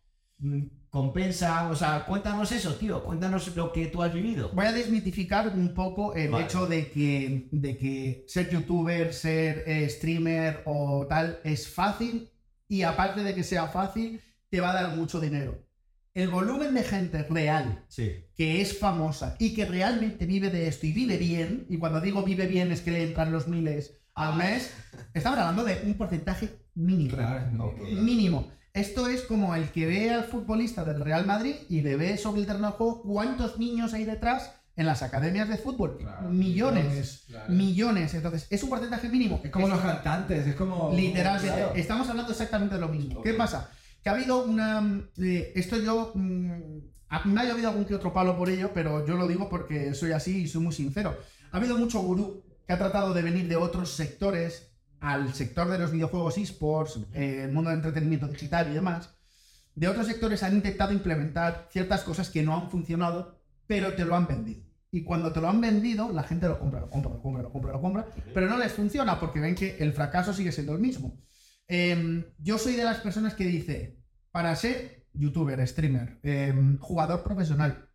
compensa? 0.96 1.68
O 1.70 1.76
sea, 1.76 2.06
cuéntanos 2.06 2.50
eso, 2.54 2.74
tío. 2.76 3.04
Cuéntanos 3.04 3.54
lo 3.54 3.74
que 3.74 3.88
tú 3.88 4.02
has 4.02 4.14
vivido. 4.14 4.50
Voy 4.54 4.66
a 4.66 4.72
desmitificar 4.72 5.50
un 5.50 5.74
poco 5.74 6.16
el 6.16 6.30
Vale. 6.32 6.46
hecho 6.46 6.68
de 6.68 6.90
que, 6.90 7.50
de 7.52 7.78
que 7.78 8.24
ser 8.30 8.50
youtuber, 8.50 9.14
ser 9.14 9.64
eh, 9.68 9.90
streamer 9.90 10.62
o 10.66 11.06
tal 11.10 11.40
es 11.44 11.68
fácil 11.68 12.30
y 12.70 12.84
aparte 12.84 13.24
de 13.24 13.36
que 13.36 13.44
sea 13.44 13.68
fácil, 13.68 14.22
te 14.50 14.62
va 14.62 14.72
a 14.72 14.82
dar 14.84 14.96
mucho 14.96 15.20
dinero. 15.20 15.62
El 16.14 16.30
volumen 16.30 16.74
de 16.74 16.84
gente 16.84 17.24
real 17.24 17.84
Sí. 17.90 18.24
que 18.38 18.62
es 18.62 18.80
famosa 18.80 19.36
y 19.38 19.54
que 19.54 19.66
realmente 19.66 20.26
vive 20.26 20.50
de 20.50 20.70
esto 20.70 20.86
y 20.88 20.94
vive 20.94 21.18
bien, 21.18 21.66
y 21.70 21.78
cuando 21.78 22.00
digo 22.00 22.24
vive 22.24 22.48
bien 22.48 22.72
es 22.72 22.80
que 22.80 22.92
le 22.92 23.04
entran 23.04 23.34
los 23.34 23.50
miles 23.50 23.98
al 24.14 24.38
mes, 24.38 24.72
estamos 25.14 25.38
hablando 25.40 25.66
de 25.66 25.82
un 25.84 25.96
porcentaje 25.96 26.48
mínimo. 26.74 27.18
Claro, 27.18 27.52
no. 27.52 27.74
Mínimo. 28.02 28.48
Esto 28.76 29.08
es 29.08 29.22
como 29.24 29.56
el 29.56 29.70
que 29.72 29.86
ve 29.88 30.12
al 30.12 30.26
futbolista 30.26 30.84
del 30.84 31.00
Real 31.00 31.26
Madrid 31.26 31.56
y 31.70 31.82
le 31.82 31.96
ve 31.96 32.18
sobre 32.18 32.42
el 32.42 32.46
terreno 32.48 32.68
de 32.68 32.74
juego 32.74 33.02
cuántos 33.04 33.58
niños 33.58 33.94
hay 33.94 34.04
detrás 34.04 34.52
en 34.76 34.86
las 34.86 35.02
academias 35.02 35.48
de 35.48 35.58
fútbol. 35.58 35.98
millones. 36.30 37.26
Millones. 37.48 38.14
Entonces, 38.14 38.48
es 38.50 38.62
un 38.64 38.70
porcentaje 38.70 39.08
mínimo. 39.08 39.40
Es 39.44 39.50
como 39.50 39.70
los 39.70 39.80
cantantes, 39.80 40.46
es 40.46 40.56
como. 40.56 40.92
Literalmente. 40.94 41.56
Claro. 41.58 41.74
Estamos 41.76 42.10
hablando 42.10 42.32
exactamente 42.34 42.76
de 42.76 42.82
lo 42.82 42.90
mismo. 42.90 43.22
¿Qué 43.22 43.34
pasa? 43.34 43.70
Que 44.04 44.10
ha 44.10 44.12
habido 44.14 44.44
una. 44.44 45.04
eh, 45.18 45.54
esto 45.56 45.78
yo. 45.78 46.12
mm, 46.14 46.52
a- 47.08 47.24
me 47.26 47.40
ha 47.42 47.52
habido 47.52 47.70
algún 47.70 47.86
que 47.86 47.96
otro 47.96 48.12
palo 48.12 48.38
por 48.38 48.50
ello, 48.50 48.72
pero 48.74 49.06
yo 49.08 49.16
lo 49.16 49.26
digo 49.28 49.48
porque 49.50 49.94
soy 49.94 50.12
así 50.12 50.42
y 50.42 50.48
soy 50.50 50.62
muy 50.62 50.74
sincero. 50.74 51.18
Ha 51.54 51.58
habido 51.58 51.78
mucho 51.78 52.02
gurú 52.02 52.44
que 52.68 52.74
ha 52.74 52.78
tratado 52.78 53.14
de 53.14 53.22
venir 53.22 53.48
de 53.48 53.56
otros 53.56 53.92
sectores 53.92 54.72
al 55.00 55.34
sector 55.34 55.70
de 55.70 55.80
los 55.80 55.92
videojuegos 55.92 56.38
esports, 56.38 57.00
eh, 57.14 57.44
el 57.44 57.52
mundo 57.52 57.70
del 57.70 57.80
entretenimiento 57.80 58.28
digital 58.28 58.70
y 58.70 58.74
demás. 58.74 59.16
De 59.76 59.88
otros 59.88 60.08
sectores 60.08 60.42
han 60.44 60.56
intentado 60.56 60.94
implementar 60.94 61.68
ciertas 61.70 62.04
cosas 62.04 62.30
que 62.30 62.44
no 62.44 62.56
han 62.56 62.70
funcionado, 62.70 63.40
pero 63.68 63.94
te 63.94 64.06
lo 64.06 64.16
han 64.16 64.28
vendido. 64.28 64.64
Y 64.92 65.04
cuando 65.04 65.34
te 65.34 65.42
lo 65.42 65.50
han 65.50 65.60
vendido, 65.60 66.12
la 66.14 66.24
gente 66.24 66.48
lo 66.48 66.58
compra, 66.58 66.80
lo 66.80 66.90
compra, 66.90 67.12
lo 67.12 67.22
compra, 67.22 67.44
lo 67.44 67.52
compra, 67.52 67.72
lo 67.74 67.82
compra, 67.82 68.08
pero 68.34 68.48
no 68.48 68.58
les 68.58 68.72
funciona 68.72 69.20
porque 69.20 69.42
ven 69.42 69.54
que 69.56 69.78
el 69.80 69.92
fracaso 69.92 70.34
sigue 70.34 70.54
siendo 70.54 70.74
el 70.74 70.80
mismo. 70.80 71.22
Em, 71.68 72.24
yo 72.38 72.58
soy 72.58 72.76
de 72.76 72.84
las 72.84 73.00
personas 73.00 73.34
que 73.34 73.46
dice, 73.46 74.00
para 74.32 74.56
ser 74.56 75.06
youtuber, 75.14 75.68
streamer, 75.68 76.20
em, 76.24 76.78
jugador 76.80 77.24
profesional, 77.24 77.90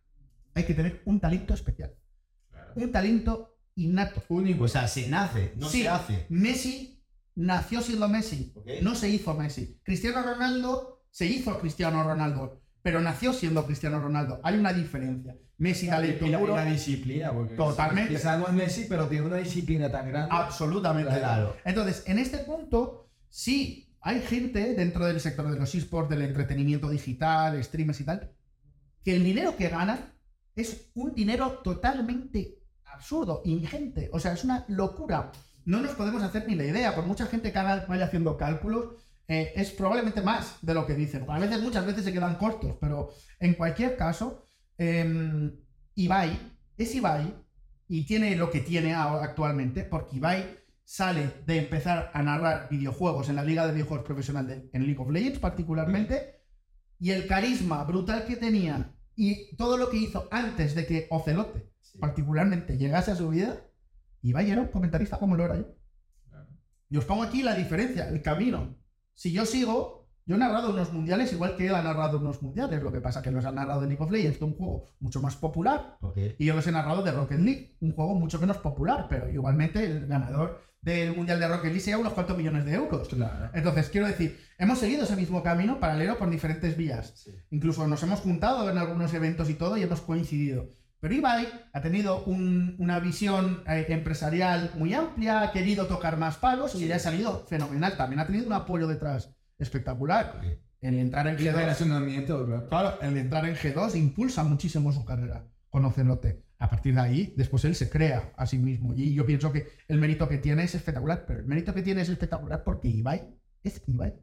hay 0.53 0.63
que 0.65 0.73
tener 0.73 1.01
un 1.05 1.19
talento 1.19 1.53
especial. 1.53 1.95
Un 2.75 2.91
talento 2.91 3.50
innato. 3.75 4.23
Único. 4.29 4.65
O 4.65 4.67
sea, 4.67 4.87
se 4.87 5.07
nace, 5.07 5.53
no 5.57 5.69
Sí, 5.69 5.81
se 5.83 5.89
hace. 5.89 6.25
Messi 6.29 7.03
nació 7.35 7.81
siendo 7.81 8.07
Messi, 8.07 8.53
no 8.81 8.95
se 8.95 9.09
hizo 9.09 9.33
Messi. 9.33 9.79
Cristiano 9.83 10.21
Ronaldo 10.23 11.03
se 11.09 11.25
hizo 11.25 11.59
Cristiano 11.59 12.03
Ronaldo, 12.03 12.61
pero 12.81 13.01
nació 13.01 13.33
siendo 13.33 13.65
Cristiano 13.65 13.99
Ronaldo. 13.99 14.39
Hay 14.43 14.57
una 14.57 14.73
diferencia. 14.73 15.35
Messi 15.57 15.87
talento 15.87 16.25
Y 16.25 16.29
la, 16.29 16.39
puro, 16.39 16.55
la 16.55 16.65
disciplina, 16.65 17.31
porque 17.31 17.55
Totalmente. 17.55 18.15
Quizás 18.15 18.39
no 18.39 18.47
es 18.47 18.53
Messi, 18.53 18.85
pero 18.89 19.07
tiene 19.07 19.27
una 19.27 19.37
disciplina 19.37 19.91
tan 19.91 20.09
grande. 20.09 20.29
absolutamente. 20.31 21.17
Claro. 21.19 21.55
Entonces, 21.63 22.03
en 22.07 22.17
este 22.17 22.39
punto, 22.39 23.09
sí 23.29 23.87
hay 24.01 24.21
gente 24.21 24.73
dentro 24.73 25.05
del 25.05 25.19
sector 25.19 25.51
de 25.51 25.59
los 25.59 25.75
esports, 25.75 26.09
del 26.09 26.23
entretenimiento 26.23 26.89
digital, 26.89 27.63
streamers 27.63 28.01
y 28.01 28.03
tal, 28.03 28.31
que 29.03 29.15
el 29.15 29.23
dinero 29.23 29.55
que 29.55 29.69
ganan 29.69 29.99
es 30.55 30.89
un 30.95 31.13
dinero 31.13 31.59
totalmente 31.63 32.57
absurdo, 33.01 33.41
ingente. 33.45 34.09
O 34.13 34.19
sea, 34.19 34.33
es 34.33 34.43
una 34.43 34.63
locura. 34.67 35.31
No 35.65 35.81
nos 35.81 35.95
podemos 35.95 36.21
hacer 36.21 36.47
ni 36.47 36.53
la 36.55 36.65
idea. 36.65 36.93
Por 36.93 37.05
mucha 37.07 37.25
gente 37.25 37.51
que 37.51 37.59
vaya 37.59 38.05
haciendo 38.05 38.37
cálculos, 38.37 38.93
eh, 39.27 39.53
es 39.55 39.71
probablemente 39.71 40.21
más 40.21 40.57
de 40.61 40.75
lo 40.75 40.85
que 40.85 40.93
dicen. 40.93 41.25
A 41.27 41.39
veces, 41.39 41.61
muchas 41.61 41.85
veces 41.85 42.03
se 42.05 42.13
quedan 42.13 42.35
cortos, 42.35 42.77
pero 42.79 43.09
en 43.39 43.55
cualquier 43.55 43.97
caso, 43.97 44.47
eh, 44.77 45.51
Ibai 45.95 46.39
es 46.77 46.93
Ibai 46.95 47.33
y 47.87 48.05
tiene 48.05 48.35
lo 48.35 48.51
que 48.51 48.59
tiene 48.61 48.93
actualmente, 48.93 49.83
porque 49.83 50.17
Ibai 50.17 50.57
sale 50.83 51.31
de 51.47 51.57
empezar 51.57 52.11
a 52.13 52.21
narrar 52.21 52.67
videojuegos 52.69 53.29
en 53.29 53.35
la 53.37 53.43
Liga 53.43 53.65
de 53.65 53.73
Videojuegos 53.73 54.05
Profesional 54.05 54.45
de- 54.47 54.69
en 54.73 54.85
League 54.85 54.99
of 55.01 55.09
Legends 55.09 55.39
particularmente, 55.39 56.41
y 56.99 57.11
el 57.11 57.25
carisma 57.25 57.83
brutal 57.83 58.25
que 58.25 58.35
tenía 58.35 58.93
y 59.15 59.55
todo 59.55 59.77
lo 59.77 59.89
que 59.89 59.97
hizo 59.97 60.27
antes 60.31 60.75
de 60.75 60.85
que 60.85 61.07
Ocelote 61.09 61.70
particularmente 61.99 62.77
llegase 62.77 63.11
a 63.11 63.15
su 63.15 63.29
vida, 63.29 63.57
Ibai 64.21 64.51
era 64.51 64.61
un 64.61 64.67
comentarista 64.67 65.17
como 65.17 65.35
lo 65.35 65.45
era 65.45 65.57
yo. 65.57 65.75
Y 66.89 66.97
os 66.97 67.05
pongo 67.05 67.23
aquí 67.23 67.41
la 67.41 67.55
diferencia, 67.55 68.09
el 68.09 68.21
camino. 68.21 68.75
Si 69.13 69.31
yo 69.31 69.45
sigo, 69.45 70.09
yo 70.25 70.35
he 70.35 70.39
narrado 70.39 70.71
unos 70.71 70.93
mundiales 70.93 71.31
igual 71.33 71.55
que 71.55 71.67
él 71.67 71.75
ha 71.75 71.81
narrado 71.81 72.19
unos 72.19 72.41
mundiales. 72.41 72.83
Lo 72.83 72.91
que 72.91 73.01
pasa 73.01 73.21
que 73.21 73.31
los 73.31 73.45
ha 73.45 73.51
narrado 73.51 73.81
de 73.81 73.87
League 73.87 74.03
of 74.03 74.11
Legends, 74.11 74.37
que 74.37 74.45
es 74.45 74.51
un 74.51 74.57
juego 74.57 74.85
mucho 74.99 75.21
más 75.21 75.35
popular, 75.35 75.97
y 76.37 76.45
yo 76.45 76.53
los 76.53 76.67
he 76.67 76.71
narrado 76.71 77.01
de 77.01 77.11
Rocket 77.11 77.39
League, 77.39 77.77
un 77.79 77.93
juego 77.93 78.15
mucho 78.15 78.39
menos 78.39 78.57
popular, 78.57 79.07
pero 79.09 79.29
igualmente 79.29 79.83
el 79.85 80.07
ganador 80.07 80.61
del 80.81 81.15
mundial 81.15 81.39
de 81.39 81.47
Rocket 81.47 81.65
League 81.65 81.79
se 81.79 81.91
lleva 81.91 82.01
unos 82.01 82.13
cuantos 82.13 82.37
millones 82.37 82.65
de 82.65 82.73
euros. 82.73 83.09
Entonces, 83.53 83.89
quiero 83.89 84.07
decir, 84.07 84.39
hemos 84.57 84.79
seguido 84.79 85.03
ese 85.03 85.15
mismo 85.15 85.43
camino 85.43 85.79
paralelo 85.79 86.17
por 86.17 86.29
diferentes 86.29 86.75
vías. 86.75 87.29
Incluso 87.51 87.87
nos 87.87 88.03
hemos 88.03 88.19
juntado 88.19 88.69
en 88.69 88.77
algunos 88.77 89.13
eventos 89.13 89.49
y 89.49 89.53
todo 89.53 89.77
y 89.77 89.83
hemos 89.83 90.01
coincidido. 90.01 90.69
Pero 91.01 91.13
Ibai 91.15 91.47
ha 91.73 91.81
tenido 91.81 92.23
un- 92.25 92.75
una 92.79 92.99
visión 92.99 93.63
eh, 93.67 93.85
empresarial 93.89 94.71
muy 94.75 94.93
amplia, 94.93 95.41
ha 95.41 95.51
querido 95.51 95.87
tocar 95.87 96.15
más 96.17 96.37
palos 96.37 96.75
y 96.75 96.85
le 96.85 96.93
ha 96.93 96.99
salido 96.99 97.45
fenomenal. 97.49 97.97
También 97.97 98.19
ha 98.19 98.27
tenido 98.27 98.45
un 98.47 98.53
apoyo 98.53 98.87
detrás 98.87 99.33
espectacular. 99.57 100.41
El 100.79 100.97
entrar 100.99 101.27
en 101.27 101.39
Y 101.39 101.47
el 101.47 101.53
G2, 101.53 101.57
relacionamiento, 101.57 102.65
claro. 102.69 102.99
el 103.01 103.17
entrar 103.17 103.45
en 103.45 103.55
G2 103.55 103.95
impulsa 103.95 104.43
muchísimo 104.43 104.91
su 104.91 105.03
carrera 105.05 105.45
con 105.69 105.85
Ocelote. 105.85 106.43
A 106.59 106.69
partir 106.69 106.93
de 106.95 107.01
ahí, 107.01 107.33
después 107.35 107.65
él 107.65 107.73
se 107.75 107.89
crea 107.89 108.33
a 108.37 108.45
sí 108.45 108.57
mismo. 108.59 108.93
Y 108.95 109.13
yo 109.15 109.25
pienso 109.25 109.51
que 109.51 109.67
el 109.87 109.97
mérito 109.99 110.27
que 110.27 110.37
tiene 110.37 110.63
es 110.63 110.75
espectacular, 110.75 111.25
pero 111.27 111.39
el 111.39 111.45
mérito 111.47 111.73
que 111.73 111.81
tiene 111.81 112.01
es 112.01 112.09
espectacular 112.09 112.63
porque 112.63 112.87
Ibai 112.87 113.27
es 113.63 113.81
Ibai. 113.87 114.13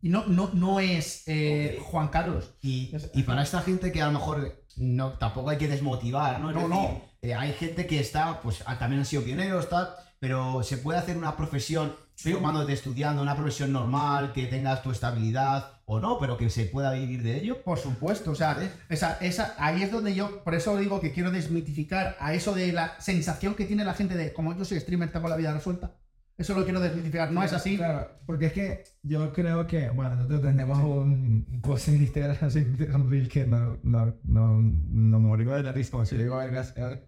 Y 0.00 0.08
no, 0.08 0.26
no, 0.26 0.50
no 0.54 0.80
es 0.80 1.24
eh, 1.26 1.78
Juan 1.82 2.08
Carlos. 2.08 2.56
Y, 2.62 2.92
y 3.14 3.22
para 3.24 3.42
esta 3.42 3.60
gente 3.60 3.92
que 3.92 4.00
a 4.00 4.06
lo 4.06 4.12
mejor 4.12 4.64
no, 4.76 5.12
tampoco 5.14 5.50
hay 5.50 5.58
que 5.58 5.68
desmotivar, 5.68 6.40
¿no? 6.40 6.50
Es 6.50 6.56
No, 6.56 6.62
decir, 6.68 6.74
no. 6.74 7.02
eh, 7.22 7.34
hay 7.34 7.52
gente 7.52 7.86
que 7.86 8.00
está, 8.00 8.40
pues 8.42 8.62
también 8.78 9.00
han 9.00 9.06
sido 9.06 9.22
pioneros, 9.22 9.68
tal, 9.68 9.88
pero 10.18 10.62
se 10.62 10.78
puede 10.78 10.98
hacer 10.98 11.16
una 11.16 11.36
profesión, 11.36 11.94
formándote, 12.16 12.72
estudiando, 12.72 13.22
una 13.22 13.34
profesión 13.36 13.72
normal, 13.72 14.32
que 14.32 14.46
tengas 14.46 14.82
tu 14.82 14.90
estabilidad 14.90 15.72
o 15.84 16.00
no, 16.00 16.18
pero 16.18 16.36
que 16.36 16.48
se 16.50 16.64
pueda 16.64 16.92
vivir 16.92 17.22
de 17.22 17.36
ello. 17.38 17.62
Por 17.62 17.78
supuesto, 17.78 18.30
o 18.30 18.34
sea, 18.34 18.56
esa, 18.88 19.18
esa, 19.20 19.54
ahí 19.58 19.82
es 19.82 19.92
donde 19.92 20.14
yo, 20.14 20.42
por 20.42 20.54
eso 20.54 20.76
digo 20.78 21.00
que 21.00 21.12
quiero 21.12 21.30
desmitificar 21.30 22.16
a 22.18 22.34
eso 22.34 22.54
de 22.54 22.72
la 22.72 22.98
sensación 23.00 23.54
que 23.54 23.66
tiene 23.66 23.84
la 23.84 23.94
gente 23.94 24.16
de, 24.16 24.32
como 24.32 24.56
yo 24.56 24.64
soy 24.64 24.80
streamer, 24.80 25.12
tengo 25.12 25.28
la 25.28 25.36
vida 25.36 25.52
resuelta. 25.52 25.92
Eso 26.38 26.54
lo 26.54 26.64
quiero 26.64 26.80
desmitificar, 26.80 27.32
no 27.32 27.42
es 27.42 27.52
así. 27.54 27.78
Claro, 27.78 28.10
porque 28.26 28.46
es 28.46 28.52
que 28.52 28.84
yo 29.02 29.32
creo 29.32 29.66
que, 29.66 29.88
bueno, 29.88 30.16
nosotros 30.16 30.42
tenemos 30.42 30.78
un 30.80 31.60
post 31.62 31.88
en 31.88 31.96
Instagram 32.02 32.36
así, 32.42 32.58
un 32.94 33.10
reel 33.10 33.26
que 33.28 33.46
no, 33.46 33.78
no, 33.82 34.14
no, 34.24 34.58
no 34.60 35.18
me 35.18 35.28
morí 35.28 35.44
de 35.46 35.62
la 35.62 35.72
risa, 35.72 35.92
como 35.92 36.04
si 36.04 36.16
le 36.16 36.24
digo 36.24 36.36
vergas. 36.36 36.74
¿eh? 36.76 37.06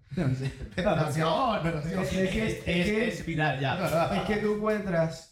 Pero 0.75 0.91
oh, 1.27 1.57
Es 2.03 2.09
que- 2.09 2.25
es 2.25 2.31
que- 2.65 3.09
es 3.09 3.23
final 3.23 3.61
ya. 3.61 3.77
Es 4.17 4.23
que 4.23 4.37
tú 4.39 4.55
encuentras 4.55 5.31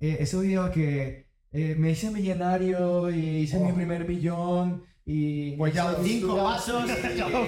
eh, 0.00 0.16
esos 0.20 0.42
videos 0.42 0.70
que 0.70 1.28
eh, 1.52 1.74
me 1.78 1.90
hice 1.90 2.10
millonario 2.10 3.10
y 3.10 3.20
hice 3.40 3.58
mi 3.58 3.72
primer 3.72 4.08
millón 4.08 4.84
y... 5.04 5.56
Pues 5.56 5.74
ya 5.74 5.96
y- 6.02 6.08
Cinco 6.08 6.36
y- 6.36 6.40
pasos 6.40 6.84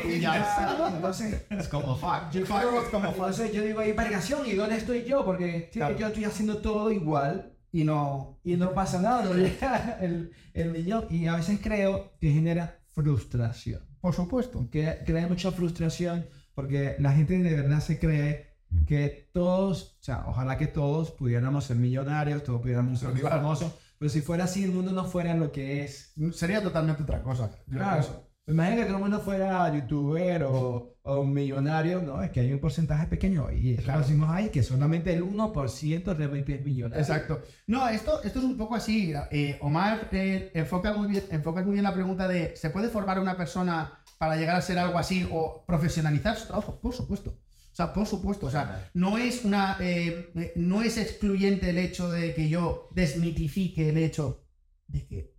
y- 0.05 0.09
y 0.09 0.21
ya. 0.21 0.91
Entonces, 0.95 1.47
Es 1.51 1.69
como 1.69 1.97
fuck. 1.97 2.31
yo 2.33 2.45
como 2.91 3.07
entonces 3.09 3.53
yo 3.53 3.63
digo, 3.63 3.81
ahí 3.81 3.93
vergación, 3.93 4.47
¿y 4.47 4.55
dónde 4.55 4.77
estoy 4.77 5.05
yo? 5.05 5.25
Porque 5.25 5.69
sí, 5.73 5.79
Claro. 5.79 5.97
yo 5.97 6.07
estoy 6.09 6.25
haciendo 6.25 6.59
todo 6.59 6.91
igual 6.91 7.53
Y 7.73 7.85
no. 7.85 8.39
y 8.45 8.57
no 8.57 8.73
pasa 8.73 9.01
nada, 9.01 9.25
no 9.25 9.35
llega 9.35 9.99
el, 10.01 10.33
el 10.53 10.71
millón. 10.71 11.07
Y 11.11 11.27
a 11.27 11.37
veces 11.37 11.59
creo 11.63 12.13
que 12.21 12.31
genera 12.33 12.79
frustración. 12.93 13.83
Por 14.01 14.15
supuesto. 14.15 14.69
Que 14.71 14.99
crea 15.07 15.27
mucha 15.27 15.51
frustración 15.51 16.27
porque 16.55 16.95
la 16.99 17.13
gente 17.13 17.37
de 17.39 17.57
verdad 17.57 17.81
se 17.81 17.99
cree 17.99 18.55
que 18.87 19.31
todos, 19.33 19.97
o 20.01 20.05
sea, 20.05 20.25
ojalá 20.27 20.57
que 20.59 20.67
todos 20.67 21.11
pudiéramos 21.13 21.65
ser 21.65 21.77
millonarios, 21.77 22.43
todos 22.45 22.61
pudiéramos 22.61 22.99
ser 23.01 23.17
famosos, 23.19 23.73
pero 24.05 24.13
si 24.13 24.21
fuera 24.21 24.45
así, 24.45 24.63
el 24.65 24.71
mundo 24.71 24.93
no 24.93 25.07
fuera 25.07 25.33
lo 25.35 25.51
que 25.51 25.83
es. 25.83 26.13
Sería 26.33 26.63
totalmente 26.63 27.03
otra 27.05 27.23
cosa. 27.23 27.51
Claro. 27.71 28.29
Imagina 28.47 28.77
que 28.83 28.85
todo 28.85 28.97
el 28.97 29.03
mundo 29.03 29.19
fuera 29.21 29.75
youtuber 29.75 30.43
o, 30.43 30.99
o 31.01 31.21
un 31.21 31.33
millonario, 31.33 32.03
no, 32.03 32.23
es 32.23 32.31
que 32.31 32.41
hay 32.41 32.53
un 32.53 32.59
porcentaje 32.61 33.07
pequeño 33.07 33.51
y 33.51 33.77
Claro. 33.77 34.01
decimos 34.01 34.29
ahí, 34.29 34.51
que 34.51 34.63
solamente 34.63 35.15
el 35.15 35.23
1% 35.23 36.15
realmente 36.15 36.57
es 36.57 36.63
millonario. 36.63 37.01
Exacto. 37.01 37.41
No, 37.67 37.89
esto, 37.89 38.23
esto 38.23 38.41
es 38.41 38.45
un 38.45 38.59
poco 38.59 38.75
así. 38.75 39.15
eh, 39.31 39.57
Omar 39.63 40.11
eh, 40.13 40.51
enfoca, 40.53 40.93
muy 40.93 41.09
bien, 41.09 41.25
enfoca 41.31 41.63
muy 41.63 41.73
bien 41.73 41.85
la 41.85 41.95
pregunta 41.95 42.29
de 42.29 42.55
¿se 42.57 42.69
puede 42.69 42.91
formar 42.91 43.19
una 43.19 43.39
persona 43.39 44.01
para 44.19 44.37
llegar 44.37 44.57
a 44.57 44.61
ser 44.61 44.79
algo 44.79 44.99
así 44.99 45.27
o 45.33 45.65
profesionalizar 45.67 46.37
su 46.37 46.47
trabajo? 46.49 46.79
Por 46.79 46.93
supuesto. 46.93 47.39
O 47.75 47.77
sea, 47.77 47.93
por 47.93 48.07
supuesto. 48.07 48.47
O 48.47 48.51
sea, 48.51 48.89
no 48.95 49.19
es 49.19 49.45
una. 49.45 49.77
eh, 49.81 50.31
eh, 50.37 50.53
no 50.55 50.81
es 50.83 50.97
excluyente 50.97 51.71
el 51.71 51.79
hecho 51.79 52.09
de 52.09 52.33
que 52.33 52.49
yo 52.49 52.89
desmitifique 52.95 53.89
el 53.89 53.99
hecho 53.99 54.47
de 54.87 55.05
que 55.07 55.35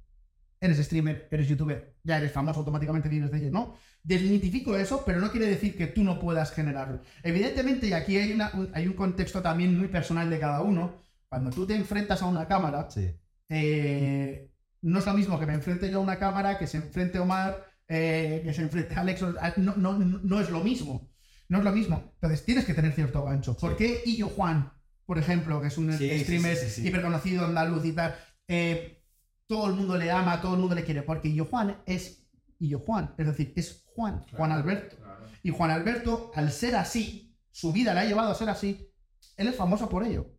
eres 0.59 0.77
streamer, 0.79 1.29
eres 1.31 1.47
youtuber, 1.47 1.95
ya 2.03 2.17
eres 2.17 2.33
famoso, 2.33 2.59
automáticamente 2.59 3.07
vives 3.07 3.31
de 3.31 3.37
ello, 3.37 3.51
¿no? 3.51 3.75
Desmitifico 4.03 4.75
eso, 4.75 5.03
pero 5.05 5.21
no 5.21 5.31
quiere 5.31 5.47
decir 5.47 5.77
que 5.77 5.87
tú 5.87 6.03
no 6.03 6.19
puedas 6.19 6.51
generarlo. 6.51 6.99
Evidentemente, 7.23 7.87
y 7.87 7.93
aquí 7.93 8.17
hay, 8.17 8.33
una, 8.33 8.51
un- 8.53 8.69
hay 8.73 8.85
un 8.87 8.93
contexto 8.93 9.41
también 9.41 9.77
muy 9.77 9.87
personal 9.87 10.29
de 10.29 10.39
cada 10.39 10.61
uno, 10.61 10.95
cuando 11.29 11.51
tú 11.51 11.65
te 11.65 11.75
enfrentas 11.75 12.21
a 12.21 12.25
una 12.25 12.47
cámara, 12.47 12.89
Sí. 12.89 13.11
eh, 13.49 14.49
no 14.81 14.99
es 14.99 15.05
lo 15.05 15.13
mismo 15.13 15.39
que 15.39 15.45
me 15.45 15.53
enfrente 15.53 15.89
yo 15.89 15.97
a 15.99 16.01
una 16.01 16.19
cámara, 16.19 16.57
que 16.57 16.67
se 16.67 16.77
enfrente 16.77 17.17
Omar, 17.19 17.65
eh, 17.87 18.41
que 18.43 18.53
se 18.53 18.61
enfrente 18.61 18.93
Alex, 18.95 19.21
no, 19.57 19.75
no, 19.77 19.93
no 19.97 20.39
es 20.41 20.49
lo 20.49 20.61
mismo. 20.63 21.09
No 21.47 21.59
es 21.59 21.63
lo 21.63 21.71
mismo. 21.71 22.11
Entonces 22.15 22.43
tienes 22.43 22.65
que 22.65 22.73
tener 22.73 22.93
cierto 22.93 23.23
gancho. 23.23 23.55
¿Por 23.57 23.77
qué 23.77 24.01
Illo 24.05 24.29
Juan, 24.29 24.71
por 25.05 25.17
ejemplo, 25.17 25.61
que 25.61 25.67
es 25.67 25.77
un 25.77 25.93
streamer 25.93 26.57
hiperconocido 26.77 27.45
andaluz 27.45 27.85
y 27.85 27.91
tal, 27.91 28.15
eh, 28.47 29.03
todo 29.47 29.67
el 29.67 29.75
mundo 29.75 29.97
le 29.97 30.11
ama, 30.11 30.41
todo 30.41 30.55
el 30.55 30.59
mundo 30.59 30.75
le 30.75 30.83
quiere? 30.83 31.03
Porque 31.03 31.29
Illo 31.29 31.45
Juan 31.45 31.77
es 31.85 32.27
Illo 32.59 32.79
Juan, 32.79 33.13
es 33.17 33.27
decir, 33.27 33.53
es 33.55 33.83
Juan, 33.93 34.25
Juan 34.35 34.51
Alberto. 34.51 34.95
Y 35.43 35.51
Juan 35.51 35.69
Alberto, 35.69 36.31
al 36.33 36.51
ser 36.51 36.75
así, 36.75 37.37
su 37.51 37.71
vida 37.71 37.93
le 37.93 37.99
ha 38.01 38.05
llevado 38.05 38.31
a 38.31 38.35
ser 38.35 38.49
así, 38.49 38.91
él 39.37 39.47
es 39.47 39.55
famoso 39.55 39.89
por 39.89 40.03
ello. 40.03 40.31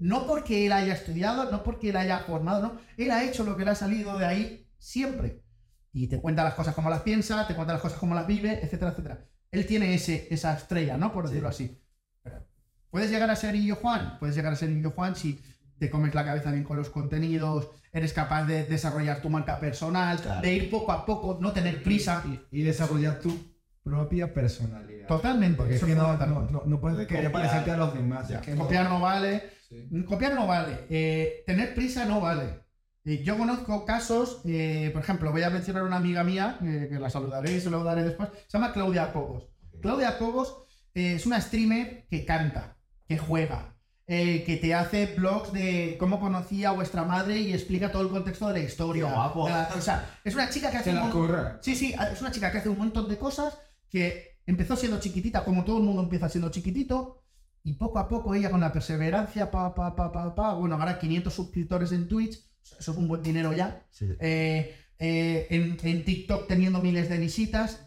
No 0.00 0.26
porque 0.26 0.64
él 0.64 0.72
haya 0.72 0.94
estudiado, 0.94 1.50
no 1.50 1.62
porque 1.62 1.90
él 1.90 1.96
haya 1.96 2.20
formado, 2.20 2.62
no. 2.62 2.80
Él 2.96 3.10
ha 3.10 3.24
hecho 3.24 3.44
lo 3.44 3.56
que 3.56 3.64
le 3.64 3.72
ha 3.72 3.74
salido 3.74 4.16
de 4.16 4.26
ahí 4.26 4.70
siempre. 4.78 5.42
Y 5.92 6.06
te 6.06 6.20
cuenta 6.20 6.44
las 6.44 6.54
cosas 6.54 6.74
como 6.74 6.88
las 6.88 7.02
piensa, 7.02 7.46
te 7.46 7.54
cuenta 7.54 7.72
las 7.72 7.82
cosas 7.82 7.98
como 7.98 8.14
las 8.14 8.26
vive, 8.26 8.60
etcétera, 8.62 8.92
etcétera. 8.92 9.26
Él 9.50 9.66
tiene 9.66 9.94
ese, 9.94 10.28
esa 10.30 10.54
estrella, 10.54 10.96
¿no? 10.96 11.12
Por 11.12 11.26
decirlo 11.28 11.48
así. 11.48 11.80
Pero, 12.22 12.46
¿Puedes 12.90 13.10
llegar 13.10 13.30
a 13.30 13.36
ser 13.36 13.54
Illo 13.54 13.76
Juan? 13.76 14.18
Puedes 14.18 14.36
llegar 14.36 14.52
a 14.52 14.56
ser 14.56 14.70
Illo 14.70 14.90
Juan 14.90 15.16
si 15.16 15.40
te 15.78 15.90
comes 15.90 16.14
la 16.14 16.24
cabeza 16.24 16.50
bien 16.50 16.64
con 16.64 16.76
los 16.76 16.90
contenidos, 16.90 17.68
eres 17.92 18.12
capaz 18.12 18.44
de 18.44 18.64
desarrollar 18.64 19.22
tu 19.22 19.30
marca 19.30 19.60
personal, 19.60 20.20
Claro. 20.20 20.40
de 20.42 20.54
ir 20.54 20.70
poco 20.70 20.90
a 20.92 21.06
poco, 21.06 21.38
no 21.40 21.52
tener 21.52 21.82
prisa. 21.82 22.22
Y, 22.50 22.60
y 22.60 22.62
desarrollar 22.62 23.20
tu 23.20 23.32
propia 23.84 24.34
personalidad. 24.34 25.06
Totalmente. 25.06 25.56
Porque 25.56 25.76
es 25.76 25.84
que 25.84 25.94
no, 25.94 26.16
no, 26.16 26.42
no, 26.50 26.62
no 26.66 26.80
puedes 26.80 27.06
querer 27.06 27.26
Copiar. 27.26 27.32
parecerte 27.32 27.70
a 27.70 27.76
los 27.76 27.94
demás. 27.94 28.28
Ya. 28.28 28.40
es 28.40 28.44
que 28.44 28.54
no- 28.54 28.64
Copiar 28.64 28.88
no 28.90 29.00
vale. 29.00 29.42
Sí. 29.68 29.88
Copiar 30.06 30.34
no 30.34 30.46
vale. 30.46 30.80
Eh, 30.90 31.42
tener 31.46 31.74
prisa 31.74 32.04
no 32.04 32.20
vale. 32.20 32.64
Eh, 33.08 33.22
yo 33.24 33.38
conozco 33.38 33.86
casos, 33.86 34.42
eh, 34.44 34.90
por 34.92 35.00
ejemplo, 35.02 35.32
voy 35.32 35.42
a 35.42 35.48
mencionar 35.48 35.82
una 35.82 35.96
amiga 35.96 36.22
mía, 36.24 36.58
eh, 36.62 36.88
que 36.90 36.98
la 36.98 37.08
saludaré 37.08 37.54
y 37.54 37.60
se 37.60 37.70
lo 37.70 37.82
daré 37.82 38.02
después, 38.02 38.28
se 38.46 38.58
llama 38.58 38.74
Claudia 38.74 39.14
Cobos. 39.14 39.44
Claudia 39.80 40.18
Cobos 40.18 40.64
eh, 40.94 41.14
es 41.14 41.24
una 41.24 41.40
streamer 41.40 42.06
que 42.10 42.26
canta, 42.26 42.76
que 43.08 43.16
juega, 43.16 43.74
que 44.06 44.58
te 44.60 44.74
hace 44.74 45.06
blogs 45.16 45.52
de 45.52 45.96
cómo 45.98 46.18
conocía 46.20 46.68
a 46.70 46.72
vuestra 46.72 47.04
madre 47.04 47.38
y 47.40 47.52
explica 47.54 47.90
todo 47.92 48.02
el 48.02 48.08
contexto 48.08 48.46
de 48.48 48.54
la 48.54 48.58
historia. 48.60 49.06
Qué 49.06 49.12
guapo. 49.14 49.44
De 49.46 49.52
la- 49.52 49.70
o 49.76 49.80
sea, 49.80 50.18
es 50.24 50.34
una 50.34 50.50
chica 50.50 50.70
que 50.70 50.78
hace 50.78 50.90
Se 50.90 50.96
la 50.96 51.04
un 51.04 51.10
mon-. 51.10 51.58
Sí, 51.62 51.74
sí, 51.76 51.94
es 52.12 52.20
una 52.20 52.30
chica 52.30 52.50
que 52.52 52.58
hace 52.58 52.68
un 52.70 52.78
montón 52.78 53.08
de 53.08 53.16
cosas, 53.16 53.58
que 53.90 54.38
empezó 54.46 54.76
siendo 54.76 54.98
chiquitita, 55.00 55.44
como 55.44 55.64
todo 55.64 55.78
el 55.78 55.84
mundo 55.84 56.02
empieza 56.02 56.28
siendo 56.28 56.50
chiquitito, 56.50 57.22
Y 57.64 57.74
poco 57.74 57.98
a 57.98 58.08
poco 58.08 58.34
ella 58.34 58.50
con 58.50 58.60
la 58.60 58.72
perseverancia, 58.72 59.50
pa, 59.50 59.74
pa, 59.74 59.94
pa, 59.94 60.10
pa, 60.10 60.34
pa, 60.34 60.54
bueno, 60.54 60.76
ahora 60.76 60.98
500 60.98 61.32
suscriptores 61.34 61.92
en 61.92 62.08
Twitch, 62.08 62.47
eso 62.78 62.92
es 62.92 62.98
un 62.98 63.08
buen 63.08 63.22
dinero 63.22 63.52
ya. 63.52 63.86
Sí. 63.90 64.06
Eh, 64.20 64.74
eh, 64.98 65.46
en, 65.50 65.78
en 65.82 66.04
TikTok 66.04 66.48
teniendo 66.48 66.80
miles 66.80 67.08
de 67.08 67.18
visitas, 67.18 67.84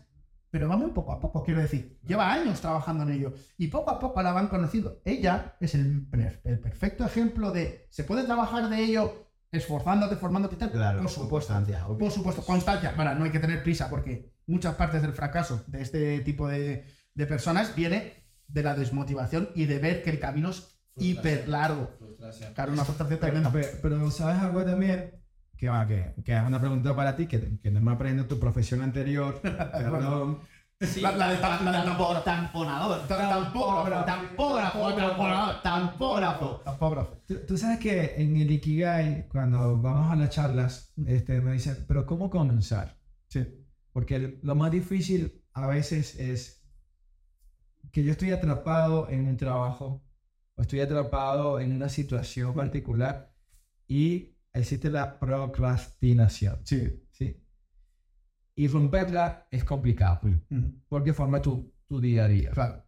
pero 0.49 0.67
va 0.67 0.77
muy 0.77 0.91
poco 0.91 1.13
a 1.13 1.19
poco, 1.19 1.43
quiero 1.43 1.61
decir. 1.61 1.99
Lleva 2.05 2.31
años 2.31 2.59
trabajando 2.61 3.03
en 3.03 3.11
ello 3.11 3.33
y 3.57 3.67
poco 3.67 3.91
a 3.91 3.99
poco 3.99 4.21
la 4.21 4.33
van 4.33 4.47
conociendo. 4.47 5.01
Ella 5.05 5.55
es 5.59 5.75
el, 5.75 6.07
el 6.43 6.59
perfecto 6.59 7.05
ejemplo 7.05 7.51
de, 7.51 7.87
¿se 7.89 8.03
puede 8.03 8.23
trabajar 8.23 8.69
de 8.69 8.83
ello 8.83 9.27
esforzándote, 9.51 10.15
formándote 10.15 10.55
y 10.55 10.57
tal? 10.57 10.71
Claro, 10.71 11.01
por 11.01 11.09
supuesto. 11.09 11.53
constancia, 11.53 11.87
obvio. 11.87 11.97
Por 11.97 12.11
supuesto, 12.11 12.41
constancia. 12.45 12.93
Ahora, 12.97 13.15
no 13.15 13.25
hay 13.25 13.31
que 13.31 13.39
tener 13.39 13.63
prisa 13.63 13.89
porque 13.89 14.33
muchas 14.45 14.75
partes 14.75 15.01
del 15.01 15.13
fracaso 15.13 15.63
de 15.67 15.81
este 15.81 16.19
tipo 16.21 16.47
de, 16.47 16.85
de 17.13 17.25
personas 17.25 17.75
viene 17.75 18.13
de 18.47 18.63
la 18.63 18.75
desmotivación 18.75 19.49
y 19.55 19.65
de 19.65 19.79
ver 19.79 20.03
que 20.03 20.09
el 20.09 20.19
camino 20.19 20.49
es 20.49 20.70
hiper 20.97 21.47
largo. 21.49 21.89
Claro, 22.55 22.73
una 22.73 22.85
frustración 22.85 23.19
tremenda. 23.19 23.51
Pero, 23.51 23.67
pero 23.81 24.11
¿sabes 24.11 24.41
algo 24.41 24.63
también? 24.63 25.11
Que, 25.57 25.69
va, 25.69 25.87
que, 25.87 26.13
que 26.25 26.35
es 26.35 26.43
una 26.43 26.59
pregunta 26.59 26.95
para 26.95 27.15
ti, 27.15 27.27
que, 27.27 27.59
que 27.59 27.69
no 27.71 27.81
me 27.81 27.91
aprendo 27.91 28.25
tu 28.25 28.39
profesión 28.39 28.81
anterior. 28.81 29.39
Perdón. 29.41 30.39
La, 30.99 31.11
la 31.11 31.29
de 31.29 31.37
ta- 31.37 31.61
la 31.61 31.71
de 31.83 32.21
tamponador. 32.23 33.07
tampógrafo, 33.07 34.03
tampógrafo, 34.03 34.93
tampógrafo, 34.95 35.61
tampógrafo. 35.61 36.61
Tampógrafo. 36.65 37.17
Tú, 37.27 37.35
tú 37.47 37.55
sabes 37.57 37.77
que 37.77 38.15
en 38.17 38.35
el 38.37 38.49
Ikigai, 38.49 39.27
cuando 39.27 39.77
vamos 39.79 40.11
a 40.11 40.15
las 40.15 40.31
charlas, 40.31 40.91
este, 41.05 41.39
me 41.41 41.53
dicen, 41.53 41.85
pero 41.87 42.07
¿cómo 42.07 42.31
comenzar? 42.31 42.97
Sí. 43.27 43.45
Porque 43.93 44.15
el- 44.15 44.39
lo 44.41 44.55
más 44.55 44.71
difícil 44.71 45.43
a 45.53 45.67
veces 45.67 46.15
es 46.19 46.63
que 47.91 48.03
yo 48.03 48.11
estoy 48.13 48.31
atrapado 48.31 49.07
en 49.09 49.27
un 49.27 49.37
trabajo 49.37 50.03
o 50.61 50.63
estoy 50.63 50.79
atrapado 50.81 51.59
en 51.59 51.71
una 51.71 51.89
situación 51.89 52.53
particular 52.53 53.33
y 53.87 54.37
existe 54.53 54.91
la 54.91 55.19
procrastinación. 55.19 56.59
Sí. 56.65 57.03
¿sí? 57.09 57.43
Y 58.53 58.67
romperla 58.67 59.47
es 59.49 59.63
complicado 59.63 60.21
porque 60.87 61.13
forma 61.13 61.41
tu, 61.41 61.73
tu 61.87 61.99
día 61.99 62.25
a 62.25 62.27
día. 62.27 62.51
Claro. 62.51 62.85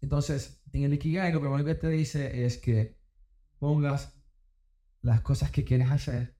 Entonces, 0.00 0.62
en 0.72 0.84
el 0.84 0.94
Ikigai 0.94 1.32
lo 1.34 1.40
primero 1.40 1.62
que 1.66 1.74
te 1.74 1.88
dice 1.90 2.46
es 2.46 2.56
que 2.56 2.98
pongas 3.58 4.18
las 5.02 5.20
cosas 5.20 5.50
que 5.50 5.64
quieres 5.64 5.90
hacer 5.90 6.38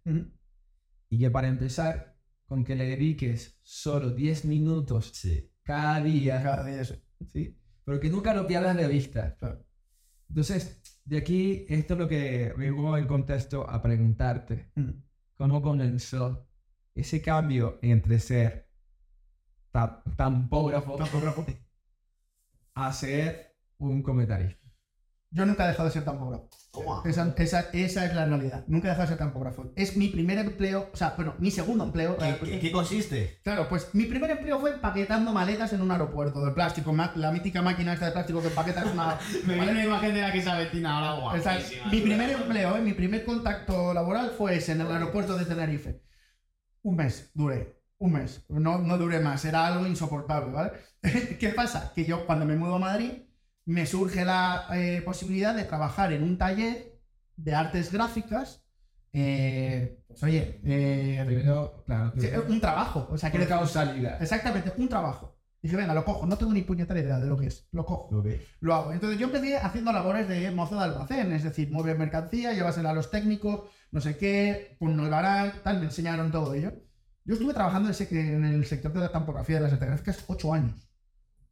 y 1.11 1.19
que 1.19 1.31
para 1.31 1.49
empezar, 1.49 2.17
con 2.47 2.65
que 2.65 2.77
le 2.77 2.87
dediques 2.87 3.59
solo 3.63 4.11
10 4.11 4.47
minutos 4.47 5.11
Sí. 5.13 5.53
cada 5.63 6.01
día, 6.01 6.43
Cada 6.43 6.65
día 6.65 6.81
eso. 6.81 6.97
¿sí? 7.29 7.59
pero 7.85 8.01
que 8.01 8.09
nunca 8.09 8.33
lo 8.33 8.47
pierdas 8.47 8.75
de 8.75 8.89
vista. 8.89 9.37
Claro. 9.37 9.67
Entonces, 10.29 10.83
de 11.05 11.19
aquí, 11.19 11.65
esto 11.69 11.95
es 11.95 12.01
lo 12.01 12.09
que 12.09 12.53
vengo 12.57 12.97
en 12.97 13.07
contexto 13.07 13.69
a 13.69 13.81
preguntarte. 13.83 14.73
¿Cómo 15.37 15.63
comenzó 15.63 16.49
ese 16.95 17.21
cambio 17.23 17.79
entre 17.83 18.19
ser 18.19 18.69
ta- 19.71 20.03
tampógrafo 20.17 20.97
a 22.75 22.93
ser 22.93 23.57
un 23.79 24.03
comentarista? 24.03 24.67
Yo 25.31 25.45
nunca 25.47 25.65
he 25.65 25.69
dejado 25.69 25.89
de 25.89 25.93
ser 25.93 26.05
tampógrafo. 26.05 26.49
Esa, 27.05 27.35
esa, 27.39 27.61
esa 27.73 28.05
es 28.07 28.15
la 28.15 28.27
realidad. 28.27 28.65
Nunca 28.67 28.89
he 28.89 28.91
dejado 28.91 29.09
de 29.17 29.17
ser. 29.17 29.73
Es 29.77 29.97
mi 29.97 30.09
primer 30.09 30.39
empleo, 30.39 30.91
o 30.93 30.97
sea, 30.97 31.15
bueno, 31.17 31.35
mi 31.39 31.51
segundo 31.51 31.85
empleo. 31.85 32.17
¿Qué, 32.17 32.29
eh, 32.31 32.39
qué- 32.43 32.59
qué 32.61 32.73
consiste? 32.73 33.41
Claro, 33.43 33.69
pues 33.69 33.95
mi 33.95 34.05
primer 34.05 34.31
empleo 34.31 34.59
fue 34.59 34.73
empaquetando 34.75 35.33
maletas 35.33 35.73
en 35.73 35.83
un 35.83 35.91
aeropuerto 35.91 36.45
de 36.45 36.53
plástico. 36.53 36.95
La 37.17 37.33
mítica 37.33 37.63
máquina 37.63 37.93
esta 37.95 38.07
de 38.07 38.13
plástico 38.13 38.41
que 38.41 38.49
empaqueta 38.49 38.83
es 38.85 38.93
una. 38.93 39.19
Me 39.47 39.55
viene 39.55 39.71
una 39.73 39.85
imagen 39.85 40.15
de 40.15 40.21
la 40.23 40.33
que 40.33 40.43
se 40.43 40.51
avetina 40.51 40.99
ahora 40.99 41.15
O 41.39 41.43
sea, 41.43 41.55
guapísima. 41.55 41.87
mi 41.91 42.01
primer 42.01 42.31
empleo, 42.31 42.77
eh, 42.77 42.81
mi 42.81 42.93
primer 42.93 43.25
contacto 43.25 43.95
laboral 43.95 44.31
fue 44.37 44.57
ese, 44.57 44.73
en 44.73 44.81
el 44.83 44.91
aeropuerto 44.93 45.37
de 45.37 45.45
Tenerife. 45.45 46.03
Un 46.83 46.97
mes 46.97 47.31
duré, 47.35 47.83
un 47.99 48.13
mes. 48.13 48.45
No, 48.49 48.79
no 48.79 48.99
duré 48.99 49.21
más, 49.21 49.45
era 49.45 49.67
algo 49.67 49.87
insoportable, 49.87 50.53
¿vale? 50.53 50.73
¿Qué 51.41 51.49
pasa? 51.51 51.93
Que 51.95 52.05
yo 52.05 52.27
cuando 52.27 52.45
me 52.45 52.57
mudo 52.57 52.77
a 52.77 52.79
Madrid 52.79 53.13
me 53.67 53.85
surge 53.87 54.25
la 54.25 54.69
eh, 54.75 55.03
posibilidad 55.05 55.55
de 55.55 55.65
trabajar 55.65 56.13
en 56.13 56.23
un 56.23 56.39
taller 56.39 56.99
de 57.37 57.55
artes 57.55 57.93
gráficas. 57.93 58.65
eh, 59.13 60.03
pues 60.09 60.23
oye, 60.23 60.61
eh, 60.65 61.23
Primero, 61.27 61.83
claro, 61.85 62.13
un 62.49 62.61
trabajo. 62.61 63.09
O 63.11 63.19
sea, 63.19 63.31
decir, 63.31 63.49
causalidad. 63.49 64.23
exactamente, 64.23 64.73
un 64.79 64.89
trabajo. 64.89 65.37
Dije, 65.63 65.77
venga, 65.77 65.95
lo 65.95 66.05
cojo, 66.05 66.27
no 66.27 66.39
tengo 66.39 66.53
ni 66.53 66.63
puñetera 66.63 67.01
idea 67.01 67.19
de 67.19 67.27
lo 67.27 67.37
que 67.37 67.47
es, 67.47 67.67
lo 67.73 67.85
cojo 67.85 68.23
lo 68.61 68.75
hago. 68.75 68.93
Entonces 68.93 69.19
yo 69.19 69.27
empecé 69.27 69.57
haciendo 69.57 69.91
labores 69.91 70.29
de 70.29 70.51
mozo 70.53 70.77
de 70.77 70.85
almacén, 70.85 71.33
es 71.33 71.43
decir, 71.43 71.73
mueves 71.73 71.99
mercancía, 71.99 72.53
llevasela 72.53 72.91
a 72.91 72.95
los 72.95 73.11
técnicos, 73.11 73.69
no 73.91 74.01
sé 74.01 74.17
qué, 74.17 74.77
un 74.79 75.01
albarán, 75.01 75.55
tal, 75.65 75.81
me 75.81 75.87
enseñaron 75.87 76.31
todo 76.31 76.55
ello. 76.55 76.73
Yo 77.25 77.35
estuve 77.35 77.53
trabajando 77.53 77.91
en, 77.91 78.45
el 78.45 78.65
sector 78.65 78.93
de 78.93 79.01
la 79.01 79.11
tampografía 79.11 79.57
de 79.57 79.63
las 79.63 79.81
gráficas 79.81 80.23
ocho 80.29 80.55
años. 80.55 80.86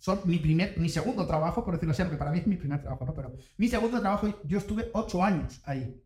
Son 0.05 0.20
mi 0.26 0.38
primer, 0.38 0.76
mi 0.76 0.90
segundo 0.90 1.26
trabajo, 1.26 1.64
por 1.64 1.72
decirlo 1.72 1.92
así, 1.92 2.02
aunque 2.02 2.18
para 2.18 2.30
mí 2.30 2.38
es 2.38 2.46
mi 2.46 2.57
primer 2.57 2.78
trabajo, 2.82 3.07
¿no? 3.07 3.14
Pero 3.14 3.32
mi 3.57 3.68
segundo 3.68 4.02
trabajo, 4.02 4.38
yo 4.44 4.59
estuve 4.59 4.90
ocho 4.92 5.24
años 5.24 5.62
ahí. 5.64 5.98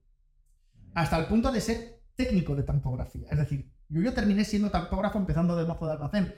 Hasta 0.94 1.18
el 1.18 1.26
punto 1.26 1.50
de 1.50 1.60
ser 1.60 2.00
técnico 2.14 2.54
de 2.54 2.62
tampografía. 2.62 3.26
Es 3.28 3.38
decir, 3.38 3.68
yo, 3.88 4.00
yo 4.00 4.14
terminé 4.14 4.44
siendo 4.44 4.70
tampógrafo 4.70 5.18
empezando 5.18 5.56
de 5.56 5.64
mozo 5.66 5.84
de 5.86 5.94
almacén, 5.94 6.32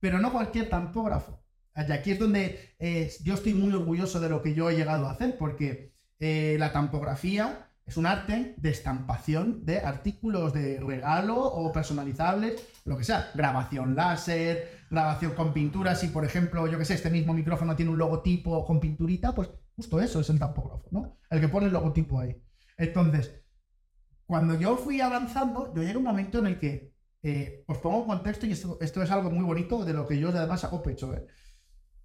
pero 0.00 0.20
no 0.20 0.32
cualquier 0.32 0.70
tampógrafo. 0.70 1.44
Y 1.76 1.92
aquí 1.92 2.12
es 2.12 2.18
donde 2.18 2.76
eh, 2.78 3.12
yo 3.22 3.34
estoy 3.34 3.52
muy 3.52 3.74
orgulloso 3.74 4.18
de 4.18 4.30
lo 4.30 4.40
que 4.40 4.54
yo 4.54 4.70
he 4.70 4.76
llegado 4.76 5.06
a 5.06 5.10
hacer, 5.10 5.36
porque 5.36 5.92
eh, 6.18 6.56
la 6.58 6.72
tampografía 6.72 7.68
es 7.84 7.96
un 7.96 8.06
arte 8.06 8.54
de 8.56 8.70
estampación 8.70 9.64
de 9.64 9.80
artículos 9.80 10.52
de 10.52 10.80
regalo 10.80 11.36
o 11.36 11.72
personalizables, 11.72 12.62
lo 12.84 12.96
que 12.96 13.04
sea. 13.04 13.30
Grabación 13.34 13.94
láser, 13.94 14.82
grabación 14.90 15.32
con 15.32 15.52
pintura. 15.52 15.94
Si, 15.94 16.08
por 16.08 16.24
ejemplo, 16.24 16.66
yo 16.68 16.78
que 16.78 16.84
sé, 16.84 16.94
este 16.94 17.10
mismo 17.10 17.34
micrófono 17.34 17.74
tiene 17.74 17.90
un 17.90 17.98
logotipo 17.98 18.64
con 18.64 18.80
pinturita, 18.80 19.34
pues 19.34 19.50
justo 19.74 20.00
eso 20.00 20.20
es 20.20 20.30
el 20.30 20.38
tampógrafo, 20.38 20.88
¿no? 20.90 21.18
El 21.28 21.40
que 21.40 21.48
pone 21.48 21.66
el 21.66 21.72
logotipo 21.72 22.20
ahí. 22.20 22.40
Entonces, 22.76 23.42
cuando 24.26 24.58
yo 24.58 24.76
fui 24.76 25.00
avanzando, 25.00 25.74
yo 25.74 25.82
llegué 25.82 25.94
a 25.94 25.98
un 25.98 26.04
momento 26.04 26.38
en 26.38 26.46
el 26.46 26.58
que, 26.58 26.94
eh, 27.22 27.64
os 27.66 27.78
pongo 27.78 27.98
un 27.98 28.06
contexto 28.06 28.46
y 28.46 28.52
esto, 28.52 28.78
es 28.80 29.10
algo 29.10 29.30
muy 29.30 29.44
bonito 29.44 29.84
de 29.84 29.92
lo 29.92 30.06
que 30.06 30.18
yo 30.18 30.30
además 30.30 30.64
hago 30.64 30.82
pecho. 30.82 31.14
¿eh? 31.14 31.26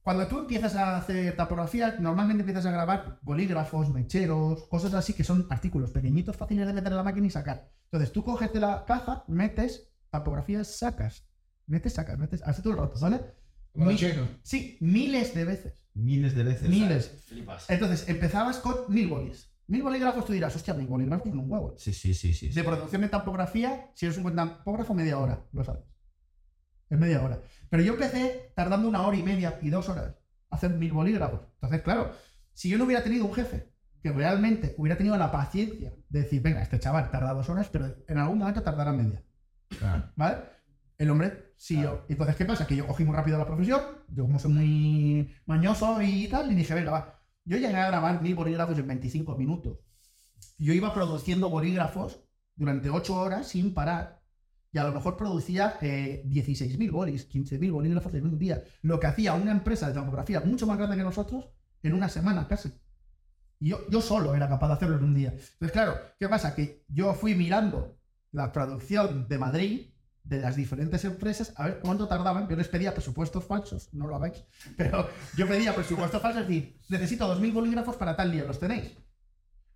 Cuando 0.08 0.26
tú 0.26 0.40
empiezas 0.40 0.74
a 0.76 0.96
hacer 0.96 1.36
tapografía, 1.36 1.98
normalmente 2.00 2.40
empiezas 2.40 2.66
a 2.66 2.72
grabar 2.72 3.20
bolígrafos, 3.24 3.90
mecheros, 3.90 4.64
cosas 4.70 4.94
así 4.94 5.12
que 5.12 5.26
son 5.26 5.46
artículos 5.50 5.92
pequeñitos, 5.92 6.38
fáciles 6.38 6.66
de 6.66 6.72
meter 6.72 6.94
en 6.94 6.98
la 6.98 7.04
máquina 7.04 7.28
y 7.28 7.30
sacar. 7.30 7.70
Entonces 7.88 8.14
tú 8.14 8.24
coges 8.24 8.54
de 8.54 8.62
la 8.62 8.86
caja, 8.86 9.26
metes, 9.28 9.92
tapografía, 10.10 10.64
sacas. 10.64 11.28
Metes, 11.66 11.92
sacas, 11.92 12.18
metes, 12.18 12.42
hace 12.44 12.62
todo 12.62 12.72
el 12.72 12.80
rato, 12.80 12.98
¿vale? 13.02 13.20
Como 13.74 13.88
Mi-. 13.88 13.98
Sí, 14.44 14.78
miles 14.80 15.36
de 15.36 15.44
veces. 15.44 15.86
Miles 15.94 16.34
de 16.36 16.44
veces. 16.44 16.70
Miles. 16.70 17.26
Flipas. 17.26 17.70
Entonces 17.70 18.08
empezabas 18.08 18.60
con 18.60 18.86
mil 18.88 19.10
bolis. 19.10 19.52
Mil 19.68 19.84
bolígrafos, 19.84 20.24
tú 20.24 20.32
dirás, 20.32 20.56
hostia, 20.56 20.74
mil 20.74 20.88
bolígrafos 20.88 21.28
son 21.28 21.40
un 21.40 21.52
huevo. 21.52 21.76
Sí, 21.78 21.92
sí, 21.92 22.14
sí, 22.14 22.34
sí. 22.34 22.48
De 22.48 22.64
producción 22.64 23.02
de 23.02 23.10
tampografía, 23.10 23.92
si 23.94 24.06
eres 24.06 24.16
un 24.16 24.24
buen 24.24 24.38
tampógrafo, 24.38 24.94
media 24.94 25.20
hora, 25.20 25.44
lo 25.52 25.66
sabes. 25.66 25.84
Es 26.90 26.98
media 26.98 27.22
hora. 27.22 27.42
Pero 27.70 27.84
yo 27.84 27.94
empecé 27.94 28.52
tardando 28.56 28.88
una 28.88 29.02
hora 29.02 29.18
y 29.18 29.24
media 29.24 29.60
y 29.62 29.70
dos 29.70 29.90
horas 29.90 30.16
a 30.50 30.56
hacer 30.56 30.72
mil 30.72 30.92
bolígrafos. 30.92 31.42
Entonces, 31.56 31.82
claro, 31.82 32.12
si 32.54 32.70
yo 32.70 32.78
no 32.78 32.86
hubiera 32.86 33.04
tenido 33.04 33.26
un 33.26 33.34
jefe 33.34 33.72
que 34.02 34.12
realmente 34.12 34.76
hubiera 34.78 34.98
tenido 34.98 35.18
la 35.18 35.32
paciencia 35.32 35.94
de 36.10 36.22
decir, 36.22 36.42
venga, 36.42 36.62
este 36.62 36.80
chaval 36.80 37.12
tarda 37.12 37.34
dos 37.34 37.50
horas, 37.50 37.68
pero 37.72 37.96
en 38.08 38.18
algún 38.18 38.40
momento 38.40 38.62
tardará 38.62 38.92
media. 38.92 39.24
¿Vale? 40.16 40.38
El 40.98 41.10
hombre 41.12 41.54
siguió. 41.58 42.06
Y 42.08 42.14
Entonces, 42.14 42.36
¿qué 42.36 42.46
pasa? 42.46 42.66
Que 42.66 42.76
yo 42.76 42.88
cogí 42.88 43.04
muy 43.04 43.16
rápido 43.16 43.38
la 43.38 43.46
profesión, 43.46 43.82
yo 44.08 44.24
como 44.24 44.40
soy 44.40 44.52
muy 44.52 45.36
mañoso 45.46 46.02
y 46.02 46.28
tal, 46.28 46.52
y 46.52 46.56
dije, 46.56 46.74
venga, 46.74 46.92
va. 46.92 47.20
Yo 47.46 47.58
llegué 47.58 47.78
a 47.78 47.88
grabar 47.88 48.22
mil 48.22 48.36
bolígrafos 48.36 48.78
en 48.78 48.88
25 48.88 49.38
minutos. 49.38 49.78
Yo 50.58 50.74
iba 50.74 50.94
produciendo 50.94 51.50
bolígrafos 51.50 52.20
durante 52.56 52.90
8 52.90 53.16
horas 53.16 53.48
sin 53.48 53.74
parar. 53.74 54.17
Y 54.72 54.78
a 54.78 54.84
lo 54.84 54.94
mejor 54.94 55.16
producía 55.16 55.78
eh, 55.82 56.24
16.000 56.28 56.92
bolis, 56.92 57.30
15.000 57.30 57.72
bolígrafos 57.72 58.14
en 58.14 58.26
un 58.26 58.38
día. 58.38 58.64
Lo 58.82 59.00
que 59.00 59.08
hacía 59.08 59.34
una 59.34 59.52
empresa 59.52 59.88
de 59.88 59.94
tapografía 59.94 60.42
mucho 60.42 60.68
más 60.68 60.78
grande 60.78 60.98
que 60.98 61.04
nosotros 61.04 61.50
en 61.84 61.94
una 61.94 62.10
semana 62.10 62.48
casi. 62.48 62.72
Y 63.60 63.70
yo, 63.70 63.88
yo 63.90 64.02
solo 64.02 64.36
era 64.36 64.48
capaz 64.48 64.68
de 64.68 64.74
hacerlo 64.74 64.98
en 64.98 65.04
un 65.04 65.14
día. 65.16 65.30
Entonces, 65.30 65.72
claro, 65.72 65.96
¿qué 66.20 66.28
pasa? 66.28 66.54
Que 66.54 66.86
yo 66.90 67.14
fui 67.14 67.34
mirando 67.34 67.98
la 68.32 68.52
producción 68.52 69.28
de 69.28 69.38
Madrid 69.38 69.88
de 70.28 70.42
las 70.42 70.56
diferentes 70.56 71.06
empresas 71.06 71.54
a 71.56 71.66
ver 71.66 71.80
cuánto 71.80 72.08
tardaban. 72.08 72.48
Yo 72.48 72.56
les 72.56 72.68
pedía 72.68 72.94
presupuestos 72.94 73.44
falsos, 73.46 73.94
no 73.94 74.08
lo 74.08 74.16
hagáis, 74.16 74.44
pero 74.78 75.10
yo 75.36 75.48
pedía 75.48 75.74
presupuestos 75.74 76.22
falsos, 76.22 76.42
es 76.42 76.48
decir, 76.48 76.80
necesito 76.90 77.34
2.000 77.36 77.54
bolígrafos 77.54 77.96
para 77.96 78.16
tal 78.16 78.32
día, 78.32 78.44
¿los 78.44 78.60
tenéis? 78.60 78.92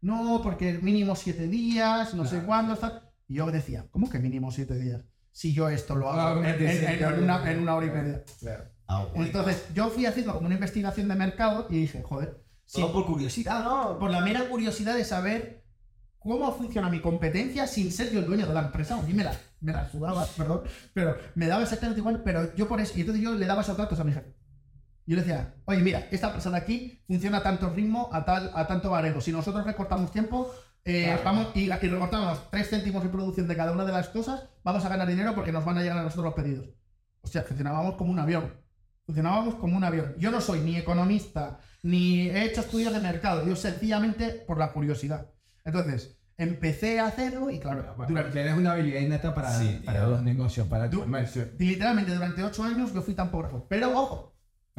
No, 0.01 0.41
porque 0.43 0.73
mínimo 0.73 1.15
7 1.15 1.47
días, 1.47 2.13
no 2.13 2.25
sé 2.25 2.41
cuándo, 2.41 2.75
tal. 2.75 3.11
Y 3.32 3.36
yo 3.36 3.49
decía, 3.49 3.86
¿cómo 3.91 4.09
que 4.09 4.19
mínimo 4.19 4.51
7 4.51 4.77
días? 4.77 5.05
Si 5.32 5.53
yo 5.53 5.69
esto 5.69 5.95
lo 5.95 6.09
hago 6.11 6.41
Ah, 6.41 6.49
en, 6.49 6.67
en- 6.67 7.01
en- 7.01 7.23
una, 7.23 7.49
en 7.49 7.59
una 7.61 7.75
hora 7.75 7.86
y 7.86 7.89
media. 7.89 8.23
Ah. 8.89 9.05
Entonces, 9.15 9.67
yo 9.73 9.88
fui 9.89 10.05
haciendo 10.05 10.34
como 10.34 10.47
una 10.47 10.55
investigación 10.55 11.07
de 11.07 11.15
mercado 11.15 11.65
y 11.69 11.77
dije, 11.77 12.03
joder, 12.03 12.43
Sí. 12.65 12.79
Todo 12.82 12.93
por 12.93 13.05
curiosidad, 13.05 13.63
¿no? 13.65 13.99
por 13.99 14.09
la 14.11 14.21
mera 14.21 14.47
curiosidad 14.47 14.95
de 14.95 15.03
saber 15.03 15.63
cómo 16.19 16.53
funciona 16.53 16.89
mi 16.89 17.01
competencia 17.01 17.67
sin 17.67 17.91
ser 17.91 18.11
yo 18.11 18.19
el 18.19 18.25
dueño 18.25 18.47
de 18.47 18.53
la 18.53 18.61
empresa. 18.61 18.97
A 18.97 19.01
mí 19.01 19.13
me 19.13 19.23
la, 19.25 19.34
me 19.61 19.73
la 19.73 19.89
sudaba, 19.89 20.25
perdón, 20.38 20.61
pero 20.93 21.17
me 21.36 21.47
daba 21.47 21.63
exactamente 21.63 21.99
igual, 21.99 22.21
pero 22.23 22.53
yo 22.55 22.67
por 22.69 22.79
eso, 22.82 22.93
y 22.97 23.01
entonces 23.01 23.21
yo 23.23 23.34
le 23.34 23.45
daba 23.45 23.61
esos 23.61 23.75
datos 23.77 23.99
a 23.99 24.03
mi 24.05 24.13
jefe. 24.13 24.34
Yo 25.05 25.15
le 25.17 25.21
decía, 25.23 25.53
oye, 25.65 25.82
mira, 25.82 26.07
esta 26.11 26.32
persona 26.32 26.57
aquí 26.59 27.01
funciona 27.07 27.39
a 27.39 27.43
tanto 27.43 27.69
ritmo, 27.71 28.09
a, 28.13 28.23
tal, 28.23 28.51
a 28.55 28.65
tanto 28.67 28.89
baremo. 28.89 29.19
Si 29.19 29.32
nosotros 29.34 29.65
recortamos 29.65 30.11
tiempo, 30.11 30.49
eh, 30.86 31.17
vamos 31.23 31.47
y, 31.55 31.65
y 31.65 31.69
recortamos 31.69 32.49
3 32.49 32.69
céntimos 32.69 33.03
de 33.03 33.09
producción 33.09 33.47
de 33.47 33.55
cada 33.55 33.71
una 33.71 33.86
de 33.86 33.91
las 33.91 34.09
cosas, 34.09 34.43
vamos 34.63 34.84
a 34.86 34.89
ganar 34.89 35.07
dinero 35.07 35.34
porque 35.36 35.51
nos 35.51 35.63
van 35.65 35.77
a 35.77 35.82
llegar 35.82 35.97
a 35.99 36.03
nosotros 36.03 36.25
los 36.25 36.34
pedidos. 36.34 36.67
O 37.21 37.27
sea, 37.27 37.43
funcionábamos 37.43 37.95
como 37.95 38.11
un 38.11 38.19
avión. 38.19 38.51
Funcionábamos 39.05 39.55
como 39.55 39.77
un 39.77 39.84
avión. 39.84 40.15
Yo 40.17 40.32
no 40.32 40.41
soy 40.41 40.59
ni 40.61 40.77
economista, 40.77 41.59
ni 41.84 42.29
he 42.29 42.45
hecho 42.45 42.61
estudios 42.61 42.93
de 42.93 42.99
mercado. 42.99 43.45
Yo 43.45 43.55
sencillamente 43.55 44.29
por 44.47 44.57
la 44.57 44.71
curiosidad. 44.71 45.29
Entonces, 45.65 46.17
empecé 46.38 46.99
a 46.99 47.07
hacerlo 47.07 47.49
y 47.51 47.59
claro, 47.59 47.93
durante- 48.07 48.32
Tienes 48.32 48.57
una 48.57 48.71
habilidad 48.71 49.01
innata 49.01 49.34
para, 49.36 49.51
Sí, 49.51 49.82
para 49.86 50.07
los 50.07 50.23
negocios, 50.23 50.67
para 50.67 50.89
tu 50.89 50.97
Du- 50.97 51.03
comercio. 51.03 51.49
y 51.59 51.65
literalmente 51.65 52.13
durante 52.13 52.43
8 52.43 52.63
años 52.63 52.93
yo 52.93 53.01
fui 53.03 53.13
tampógrafo. 53.13 53.67
Pero 53.69 53.95
ojo, 53.97 54.30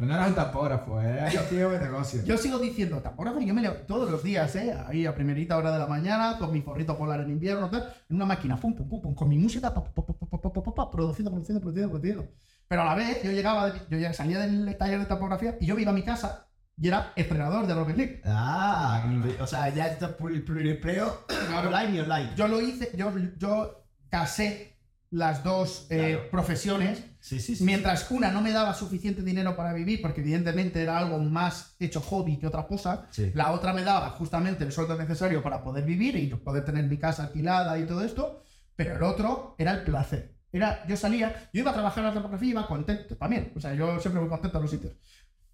no 0.06 0.14
era 0.14 0.26
el 0.26 0.34
tapógrafo, 0.34 1.00
eh, 1.00 1.18
era 1.30 1.48
tío 1.48 1.70
de. 1.70 1.80
Yo 2.24 2.36
sigo 2.36 2.58
diciendo, 2.58 2.98
tapógrafo, 2.98 3.40
yo 3.40 3.54
me 3.54 3.62
leo 3.62 3.74
todos 3.86 4.10
los 4.10 4.22
días, 4.22 4.54
¿eh? 4.56 4.76
Ahí 4.86 5.06
a 5.06 5.14
primerita 5.14 5.56
hora 5.56 5.70
de 5.70 5.78
la 5.78 5.86
mañana, 5.86 6.36
con 6.38 6.52
mi 6.52 6.60
forrito 6.60 6.98
polar 6.98 7.20
en 7.20 7.30
invierno, 7.30 7.70
tal, 7.70 7.94
en 8.08 8.16
una 8.16 8.26
máquina, 8.26 8.56
pum, 8.56 8.74
pum, 8.74 8.88
pum, 8.88 9.00
pum 9.00 9.14
con 9.14 9.28
mi 9.28 9.38
música, 9.38 9.72
pa, 9.72 9.84
pa, 9.84 10.02
pa, 10.04 10.90
produciendo, 10.90 11.30
produciendo, 11.30 11.60
produciendo, 11.60 11.90
produciendo. 11.90 12.28
Pero 12.66 12.82
a 12.82 12.84
la 12.84 12.94
vez, 12.94 13.22
yo 13.22 13.30
llegaba, 13.30 13.72
yo 13.88 13.98
ya 13.98 14.12
salía 14.12 14.40
del 14.40 14.76
taller 14.76 14.98
de 14.98 15.06
tapografía 15.06 15.56
y 15.60 15.66
yo 15.66 15.78
iba 15.78 15.90
a 15.90 15.94
mi 15.94 16.02
casa 16.02 16.48
y 16.76 16.88
era 16.88 17.12
entrenador 17.14 17.66
de 17.66 17.74
Rocket 17.74 17.96
League. 17.96 18.22
Ah, 18.24 19.04
o 19.40 19.46
sea, 19.46 19.68
ya 19.68 19.86
está 19.86 20.16
pluriempleo 20.16 21.26
online 21.54 21.96
y 21.96 22.00
online. 22.00 22.30
Yo 22.34 22.48
lo 22.48 22.60
hice, 22.60 22.90
yo, 22.96 23.12
yo 23.36 23.84
casé 24.08 24.78
las 25.10 25.44
dos 25.44 25.86
eh, 25.90 26.14
claro. 26.14 26.30
profesiones 26.30 27.04
Sí, 27.22 27.38
sí, 27.38 27.54
sí. 27.54 27.62
Mientras 27.64 28.10
una 28.10 28.32
no 28.32 28.40
me 28.42 28.50
daba 28.50 28.74
suficiente 28.74 29.22
dinero 29.22 29.54
para 29.56 29.72
vivir, 29.72 30.02
porque 30.02 30.20
evidentemente 30.22 30.82
era 30.82 30.98
algo 30.98 31.18
más 31.20 31.76
hecho 31.78 32.00
hobby 32.00 32.36
que 32.36 32.48
otra 32.48 32.66
cosa, 32.66 33.06
Sí. 33.10 33.30
la 33.34 33.52
otra 33.52 33.72
me 33.72 33.84
daba 33.84 34.10
justamente 34.10 34.64
el 34.64 34.72
sueldo 34.72 34.96
necesario 34.98 35.40
para 35.40 35.62
poder 35.62 35.84
vivir 35.84 36.16
y 36.16 36.26
poder 36.34 36.64
tener 36.64 36.84
mi 36.86 36.98
casa 36.98 37.22
alquilada 37.24 37.78
y 37.78 37.86
todo 37.86 38.02
esto, 38.04 38.42
pero 38.74 38.96
el 38.96 39.02
otro 39.04 39.54
era 39.56 39.70
el 39.70 39.84
placer. 39.84 40.34
Era, 40.50 40.84
yo 40.88 40.96
salía, 40.96 41.48
yo 41.52 41.60
iba 41.60 41.70
a 41.70 41.74
trabajar 41.74 42.00
en 42.00 42.06
la 42.06 42.12
fotografía 42.12 42.48
y 42.48 42.50
iba 42.50 42.66
contento 42.66 43.16
también, 43.16 43.52
o 43.56 43.60
sea, 43.60 43.72
yo 43.72 44.00
siempre 44.00 44.20
voy 44.20 44.28
contento 44.28 44.58
a 44.58 44.60
los 44.60 44.70
sitios. 44.70 44.92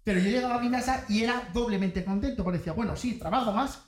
Pero 0.03 0.19
yo 0.19 0.29
llegaba 0.31 0.55
a 0.55 0.59
mi 0.61 0.71
casa 0.71 1.05
y 1.07 1.23
era 1.23 1.49
doblemente 1.53 2.03
contento, 2.03 2.43
porque 2.43 2.57
decía, 2.57 2.73
bueno, 2.73 2.95
sí, 2.95 3.19
trabajo 3.19 3.51
más, 3.53 3.79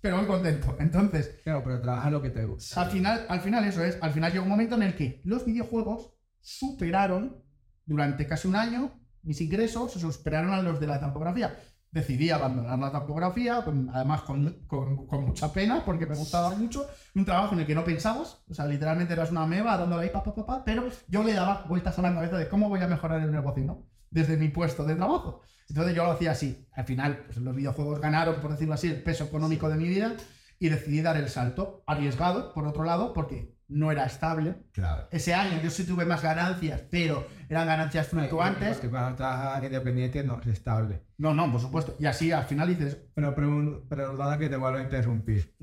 pero 0.00 0.18
voy 0.18 0.26
contento. 0.26 0.76
Entonces, 0.78 1.40
Claro, 1.42 1.62
pero 1.64 1.80
trabaja 1.80 2.10
lo 2.10 2.22
que 2.22 2.30
te 2.30 2.44
gusta. 2.44 2.80
al 2.80 2.90
final, 2.92 3.26
al 3.28 3.40
final 3.40 3.64
eso 3.64 3.82
es, 3.82 3.98
al 4.00 4.12
final 4.12 4.30
llegó 4.32 4.44
un 4.44 4.50
momento 4.50 4.76
en 4.76 4.84
el 4.84 4.94
que 4.94 5.20
los 5.24 5.44
videojuegos 5.44 6.12
superaron 6.48 7.42
durante 7.84 8.26
casi 8.26 8.48
un 8.48 8.56
año 8.56 8.92
mis 9.22 9.40
ingresos, 9.40 9.92
se 9.92 10.00
superaron 10.00 10.52
a 10.52 10.62
los 10.62 10.80
de 10.80 10.86
la 10.86 10.98
tampografía. 10.98 11.54
Decidí 11.90 12.30
abandonar 12.30 12.78
la 12.78 12.90
tampografía, 12.92 13.62
con- 13.64 13.90
además 13.90 14.22
con, 14.22 14.66
mucha 15.10 15.52
pena, 15.52 15.84
porque 15.84 16.06
me 16.06 16.14
gustaba 16.16 16.50
mucho, 16.54 16.86
un 17.14 17.24
trabajo 17.24 17.54
en 17.54 17.60
el 17.60 17.66
que 17.66 17.74
no 17.74 17.84
pensabas, 17.84 18.42
o 18.48 18.54
sea, 18.54 18.66
literalmente 18.66 19.12
eras 19.12 19.30
una 19.30 19.46
meba 19.46 19.76
dándole 19.76 20.04
ahí 20.04 20.10
pa, 20.10 20.22
pa, 20.22 20.64
pero 20.64 20.88
yo 21.08 21.22
le 21.22 21.34
daba 21.34 21.64
vueltas 21.68 21.98
a 21.98 22.02
la 22.02 22.14
cabeza 22.14 22.38
de 22.38 22.48
cómo 22.48 22.68
voy 22.68 22.80
a 22.80 22.88
mejorar 22.88 23.20
el 23.22 23.32
negocio, 23.32 23.64
¿no? 23.64 23.86
Desde 24.10 24.36
mi 24.36 24.48
puesto 24.48 24.84
de 24.84 24.94
trabajo. 24.96 25.42
Entonces 25.68 25.94
yo 25.94 26.04
lo 26.04 26.12
hacía 26.12 26.30
así. 26.32 26.66
Al 26.72 26.84
final, 26.84 27.24
pues 27.26 27.36
los 27.38 27.54
videojuegos 27.54 28.00
ganaron, 28.00 28.36
por 28.40 28.52
decirlo 28.52 28.74
así, 28.74 28.88
el 28.88 29.02
peso 29.02 29.24
económico 29.24 29.68
de 29.68 29.76
mi 29.76 29.88
vida 29.88 30.14
y 30.58 30.68
decidí 30.70 31.02
dar 31.02 31.16
el 31.16 31.28
salto, 31.28 31.82
arriesgado, 31.86 32.52
por 32.54 32.66
otro 32.66 32.84
lado, 32.84 33.12
porque 33.12 33.57
no 33.68 33.92
era 33.92 34.06
estable. 34.06 34.56
Claro. 34.72 35.08
Ese 35.10 35.34
año 35.34 35.60
yo 35.62 35.70
sí 35.70 35.84
tuve 35.84 36.04
más 36.04 36.22
ganancias, 36.22 36.82
pero 36.90 37.26
eran 37.48 37.66
ganancias 37.66 38.08
fluctuantes. 38.08 38.78
Porque 38.78 38.88
para 38.88 39.14
trabajar 39.14 39.64
independiente 39.64 40.24
no 40.24 40.40
es 40.40 40.46
estable. 40.46 41.02
No, 41.18 41.34
no, 41.34 41.50
por 41.52 41.60
supuesto. 41.60 41.96
Y 41.98 42.06
así 42.06 42.32
al 42.32 42.44
final 42.44 42.68
dices, 42.68 42.98
Pero 43.14 43.34
perdona 43.34 44.38
que 44.38 44.48
te 44.48 44.56
vuelvo 44.56 44.78
a 44.78 44.82
interrumpir. 44.82 45.54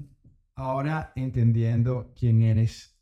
Ahora 0.56 1.12
entendiendo 1.16 2.14
quién 2.18 2.42
eres, 2.42 2.98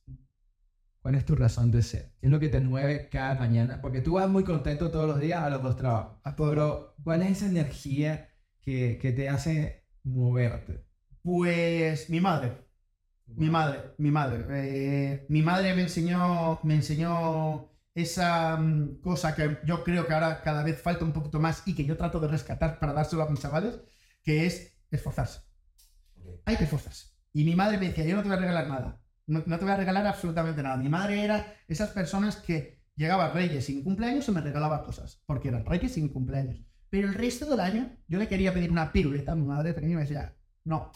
¿cuál 0.99 1.15
es 1.15 1.25
tu 1.25 1.35
razón 1.35 1.69
de 1.69 1.83
ser? 1.83 2.13
¿Qué 2.19 2.27
es 2.27 2.31
lo 2.31 2.39
que 2.39 2.49
te 2.49 2.59
mueve 2.61 3.09
cada 3.09 3.35
mañana? 3.35 3.79
Porque 3.81 4.01
tú 4.01 4.13
vas 4.13 4.29
muy 4.29 4.43
contento 4.43 4.89
todos 4.89 5.07
los 5.07 5.19
días 5.19 5.43
a 5.43 5.49
los 5.49 5.61
dos 5.61 5.75
trabajos. 5.75 6.17
a 6.23 6.35
todo 6.35 6.49
Pero, 6.49 6.95
¿cuál 7.03 7.21
es 7.21 7.31
esa 7.31 7.47
energía 7.47 8.29
que, 8.61 8.97
que 8.99 9.11
te 9.11 9.29
hace 9.29 9.85
moverte? 10.03 10.85
Pues 11.21 12.09
mi 12.09 12.19
madre. 12.19 12.62
Mi 13.35 13.49
madre, 13.49 13.93
mi 13.97 14.11
madre. 14.11 14.45
Eh, 14.49 15.25
mi 15.29 15.41
madre 15.41 15.75
me 15.75 15.83
enseñó, 15.83 16.59
me 16.63 16.75
enseñó 16.75 17.69
esa 17.95 18.57
mm, 18.57 19.01
cosa 19.01 19.35
que 19.35 19.59
yo 19.65 19.83
creo 19.83 20.07
que 20.07 20.13
ahora 20.13 20.41
cada 20.41 20.63
vez 20.63 20.81
falta 20.81 21.05
un 21.05 21.13
poquito 21.13 21.39
más 21.39 21.63
y 21.65 21.75
que 21.75 21.85
yo 21.85 21.97
trato 21.97 22.19
de 22.19 22.27
rescatar 22.27 22.79
para 22.79 22.93
dárselo 22.93 23.23
a 23.23 23.29
mis 23.29 23.39
chavales, 23.39 23.79
que 24.23 24.45
es 24.45 24.73
esforzarse. 24.91 25.41
Hay 26.45 26.57
que 26.57 26.63
esforzarse. 26.65 27.07
Y 27.33 27.43
mi 27.43 27.55
madre 27.55 27.77
me 27.77 27.87
decía, 27.87 28.05
yo 28.05 28.15
no 28.15 28.21
te 28.21 28.29
voy 28.29 28.37
a 28.37 28.41
regalar 28.41 28.67
nada. 28.67 29.01
No, 29.25 29.43
no 29.45 29.57
te 29.57 29.65
voy 29.65 29.73
a 29.73 29.77
regalar 29.77 30.05
absolutamente 30.05 30.61
nada. 30.61 30.77
Mi 30.77 30.89
madre 30.89 31.23
era 31.23 31.55
esas 31.67 31.89
personas 31.89 32.35
que 32.37 32.83
llegaba 32.95 33.31
Reyes 33.31 33.65
sin 33.65 33.83
cumpleaños 33.83 34.27
y 34.27 34.31
me 34.31 34.41
regalaba 34.41 34.83
cosas, 34.83 35.21
porque 35.25 35.47
eran 35.47 35.65
Reyes 35.65 35.93
sin 35.93 36.09
cumpleaños. 36.09 36.63
Pero 36.89 37.07
el 37.07 37.15
resto 37.15 37.45
del 37.45 37.59
año 37.59 37.91
yo 38.07 38.19
le 38.19 38.27
quería 38.27 38.53
pedir 38.53 38.71
una 38.71 38.91
piruleta 38.91 39.31
a 39.31 39.35
mi 39.35 39.45
madre 39.45 39.75
y 39.81 39.95
me 39.95 40.01
decía, 40.01 40.35
no, 40.63 40.91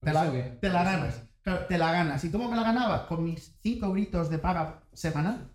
te 0.00 0.12
la, 0.12 0.58
te 0.60 0.68
la 0.68 0.82
ganas. 0.82 1.22
Te 1.68 1.78
la 1.78 1.92
ganas. 1.92 2.24
¿Y 2.24 2.30
cómo 2.30 2.50
me 2.50 2.56
la 2.56 2.64
ganaba? 2.64 3.06
Con 3.06 3.22
mis 3.24 3.56
5 3.62 3.86
euritos 3.86 4.30
de 4.30 4.38
paga 4.38 4.82
semanal. 4.92 5.48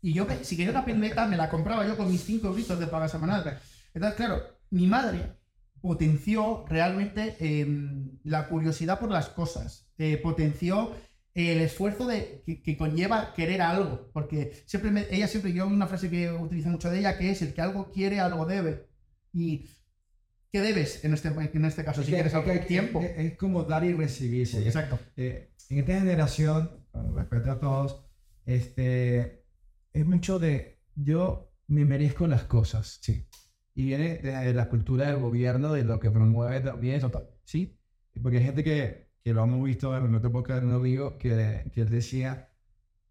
Y 0.00 0.14
yo, 0.14 0.26
si 0.42 0.56
quería 0.56 0.70
una 0.72 0.84
pendeta, 0.86 1.26
me 1.26 1.36
la 1.36 1.50
compraba 1.50 1.86
yo 1.86 1.96
con 1.98 2.10
mis 2.10 2.22
5 2.24 2.48
euritos 2.48 2.78
de 2.78 2.86
paga 2.86 3.08
semanal. 3.08 3.58
Entonces, 3.92 4.16
claro, 4.16 4.42
mi 4.70 4.86
madre 4.86 5.36
potenció 5.82 6.64
realmente 6.68 7.36
em, 7.40 8.18
la 8.24 8.48
curiosidad 8.48 8.98
por 8.98 9.10
las 9.10 9.28
cosas. 9.28 9.90
eh, 9.98 10.16
potenció 10.16 10.92
el 11.34 11.60
esfuerzo 11.60 12.06
de, 12.06 12.42
que, 12.46 12.62
que 12.62 12.76
conlleva 12.76 13.32
querer 13.34 13.60
algo. 13.62 14.10
Porque 14.14 14.62
siempre 14.66 14.90
me- 14.90 15.06
ella 15.10 15.28
siempre, 15.28 15.52
yo 15.52 15.66
una 15.66 15.86
frase 15.86 16.08
que 16.10 16.30
utilizo 16.32 16.68
mucho 16.70 16.90
de 16.90 17.00
ella, 17.00 17.18
que 17.18 17.30
es 17.30 17.42
el 17.42 17.52
que 17.54 17.60
algo 17.60 17.90
quiere, 17.92 18.18
algo 18.20 18.46
debe. 18.46 18.88
Y 19.32 19.66
¿qué 20.54 20.60
debes 20.60 21.04
en 21.04 21.12
este, 21.14 21.30
en 21.30 21.64
este 21.64 21.84
caso? 21.84 22.04
Si 22.04 22.10
Es 22.10 22.14
quieres 22.14 22.32
es 22.32 22.34
algo 22.36 22.64
tiempo. 22.64 23.00
Es, 23.02 23.18
es 23.18 23.36
como 23.36 23.64
dar 23.64 23.82
y 23.82 23.92
recibir. 23.92 24.46
porque, 24.46 24.58
Exacto. 24.64 25.00
eh, 25.16 25.50
en 25.68 25.78
esta 25.78 25.98
generación, 25.98 26.70
con 26.92 27.16
respeto 27.16 27.50
a 27.50 27.58
todos, 27.58 28.04
este, 28.46 29.42
es 29.92 30.06
mucho 30.06 30.38
de 30.38 30.78
yo 30.94 31.52
me 31.66 31.84
merezco 31.84 32.28
las 32.28 32.44
cosas. 32.44 33.00
Sí. 33.02 33.26
Y 33.74 33.86
viene 33.86 34.18
de 34.18 34.54
la 34.54 34.68
cultura 34.68 35.08
del 35.08 35.16
gobierno, 35.16 35.72
de 35.72 35.82
lo 35.82 35.98
que 35.98 36.12
promueve 36.12 36.60
también 36.60 36.94
eso. 36.94 37.10
Sí. 37.42 37.76
Porque 38.22 38.38
hay 38.38 38.44
gente 38.44 38.62
que, 38.62 39.08
que 39.24 39.34
lo 39.34 39.42
hemos 39.42 39.64
visto 39.64 39.96
en 39.96 40.14
otro 40.14 40.30
podcast 40.30 40.60
de 40.60 40.68
un 40.68 40.74
amigo 40.74 41.18
que, 41.18 41.68
que 41.72 41.84
decía 41.84 42.52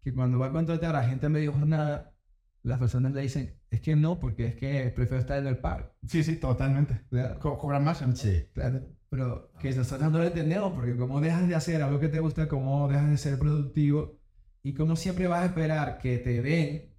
que 0.00 0.14
cuando 0.14 0.38
va 0.38 0.46
a 0.46 0.52
contratar 0.52 0.96
a 0.96 1.06
gente 1.06 1.26
a 1.26 1.28
medio 1.28 1.52
jornada, 1.52 2.14
las 2.62 2.78
personas 2.78 3.12
le 3.12 3.20
dicen, 3.20 3.54
es 3.74 3.80
que 3.80 3.96
no, 3.96 4.18
porque 4.20 4.46
es 4.46 4.56
que 4.56 4.90
prefiero 4.94 5.20
estar 5.20 5.38
en 5.38 5.46
el 5.46 5.58
paro. 5.58 5.94
Sí, 6.06 6.22
sí, 6.22 6.36
totalmente. 6.36 7.00
Co- 7.40 7.58
cobran 7.58 7.84
más. 7.84 8.02
¿no? 8.06 8.14
Sí. 8.16 8.46
Claro, 8.52 8.80
pero 9.08 9.52
que 9.60 9.72
nosotros 9.74 10.10
no 10.10 10.18
lo 10.18 10.24
entendemos, 10.24 10.72
porque 10.74 10.96
como 10.96 11.20
dejas 11.20 11.48
de 11.48 11.54
hacer 11.54 11.82
algo 11.82 12.00
que 12.00 12.08
te 12.08 12.20
gusta, 12.20 12.48
como 12.48 12.88
dejas 12.88 13.10
de 13.10 13.16
ser 13.18 13.38
productivo, 13.38 14.18
y 14.62 14.74
como 14.74 14.96
siempre 14.96 15.26
vas 15.28 15.42
a 15.42 15.46
esperar 15.46 15.98
que 15.98 16.18
te 16.18 16.42
den 16.42 16.94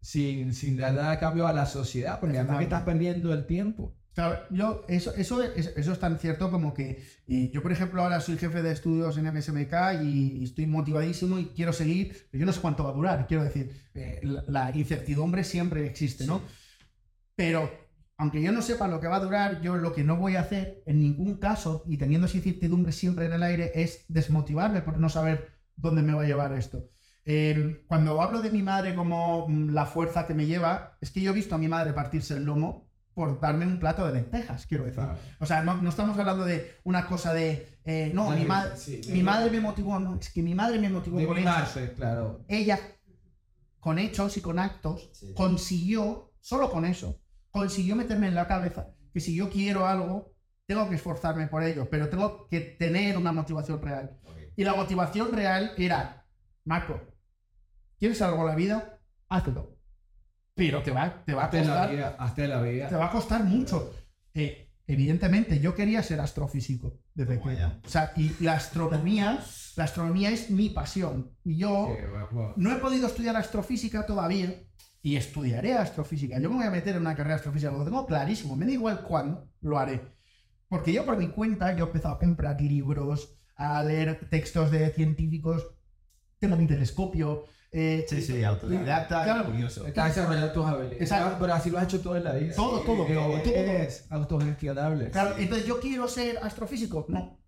sin, 0.00 0.52
sin 0.54 0.76
dar 0.76 0.92
nada 0.94 1.12
a 1.12 1.18
cambio 1.18 1.46
a 1.46 1.52
la 1.52 1.66
sociedad, 1.66 2.20
porque 2.20 2.38
además 2.38 2.58
que 2.58 2.64
estás 2.64 2.82
perdiendo 2.82 3.32
el 3.32 3.46
tiempo. 3.46 3.96
Claro, 4.12 4.40
yo, 4.50 4.84
eso, 4.88 5.14
eso, 5.14 5.42
es- 5.42 5.68
eso 5.76 5.92
es 5.92 5.98
tan 6.00 6.18
cierto 6.18 6.50
como 6.50 6.74
que 6.74 7.02
yo, 7.52 7.62
por 7.62 7.70
ejemplo, 7.72 8.02
ahora 8.02 8.20
soy 8.20 8.36
jefe 8.36 8.60
de 8.62 8.72
estudios 8.72 9.16
en 9.16 9.26
MSMK 9.26 9.94
y, 10.02 10.38
y 10.40 10.44
estoy 10.44 10.66
motivadísimo 10.66 11.38
y 11.38 11.46
quiero 11.54 11.72
seguir, 11.72 12.26
pero 12.30 12.40
yo 12.40 12.46
no 12.46 12.52
sé 12.52 12.60
cuánto 12.60 12.84
va 12.84 12.90
a 12.90 12.92
durar, 12.94 13.26
quiero 13.28 13.44
decir, 13.44 13.70
eh, 13.94 14.20
la, 14.24 14.44
la 14.48 14.76
incertidumbre 14.76 15.44
siempre 15.44 15.86
existe, 15.86 16.26
¿no? 16.26 16.42
Pero 17.36 17.70
aunque 18.18 18.42
yo 18.42 18.52
no 18.52 18.62
sepa 18.62 18.88
lo 18.88 19.00
que 19.00 19.08
va 19.08 19.16
a 19.16 19.20
durar, 19.20 19.62
yo 19.62 19.76
lo 19.76 19.92
que 19.94 20.04
no 20.04 20.16
voy 20.16 20.36
a 20.36 20.40
hacer 20.42 20.82
en 20.86 21.00
ningún 21.00 21.36
caso, 21.38 21.84
y 21.86 21.96
teniendo 21.98 22.26
esa 22.26 22.38
incertidumbre 22.38 22.92
siempre 22.92 23.26
en 23.26 23.32
el 23.34 23.42
aire, 23.44 23.72
es 23.74 24.04
desmotivarme 24.08 24.82
por 24.82 24.98
no 24.98 25.08
saber 25.08 25.50
dónde 25.76 26.02
me 26.02 26.14
va 26.14 26.22
a 26.22 26.26
llevar 26.26 26.52
esto. 26.54 26.90
Eh, 27.24 27.84
cuando 27.88 28.20
hablo 28.22 28.42
de 28.42 28.50
mi 28.50 28.62
madre 28.62 28.94
como 28.94 29.48
mm, 29.48 29.70
la 29.70 29.86
fuerza 29.86 30.26
que 30.26 30.34
me 30.34 30.46
lleva, 30.46 30.98
es 31.00 31.10
que 31.10 31.20
yo 31.22 31.32
he 31.32 31.34
visto 31.34 31.54
a 31.54 31.58
mi 31.58 31.68
madre 31.68 31.92
partirse 31.92 32.34
el 32.36 32.44
lomo 32.44 32.89
por 33.20 33.38
darme 33.38 33.66
un 33.66 33.78
plato 33.78 34.06
de 34.06 34.14
lentejas, 34.14 34.64
quiero 34.66 34.84
decir. 34.84 35.04
O 35.40 35.44
sea, 35.44 35.62
no, 35.62 35.76
no 35.82 35.90
estamos 35.90 36.18
hablando 36.18 36.46
de 36.46 36.76
una 36.84 37.06
cosa 37.06 37.34
de, 37.34 37.78
eh, 37.84 38.10
no, 38.14 38.30
mi, 38.30 38.46
ma- 38.46 38.74
Sí, 38.76 39.02
mi 39.10 39.22
madre 39.22 39.50
me 39.50 39.60
motivó, 39.60 39.98
no, 39.98 40.18
es 40.18 40.30
que 40.32 40.42
mi 40.42 40.54
madre 40.54 40.78
me 40.78 40.88
motivó 40.88 41.18
de 41.18 41.26
con 41.26 41.36
hechos. 41.36 41.78
claro. 41.96 42.42
Ella, 42.48 42.78
con 43.78 43.98
hechos 43.98 44.38
y 44.38 44.40
con 44.40 44.58
actos, 44.58 45.10
Sí. 45.12 45.34
consiguió, 45.34 46.32
solo 46.40 46.70
con 46.70 46.86
eso, 46.86 47.20
consiguió 47.50 47.94
meterme 47.94 48.28
en 48.28 48.34
la 48.34 48.46
cabeza 48.46 48.88
que 49.12 49.20
si 49.20 49.34
yo 49.34 49.50
quiero 49.50 49.86
algo, 49.86 50.32
tengo 50.64 50.88
que 50.88 50.94
esforzarme 50.94 51.46
por 51.46 51.62
ello, 51.62 51.88
pero 51.90 52.08
tengo 52.08 52.46
que 52.48 52.60
tener 52.60 53.18
una 53.18 53.32
motivación 53.32 53.82
real. 53.82 54.18
Y 54.56 54.64
la 54.64 54.72
motivación 54.74 55.30
real 55.32 55.72
era, 55.76 56.24
Marco, 56.64 56.98
¿quieres 57.98 58.22
algo 58.22 58.40
en 58.40 58.46
la 58.46 58.54
vida? 58.54 58.98
Hazlo. 59.28 59.76
Pero 60.54 60.82
te 60.82 60.90
va, 60.90 61.22
te 61.24 61.32
va 61.34 61.42
a 61.42 61.44
Hazte 61.46 61.58
la 61.64 61.64
costar, 61.66 61.90
vida, 61.90 62.16
hazte 62.18 62.48
la 62.48 62.62
te 62.62 62.70
vida. 62.72 62.96
va 62.98 63.06
a 63.06 63.10
costar 63.10 63.44
mucho. 63.44 63.94
Eh, 64.34 64.68
evidentemente, 64.86 65.60
yo 65.60 65.74
quería 65.74 66.02
ser 66.02 66.20
astrofísico 66.20 66.98
de 67.14 67.24
Toma 67.26 67.36
pequeño. 67.38 67.58
ya. 67.58 67.80
O 67.84 67.88
sea, 67.88 68.12
y 68.16 68.34
la 68.42 68.54
astronomía, 68.54 69.40
la 69.76 69.84
astronomía 69.84 70.30
es 70.30 70.50
mi 70.50 70.68
pasión. 70.70 71.30
Y 71.44 71.56
yo 71.58 71.88
Sí, 71.96 72.04
no 72.56 72.72
he 72.72 72.76
podido 72.76 73.06
estudiar 73.06 73.36
astrofísica 73.36 74.04
todavía 74.06 74.62
y 75.02 75.16
estudiaré 75.16 75.74
astrofísica. 75.74 76.38
Yo 76.38 76.50
me 76.50 76.56
voy 76.56 76.66
a 76.66 76.70
meter 76.70 76.94
en 76.96 77.02
una 77.02 77.14
carrera 77.16 77.36
astrofísica, 77.36 77.72
lo 77.72 77.84
tengo 77.84 78.06
clarísimo. 78.06 78.54
Me 78.56 78.66
da 78.66 78.72
igual 78.72 79.02
cuándo 79.02 79.48
lo 79.62 79.78
haré. 79.78 80.00
Porque 80.68 80.92
yo 80.92 81.04
por 81.06 81.16
mi 81.16 81.28
cuenta, 81.28 81.74
yo 81.74 81.84
he 81.84 81.86
empezado 81.88 82.14
a 82.14 82.18
comprar 82.18 82.60
libros, 82.60 83.34
a 83.56 83.82
leer 83.82 84.28
textos 84.30 84.70
de 84.70 84.90
científicos, 84.90 85.66
tengo 86.38 86.56
mi 86.56 86.66
telescopio. 86.66 87.44
Eh, 87.72 88.04
Sí, 88.08 88.20
sí, 88.20 88.42
autodidacta, 88.44 89.24
Claro. 89.24 89.44
curioso. 89.46 89.86
Estás 89.86 90.14
desarrollando 90.14 90.52
tus 90.52 90.66
habilidades. 90.66 91.00
Exacto. 91.02 91.36
Pero 91.40 91.54
así 91.54 91.70
lo 91.70 91.78
has 91.78 91.84
hecho 91.84 92.00
todo 92.00 92.16
en 92.16 92.24
la 92.24 92.32
vida. 92.34 92.54
Todo, 92.54 92.80
todo, 92.80 93.06
Eh, 93.06 93.14
todo, 93.14 93.40
todo. 93.42 93.52
Es 93.54 94.06
autogestionable. 94.10 95.10
Claro, 95.10 95.36
entonces 95.38 95.66
yo 95.66 95.78
quiero 95.80 96.08
ser 96.08 96.38
astrofísico. 96.42 97.06
No. 97.08 97.38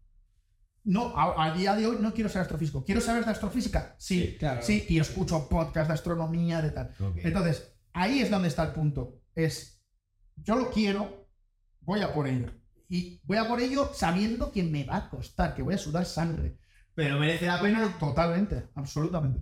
No, 0.84 1.16
a, 1.16 1.44
a 1.46 1.54
día 1.56 1.74
de 1.76 1.86
hoy 1.86 1.98
no 2.00 2.12
quiero 2.12 2.28
ser 2.28 2.42
astrofísico. 2.42 2.84
¿Quiero 2.84 3.00
saber 3.00 3.24
de 3.24 3.30
astrofísica? 3.30 3.94
Sí, 3.98 4.20
Sí, 4.20 4.36
claro. 4.38 4.62
Sí, 4.62 4.84
y 4.88 4.98
escucho 4.98 5.48
podcast 5.48 5.86
de 5.88 5.94
astronomía, 5.94 6.60
de 6.60 6.70
tal. 6.72 6.92
Entonces, 7.16 7.72
ahí 7.92 8.20
es 8.20 8.30
donde 8.30 8.48
está 8.48 8.64
el 8.64 8.72
punto. 8.72 9.20
Es, 9.34 9.80
yo 10.36 10.56
lo 10.56 10.70
quiero, 10.70 11.28
voy 11.80 12.00
a 12.00 12.12
por 12.12 12.26
ello. 12.26 12.46
Y 12.88 13.20
voy 13.24 13.36
a 13.38 13.46
por 13.48 13.60
ello 13.60 13.90
sabiendo 13.94 14.50
que 14.50 14.64
me 14.64 14.84
va 14.84 14.96
a 14.96 15.08
costar, 15.08 15.54
que 15.54 15.62
voy 15.62 15.74
a 15.74 15.78
sudar 15.78 16.04
sangre. 16.04 16.58
Pero 16.94 17.18
merece 17.18 17.46
la 17.46 17.60
pena. 17.60 17.96
Totalmente, 17.98 18.68
absolutamente. 18.74 19.40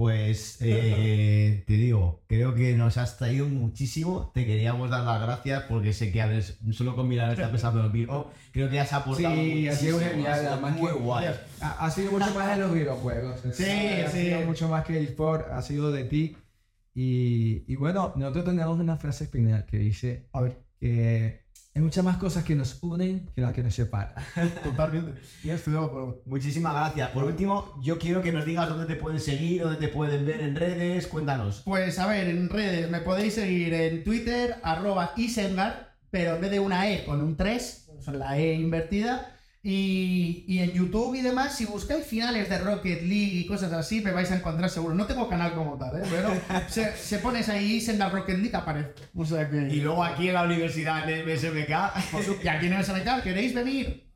Pues 0.00 0.56
eh, 0.62 1.62
te 1.66 1.74
digo, 1.74 2.22
creo 2.26 2.54
que 2.54 2.74
nos 2.74 2.96
has 2.96 3.18
traído 3.18 3.46
muchísimo. 3.46 4.30
Te 4.32 4.46
queríamos 4.46 4.88
dar 4.88 5.04
las 5.04 5.20
gracias 5.20 5.64
porque 5.64 5.92
sé 5.92 6.10
que 6.10 6.22
a 6.22 6.26
veces 6.26 6.58
solo 6.70 6.96
con 6.96 7.06
mirar 7.06 7.30
está 7.32 7.50
pensando 7.50 7.84
en 7.84 7.92
vivo. 7.92 8.30
Creo 8.50 8.70
que 8.70 8.80
has 8.80 8.94
aportado. 8.94 9.34
Sí, 9.34 9.68
ha 9.68 9.74
sido 9.74 10.00
genial. 10.00 10.32
ha 10.32 10.38
sido 10.38 10.52
Además, 10.52 10.76
muy 10.78 10.92
guay. 10.92 11.26
Ha, 11.60 11.84
ha 11.84 11.90
sido 11.90 12.12
mucho 12.12 12.32
más 12.34 12.48
de 12.48 12.62
los 12.62 12.72
videojuegos. 12.72 13.40
Sí, 13.52 13.62
ha 13.62 14.10
sí. 14.10 14.22
sido 14.22 14.40
mucho 14.46 14.70
más 14.70 14.86
que 14.86 14.96
el 14.96 15.04
sport, 15.04 15.48
ha 15.52 15.60
sido 15.60 15.92
de 15.92 16.04
ti. 16.04 16.34
Y, 16.94 17.70
y 17.70 17.76
bueno, 17.76 18.14
nosotros 18.16 18.46
tenemos 18.46 18.80
una 18.80 18.96
frase 18.96 19.24
espinal 19.24 19.66
que 19.66 19.76
dice 19.76 20.30
A 20.32 20.40
ver, 20.40 20.62
que 20.78 21.39
hay 21.72 21.82
muchas 21.82 22.04
más 22.04 22.16
cosas 22.16 22.42
que 22.42 22.56
nos 22.56 22.82
unen 22.82 23.30
que 23.34 23.40
las 23.40 23.52
que 23.52 23.62
nos 23.62 23.74
separan. 23.74 24.14
totalmente. 24.64 25.20
Y 25.44 25.50
estoy 25.50 25.74
de 25.74 25.78
acuerdo. 25.78 26.22
Muchísimas 26.26 26.74
gracias. 26.74 27.10
Por 27.10 27.24
último, 27.24 27.80
yo 27.80 27.98
quiero 27.98 28.22
que 28.22 28.32
nos 28.32 28.44
digas 28.44 28.68
dónde 28.68 28.86
te 28.86 28.96
pueden 28.96 29.20
seguir, 29.20 29.62
dónde 29.62 29.78
te 29.78 29.88
pueden 29.88 30.26
ver 30.26 30.40
en 30.40 30.56
redes. 30.56 31.06
Cuéntanos. 31.06 31.62
Pues 31.64 31.98
a 32.00 32.08
ver, 32.08 32.28
en 32.28 32.48
redes 32.48 32.90
me 32.90 33.00
podéis 33.00 33.34
seguir 33.34 33.72
en 33.72 34.02
Twitter, 34.02 34.56
arroba 34.64 35.12
Isengar, 35.16 35.94
pero 36.10 36.34
en 36.34 36.40
vez 36.40 36.50
de 36.50 36.58
una 36.58 36.90
E 36.90 37.04
con 37.04 37.20
un 37.20 37.36
3, 37.36 37.90
o 37.98 38.02
sea, 38.02 38.14
la 38.14 38.36
E 38.36 38.54
invertida. 38.54 39.36
Y, 39.62 40.44
y 40.48 40.60
en 40.60 40.72
YouTube 40.72 41.14
y 41.16 41.20
demás, 41.20 41.56
si 41.56 41.66
buscáis 41.66 42.06
finales 42.06 42.48
de 42.48 42.58
Rocket 42.58 43.02
League 43.02 43.34
y 43.34 43.46
cosas 43.46 43.72
así, 43.72 44.00
me 44.00 44.10
vais 44.10 44.30
a 44.30 44.36
encontrar 44.36 44.70
seguro. 44.70 44.94
No 44.94 45.06
tengo 45.06 45.28
canal 45.28 45.52
como 45.54 45.76
tal, 45.76 46.00
¿eh? 46.00 46.06
pero 46.10 46.30
se, 46.68 46.96
se 46.96 47.18
pones 47.18 47.48
ahí 47.50 47.74
Isengar 47.74 48.10
Rocket 48.10 48.38
League, 48.38 48.56
aparece. 48.56 48.94
O 49.14 49.24
sea 49.24 49.50
que... 49.50 49.68
Y 49.68 49.82
luego 49.82 50.02
aquí 50.02 50.28
en 50.28 50.34
la 50.34 50.44
universidad, 50.44 51.08
en 51.08 51.26
MSMK. 51.26 52.42
Y 52.42 52.48
aquí 52.48 52.66
en 52.66 52.82
SNK, 52.82 53.22
¿queréis 53.22 53.54
venir? 53.54 54.10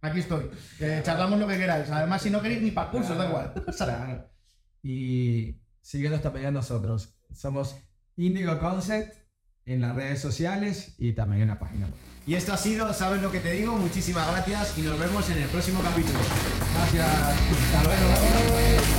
Aquí 0.00 0.20
estoy. 0.20 0.50
Que 0.78 1.00
charlamos 1.04 1.38
lo 1.38 1.46
que 1.46 1.58
queráis. 1.58 1.88
Además, 1.90 2.22
si 2.22 2.30
no 2.30 2.42
queréis 2.42 2.62
ni 2.62 2.72
para 2.72 2.90
cursos, 2.90 3.16
da 3.16 3.28
igual. 3.28 3.52
Claro. 3.76 4.28
Y 4.82 5.60
síguenos 5.80 6.22
también 6.22 6.46
a 6.46 6.50
nosotros. 6.50 7.14
Somos 7.32 7.76
Indigo 8.16 8.58
Concept 8.58 9.14
en 9.64 9.80
las 9.80 9.94
redes 9.94 10.20
sociales 10.20 10.94
y 10.98 11.12
también 11.12 11.42
en 11.42 11.48
la 11.48 11.58
página. 11.58 11.86
web. 11.86 11.94
Y 12.28 12.34
esto 12.34 12.52
ha 12.52 12.58
sido, 12.58 12.92
¿sabes 12.92 13.22
lo 13.22 13.32
que 13.32 13.40
te 13.40 13.52
digo? 13.52 13.74
Muchísimas 13.74 14.30
gracias 14.30 14.76
y 14.76 14.82
nos 14.82 14.98
vemos 14.98 15.30
en 15.30 15.38
el 15.38 15.48
próximo 15.48 15.80
capítulo. 15.80 16.18
Gracias. 16.74 17.06
Hasta 17.08 17.84
luego. 17.84 18.97